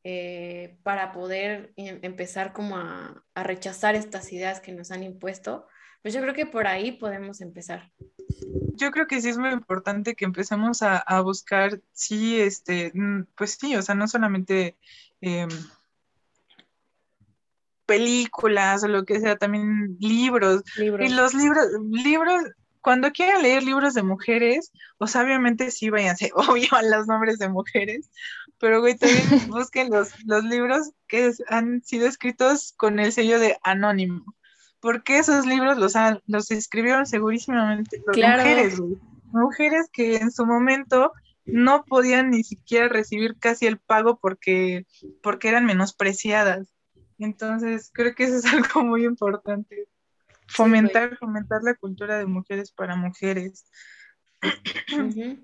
eh, 0.05 0.79
para 0.83 1.13
poder 1.13 1.73
em- 1.77 2.01
empezar 2.03 2.53
como 2.53 2.77
a, 2.77 3.25
a 3.35 3.43
rechazar 3.43 3.95
estas 3.95 4.33
ideas 4.33 4.61
que 4.61 4.73
nos 4.73 4.91
han 4.91 5.03
impuesto, 5.03 5.67
pues 6.03 6.13
yo 6.15 6.21
creo 6.21 6.35
que 6.35 6.47
por 6.47 6.67
ahí 6.67 6.93
podemos 6.93 7.41
empezar. 7.41 7.93
yo 8.75 8.91
creo 8.91 9.07
que 9.07 9.21
sí 9.21 9.29
es 9.29 9.39
muy 9.39 9.51
importante 9.51 10.15
que 10.15 10.25
empecemos 10.25 10.83
a, 10.83 10.99
a 10.99 11.21
buscar, 11.21 11.81
sí, 11.93 12.41
este, 12.41 12.93
pues 13.37 13.57
sí, 13.61 13.77
o 13.77 13.83
sea, 13.83 13.95
no 13.95 14.09
solamente 14.09 14.77
em, 15.21 15.49
películas 17.87 18.83
o 18.85 18.89
lo 18.89 19.05
que 19.05 19.21
sea, 19.21 19.37
también 19.37 19.97
libros. 20.01 20.63
Libros. 20.77 21.09
Y 21.09 21.15
los 21.15 21.35
libros, 21.35 21.67
libros, 21.91 22.43
cuando 22.81 23.11
quieran 23.13 23.43
leer 23.43 23.63
libros 23.63 23.95
de 23.95 24.03
mujeres, 24.03 24.73
pues 24.99 25.15
obviamente 25.17 25.71
sí 25.71 25.91
váyanse, 25.91 26.31
obvio, 26.35 26.69
a 26.73 26.83
los 26.83 27.07
nombres 27.07 27.39
de 27.39 27.49
mujeres, 27.49 28.11
pero 28.63 28.81
güey, 28.81 28.97
también 28.97 29.19
busquen 29.51 29.91
los, 29.91 30.11
los 30.25 30.45
libros 30.45 30.93
que 31.09 31.33
han 31.49 31.83
sido 31.83 32.07
escritos 32.07 32.75
con 32.77 33.01
el 33.01 33.11
sello 33.13 33.41
de 33.41 33.59
anónimo. 33.65 34.25
Porque 34.79 35.19
esos 35.19 35.47
libros 35.47 35.79
los, 35.79 35.97
han- 35.97 36.21
los 36.29 36.51
escribieron 36.53 37.05
segurísimamente 37.07 38.01
las 38.07 38.15
Claro. 38.15 38.43
mujeres, 38.45 38.79
güey. 38.79 38.97
Mujeres 39.33 39.89
que 39.93 40.17
en 40.19 40.31
su 40.31 40.47
momento 40.47 41.13
no 41.45 41.85
podían 41.85 42.31
ni 42.31 42.45
siquiera 42.45 42.87
recibir 42.89 43.37
casi 43.41 43.67
el 43.67 43.79
pago 43.79 44.21
porque, 44.21 44.87
porque 45.25 45.49
eran 45.49 45.67
menospreciadas. 45.67 46.69
Entonces, 47.19 47.91
creo 47.93 48.15
que 48.15 48.25
eso 48.25 48.37
es 48.37 48.45
algo 48.55 48.85
muy 48.85 49.05
importante. 49.05 49.89
Fomentar, 50.47 51.17
fomentar 51.19 51.63
la 51.65 51.75
cultura 51.75 52.17
de 52.19 52.27
mujeres 52.27 52.71
para 52.71 52.95
mujeres. 52.95 53.65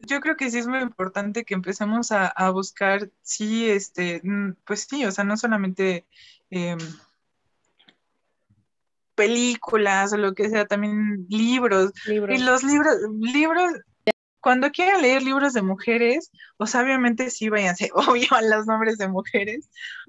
Yo 0.06 0.20
creo 0.20 0.36
que 0.36 0.50
sí 0.50 0.58
es 0.58 0.66
muy 0.66 0.80
importante 0.80 1.44
que 1.44 1.54
empecemos 1.54 2.12
a, 2.12 2.26
a 2.26 2.50
buscar, 2.50 3.10
sí, 3.22 3.68
este, 3.68 4.22
pues 4.64 4.86
sí, 4.88 5.04
o 5.04 5.12
sea, 5.12 5.24
no 5.24 5.36
solamente 5.36 6.06
em, 6.50 6.78
películas 9.14 10.12
o 10.12 10.16
lo 10.16 10.34
que 10.34 10.48
sea, 10.48 10.66
también 10.66 11.26
libros. 11.28 11.92
Libros. 12.06 12.38
Y 12.38 12.42
los 12.42 12.62
libros, 12.62 12.96
libros, 13.20 13.72
cuando 14.40 14.70
quieran 14.70 15.02
leer 15.02 15.22
libros 15.22 15.52
de 15.52 15.62
mujeres, 15.62 16.30
pues 16.56 16.74
obviamente 16.74 17.30
sí 17.30 17.48
váyanse, 17.48 17.90
obvio, 17.94 18.28
a 18.30 18.42
los 18.42 18.66
nombres 18.66 18.98
de 18.98 19.08
mujeres, 19.08 19.68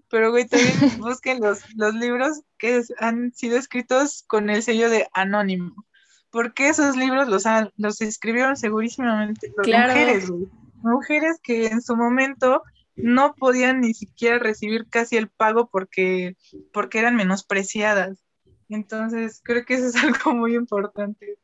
pero 0.10 0.32
güey, 0.32 0.48
también 0.48 0.70
busquen 1.00 1.40
los, 1.42 1.62
los 1.76 1.94
libros 1.96 2.42
que 2.58 2.84
han 3.00 3.34
sido 3.34 3.58
escritos 3.58 4.24
con 4.28 4.50
el 4.50 4.64
sello 4.64 4.90
de 4.90 5.08
anónimo. 5.14 5.86
Porque 6.32 6.70
esos 6.70 6.96
libros 6.96 7.28
los, 7.28 7.46
han- 7.46 7.72
los 7.78 8.02
escribieron 8.02 8.56
segurísimamente 8.56 9.52
las 9.58 9.66
Claro. 9.66 9.94
mujeres, 9.94 10.30
güey. 10.30 10.48
Mujeres 10.82 11.40
que 11.44 11.68
en 11.68 11.82
su 11.82 11.96
momento 11.96 12.64
no 12.96 13.34
podían 13.36 13.82
ni 13.82 13.94
siquiera 13.94 14.40
recibir 14.40 14.88
casi 14.90 15.18
el 15.18 15.30
pago 15.30 15.70
porque, 15.72 16.36
porque 16.72 17.00
eran 17.00 17.16
menospreciadas. 17.16 18.24
Entonces, 18.70 19.42
creo 19.44 19.66
que 19.66 19.74
eso 19.76 19.88
es 19.88 19.94
algo 20.32 20.34
muy 20.34 20.56
importante. 20.56 21.38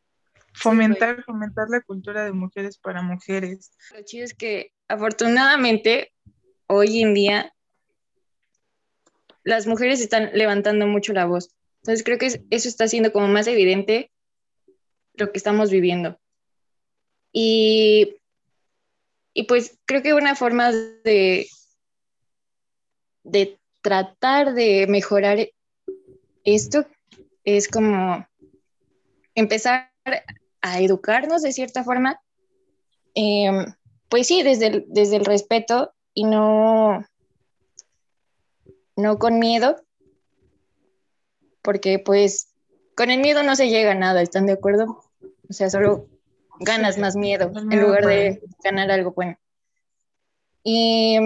Fomentar, 0.54 1.24
fomentar 1.24 1.68
la 1.70 1.82
cultura 1.82 2.24
de 2.24 2.32
mujeres 2.32 2.78
para 2.78 3.02
mujeres. 3.02 3.72
Lo 3.94 4.04
chido 4.04 4.24
es 4.24 4.34
que 4.34 4.72
afortunadamente 4.88 6.14
hoy 6.68 7.02
en 7.02 7.14
día 7.14 7.52
las 9.44 9.68
mujeres 9.68 10.00
están 10.02 10.30
levantando 10.34 10.88
mucho 10.88 11.14
la 11.14 11.26
voz. 11.26 11.50
Entonces 11.84 12.04
creo 12.04 12.18
que 12.18 12.28
es- 12.28 12.42
eso 12.50 12.68
está 12.70 12.86
haciendo 12.86 13.12
como 13.12 13.28
más 13.28 13.48
evidente 13.48 14.12
lo 15.18 15.32
que 15.32 15.38
estamos 15.38 15.70
viviendo. 15.70 16.20
Y, 17.32 18.18
y 19.34 19.44
pues 19.44 19.78
creo 19.86 20.02
que 20.02 20.14
una 20.14 20.36
forma 20.36 20.72
de, 20.72 21.48
de 23.24 23.60
tratar 23.82 24.54
de 24.54 24.88
mejorar 24.88 25.50
esto 26.44 26.86
es 27.44 27.68
como 27.68 28.26
empezar 29.36 29.92
a 30.62 30.80
educarnos 30.82 31.42
de 31.42 31.52
cierta 31.52 31.84
forma. 31.84 32.20
Em, 33.14 33.74
pues 34.10 34.28
sí, 34.28 34.44
desde 34.44 34.68
el, 34.68 34.86
desde 34.88 35.18
el 35.18 35.26
respeto 35.26 35.94
y 36.14 36.24
no, 36.24 37.06
no 38.96 39.20
con 39.20 39.40
miedo, 39.40 39.84
porque 41.62 42.00
pues 42.00 42.48
con 42.96 43.12
el 43.12 43.20
miedo 43.20 43.44
no 43.44 43.56
se 43.56 43.70
llega 43.70 43.92
a 43.92 43.96
nada, 43.96 44.22
¿están 44.22 44.46
de 44.46 44.54
acuerdo? 44.54 45.05
O 45.50 45.54
sea, 45.54 45.70
solo 45.70 46.08
ganas 46.60 46.96
Sí, 46.96 47.02
más 47.02 47.16
miedo 47.16 47.52
en 47.56 47.82
lugar 47.82 48.06
de 48.06 48.42
ganar 48.64 48.92
algo 48.92 49.12
bueno. 49.12 49.38
Y 50.64 51.18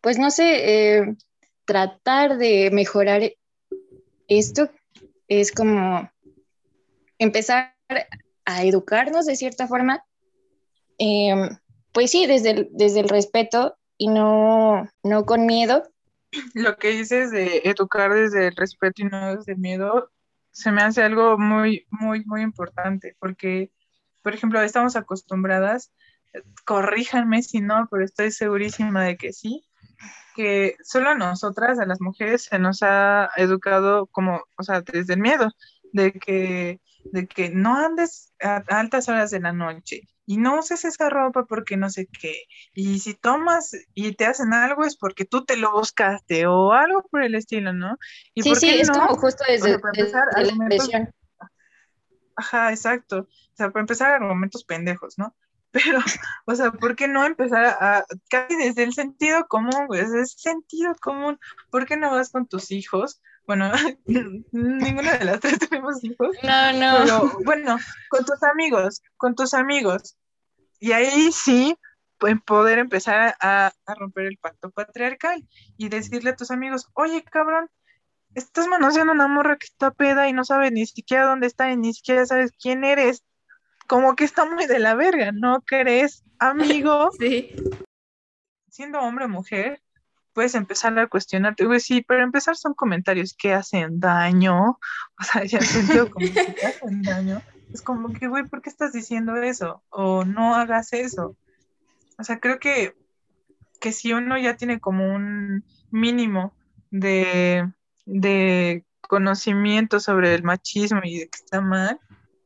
pues 0.00 0.18
no 0.18 0.30
sé, 0.30 0.98
eh, 0.98 1.16
tratar 1.64 2.36
de 2.36 2.70
mejorar 2.72 3.22
esto 4.28 4.68
es 5.28 5.52
como 5.52 6.10
empezar 7.18 7.74
a 8.44 8.64
educarnos 8.64 9.26
de 9.26 9.36
cierta 9.36 9.68
forma. 9.68 10.04
Em, 10.98 11.48
pues 11.92 12.10
sí, 12.10 12.26
desde 12.26 12.50
el, 12.50 12.68
desde 12.72 13.00
el 13.00 13.08
respeto 13.08 13.76
y 13.96 14.08
no, 14.08 14.88
no 15.02 15.24
con 15.24 15.46
miedo. 15.46 15.84
Lo 16.54 16.76
que 16.76 16.88
dices 16.88 17.30
de 17.30 17.62
educar 17.64 18.12
desde 18.12 18.48
el 18.48 18.56
respeto 18.56 19.02
y 19.02 19.04
no 19.04 19.36
desde 19.36 19.52
el 19.52 19.58
miedo, 19.58 20.10
se 20.52 20.70
me 20.70 20.82
hace 20.82 21.02
algo 21.02 21.38
muy, 21.38 21.86
muy, 21.90 22.24
muy 22.24 22.42
importante, 22.42 23.16
porque 23.18 23.72
por 24.22 24.34
ejemplo, 24.34 24.62
estamos 24.62 24.96
acostumbradas, 24.96 25.92
corríjanme 26.64 27.42
si 27.42 27.60
no, 27.60 27.88
pero 27.90 28.04
estoy 28.04 28.30
segurísima 28.30 29.04
de 29.04 29.16
que 29.16 29.32
sí, 29.32 29.64
que 30.34 30.76
solo 30.82 31.10
a 31.10 31.14
nosotras, 31.14 31.78
a 31.78 31.86
las 31.86 32.00
mujeres, 32.00 32.44
se 32.44 32.58
nos 32.58 32.82
ha 32.82 33.30
educado 33.36 34.06
como, 34.06 34.42
o 34.56 34.62
sea, 34.62 34.80
desde 34.80 35.14
el 35.14 35.20
miedo, 35.20 35.50
de 35.92 36.12
que, 36.12 36.80
de 37.04 37.26
que 37.26 37.50
no 37.50 37.76
andes 37.76 38.32
a 38.40 38.62
altas 38.68 39.08
horas 39.08 39.30
de 39.30 39.40
la 39.40 39.52
noche 39.52 40.02
y 40.32 40.38
no 40.38 40.58
uses 40.58 40.86
esa 40.86 41.10
ropa 41.10 41.44
porque 41.44 41.76
no 41.76 41.90
sé 41.90 42.06
qué. 42.06 42.44
Y 42.72 43.00
si 43.00 43.12
tomas 43.12 43.76
y 43.92 44.14
te 44.14 44.24
hacen 44.24 44.54
algo 44.54 44.86
es 44.86 44.96
porque 44.96 45.26
tú 45.26 45.44
te 45.44 45.58
lo 45.58 45.72
buscaste 45.72 46.46
o 46.46 46.72
algo 46.72 47.02
por 47.10 47.22
el 47.22 47.34
estilo, 47.34 47.74
¿no? 47.74 47.98
¿Y 48.32 48.40
sí, 48.40 48.54
sí, 48.54 48.70
es 48.70 48.90
como 48.90 49.08
justo 49.08 49.44
desde, 49.46 49.72
la 49.72 51.12
Ajá, 52.34 52.70
exacto. 52.70 53.28
O 53.28 53.56
sea, 53.56 53.70
para 53.70 53.82
empezar, 53.82 54.10
argumentos 54.10 54.64
pendejos, 54.64 55.18
¿no? 55.18 55.36
Pero, 55.70 55.98
o 56.46 56.54
sea, 56.54 56.72
¿por 56.72 56.96
qué 56.96 57.08
no 57.08 57.26
empezar 57.26 57.66
a, 57.66 58.06
casi 58.30 58.56
desde 58.56 58.84
el 58.84 58.94
sentido 58.94 59.46
común, 59.48 59.86
güey? 59.86 60.00
Desde 60.00 60.20
el 60.20 60.26
sentido 60.28 60.94
común. 60.98 61.38
¿Por 61.70 61.84
qué 61.84 61.98
no 61.98 62.10
vas 62.10 62.30
con 62.30 62.46
tus 62.46 62.70
hijos? 62.70 63.20
Bueno, 63.46 63.70
ninguna 64.52 65.18
de 65.18 65.24
las 65.26 65.40
tres 65.40 65.58
tenemos 65.70 66.02
hijos. 66.02 66.34
No, 66.42 66.72
no. 66.72 67.04
Pero, 67.04 67.32
bueno, 67.44 67.76
con 68.08 68.24
tus 68.24 68.42
amigos, 68.42 69.02
con 69.18 69.34
tus 69.34 69.52
amigos. 69.52 70.16
Y 70.82 70.90
ahí 70.90 71.30
sí, 71.30 71.76
poder 72.44 72.80
empezar 72.80 73.36
a, 73.40 73.72
a 73.86 73.94
romper 73.94 74.26
el 74.26 74.36
pacto 74.36 74.72
patriarcal 74.72 75.46
y 75.76 75.88
decirle 75.88 76.30
a 76.30 76.34
tus 76.34 76.50
amigos, 76.50 76.90
oye, 76.94 77.22
cabrón, 77.22 77.70
estás 78.34 78.66
manoseando 78.66 79.12
una 79.12 79.28
morra 79.28 79.58
que 79.58 79.66
está 79.66 79.92
peda 79.92 80.28
y 80.28 80.32
no 80.32 80.44
sabe 80.44 80.72
ni 80.72 80.84
siquiera 80.86 81.26
dónde 81.26 81.46
está 81.46 81.70
y 81.70 81.76
ni 81.76 81.94
siquiera 81.94 82.26
sabes 82.26 82.50
quién 82.60 82.82
eres 82.82 83.22
como 83.86 84.16
que 84.16 84.24
está 84.24 84.44
muy 84.44 84.66
de 84.66 84.80
la 84.80 84.96
verga, 84.96 85.30
¿no 85.30 85.62
crees, 85.62 86.24
amigo? 86.40 87.10
Sí. 87.20 87.54
Siendo 88.68 88.98
hombre 88.98 89.26
o 89.26 89.28
mujer, 89.28 89.80
puedes 90.32 90.56
empezar 90.56 90.98
a 90.98 91.06
cuestionarte, 91.06 91.64
güey, 91.64 91.78
sí, 91.78 92.02
pero 92.02 92.24
empezar 92.24 92.56
son 92.56 92.74
comentarios 92.74 93.36
que 93.38 93.54
hacen 93.54 94.00
daño, 94.00 94.80
o 95.20 95.22
sea, 95.22 95.44
ya 95.44 95.60
sentido 95.60 96.10
como 96.10 96.26
que 96.26 96.66
hacen 96.66 97.02
daño. 97.02 97.40
Es 97.72 97.82
como 97.82 98.12
que, 98.12 98.28
güey, 98.28 98.44
¿por 98.44 98.62
qué 98.62 98.68
estás 98.68 98.92
diciendo 98.92 99.36
eso? 99.36 99.82
O 99.88 100.24
no 100.24 100.54
hagas 100.54 100.92
eso. 100.92 101.36
O 102.18 102.24
sea, 102.24 102.38
creo 102.38 102.58
que, 102.58 102.94
que 103.80 103.92
si 103.92 104.12
uno 104.12 104.38
ya 104.38 104.56
tiene 104.56 104.80
como 104.80 105.14
un 105.14 105.64
mínimo 105.90 106.54
de, 106.90 107.72
de 108.04 108.84
conocimiento 109.00 110.00
sobre 110.00 110.34
el 110.34 110.42
machismo 110.42 111.00
y 111.02 111.20
de 111.20 111.28
que 111.28 111.38
está 111.38 111.60
mal, 111.60 111.98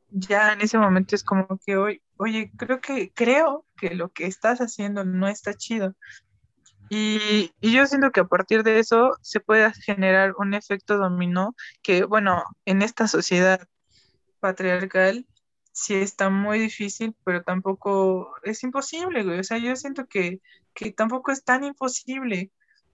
ya 0.09 0.53
en 0.53 0.61
ese 0.61 0.77
momento 0.77 1.15
es 1.15 1.23
como 1.23 1.59
que 1.65 1.99
oye, 2.17 2.51
creo 2.57 2.79
que, 2.81 3.11
creo 3.13 3.65
que 3.77 3.95
lo 3.95 4.09
que 4.09 4.25
estás 4.25 4.59
haciendo 4.59 5.03
no 5.03 5.27
está 5.27 5.53
chido. 5.53 5.95
Y, 6.89 7.51
y, 7.59 7.73
yo 7.73 7.85
siento 7.85 8.11
que 8.11 8.21
a 8.21 8.27
partir 8.27 8.63
de 8.63 8.79
eso 8.79 9.17
se 9.21 9.41
puede 9.41 9.73
generar 9.73 10.33
un 10.37 10.53
efecto 10.53 10.97
dominó 10.97 11.53
que, 11.83 12.05
bueno, 12.05 12.45
en 12.63 12.81
esta 12.81 13.09
sociedad 13.09 13.67
patriarcal 14.39 15.25
sí 15.71 15.95
está 15.95 16.29
muy 16.29 16.59
difícil, 16.59 17.15
pero 17.23 17.43
tampoco 17.43 18.33
es 18.43 18.63
imposible, 18.63 19.23
güey. 19.23 19.39
O 19.39 19.43
sea, 19.43 19.57
yo 19.57 19.75
siento 19.75 20.07
que, 20.07 20.41
que 20.73 20.91
tampoco 20.91 21.31
es 21.31 21.43
tan 21.43 21.63
imposible. 21.63 22.51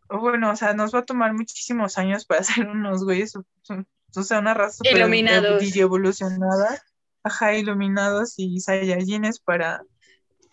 O 0.10 0.20
bueno, 0.20 0.52
o 0.52 0.56
sea, 0.56 0.74
nos 0.74 0.94
va 0.94 1.00
a 1.00 1.06
tomar 1.06 1.34
muchísimos 1.34 1.98
años 1.98 2.26
para 2.26 2.44
ser 2.44 2.68
unos 2.68 3.04
güeyes, 3.04 3.36
o 3.36 4.24
sea, 4.24 4.40
una 4.40 4.54
raza 4.54 4.84
Iluminados. 4.90 5.64
evolucionada 5.76 6.82
ajá, 7.24 7.56
iluminados 7.56 8.34
y 8.38 8.60
saiyajines 8.60 9.40
para, 9.40 9.84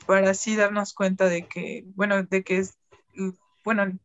para 0.06 0.30
así 0.30 0.56
darnos 0.56 0.94
cuenta 0.94 1.26
de 1.26 1.46
que, 1.46 1.84
bueno, 1.94 2.22
de 2.22 2.42
que 2.42 2.58
es, 2.58 2.78
bueno, 3.64 3.98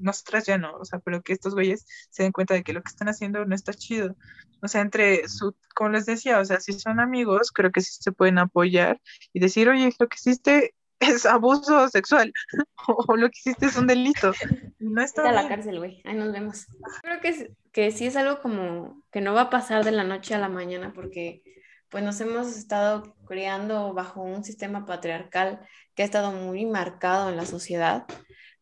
nosotras 0.00 0.46
ya 0.46 0.58
no, 0.58 0.74
o 0.76 0.84
sea, 0.84 0.98
pero 1.00 1.22
que 1.22 1.32
estos 1.32 1.54
güeyes 1.54 1.86
se 2.10 2.22
den 2.22 2.32
cuenta 2.32 2.54
de 2.54 2.62
que 2.62 2.72
lo 2.72 2.82
que 2.82 2.90
están 2.90 3.08
haciendo 3.08 3.44
no 3.44 3.54
está 3.54 3.72
chido. 3.72 4.16
O 4.62 4.68
sea, 4.68 4.80
entre 4.80 5.28
su, 5.28 5.54
como 5.74 5.90
les 5.90 6.06
decía, 6.06 6.40
o 6.40 6.44
sea, 6.44 6.60
si 6.60 6.72
son 6.72 7.00
amigos, 7.00 7.52
creo 7.52 7.70
que 7.70 7.80
sí 7.80 7.96
se 8.00 8.12
pueden 8.12 8.38
apoyar 8.38 9.00
y 9.32 9.40
decir, 9.40 9.68
oye, 9.68 9.92
lo 9.98 10.08
que 10.08 10.16
hiciste 10.16 10.74
es 11.00 11.26
abuso 11.26 11.88
sexual 11.88 12.32
o 12.88 13.16
lo 13.16 13.28
que 13.28 13.38
hiciste 13.38 13.66
es 13.66 13.76
un 13.76 13.86
delito. 13.86 14.32
No 14.78 15.02
está 15.02 15.28
a 15.28 15.32
la 15.32 15.48
cárcel, 15.48 15.78
güey. 15.78 16.02
Ahí 16.04 16.16
nos 16.16 16.32
vemos. 16.32 16.66
Creo 17.02 17.20
que, 17.20 17.52
que 17.72 17.90
sí 17.92 18.06
es 18.06 18.16
algo 18.16 18.40
como 18.40 19.02
que 19.12 19.20
no 19.20 19.34
va 19.34 19.42
a 19.42 19.50
pasar 19.50 19.84
de 19.84 19.92
la 19.92 20.04
noche 20.04 20.34
a 20.34 20.38
la 20.38 20.48
mañana 20.48 20.92
porque 20.92 21.42
pues 21.88 22.04
nos 22.04 22.20
hemos 22.20 22.56
estado 22.56 23.16
criando 23.26 23.94
bajo 23.94 24.22
un 24.22 24.44
sistema 24.44 24.84
patriarcal 24.84 25.60
que 25.94 26.02
ha 26.02 26.04
estado 26.04 26.32
muy 26.32 26.66
marcado 26.66 27.30
en 27.30 27.36
la 27.36 27.46
sociedad, 27.46 28.04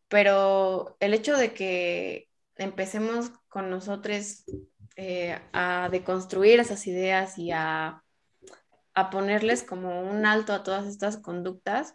pero 0.09 0.97
el 1.01 1.15
hecho 1.15 1.37
de 1.37 1.53
que 1.53 2.29
empecemos 2.57 3.31
con 3.49 3.71
nosotros 3.71 4.45
eh, 4.97 5.39
a 5.53 5.89
deconstruir 5.91 6.61
esas 6.61 6.87
ideas 6.87 7.39
y 7.39 7.53
a, 7.53 8.03
a 8.95 9.11
ponerles 9.11 9.63
como 9.63 10.03
un 10.03 10.25
alto 10.25 10.53
a 10.53 10.63
todas 10.63 10.87
estas 10.87 11.19
conductas, 11.19 11.95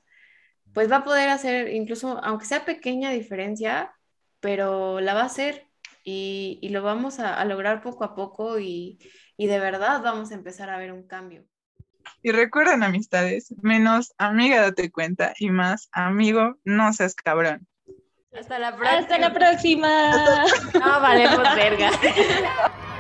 pues 0.73 0.91
va 0.91 0.97
a 0.97 1.03
poder 1.03 1.29
hacer 1.29 1.73
incluso, 1.73 2.23
aunque 2.23 2.45
sea 2.45 2.65
pequeña 2.65 3.11
diferencia, 3.11 3.93
pero 4.39 4.99
la 5.01 5.13
va 5.13 5.21
a 5.21 5.25
hacer 5.25 5.67
y, 6.03 6.59
y 6.61 6.69
lo 6.69 6.83
vamos 6.83 7.19
a, 7.19 7.35
a, 7.35 7.45
lograr 7.45 7.81
poco 7.81 8.03
a 8.03 8.15
poco 8.15 8.59
y, 8.59 8.99
y 9.37 9.47
de 9.47 9.59
verdad 9.59 10.01
vamos 10.01 10.31
a 10.31 10.35
empezar 10.35 10.69
a 10.69 10.77
ver 10.77 10.91
un 10.91 11.07
cambio. 11.07 11.45
Y 12.23 12.31
recuerden 12.31 12.83
amistades, 12.83 13.53
menos 13.61 14.13
amiga 14.17 14.61
date 14.61 14.91
cuenta 14.91 15.33
y 15.39 15.49
más 15.49 15.89
amigo 15.91 16.57
no 16.63 16.93
seas 16.93 17.15
cabrón. 17.15 17.67
Hasta 18.37 18.59
la 18.59 18.75
próxima. 18.75 18.99
Hasta 18.99 19.17
la 19.17 19.33
próxima. 19.33 20.45
No, 20.73 21.01
vale, 21.01 21.29
pues 21.35 21.55
verga. 21.55 21.91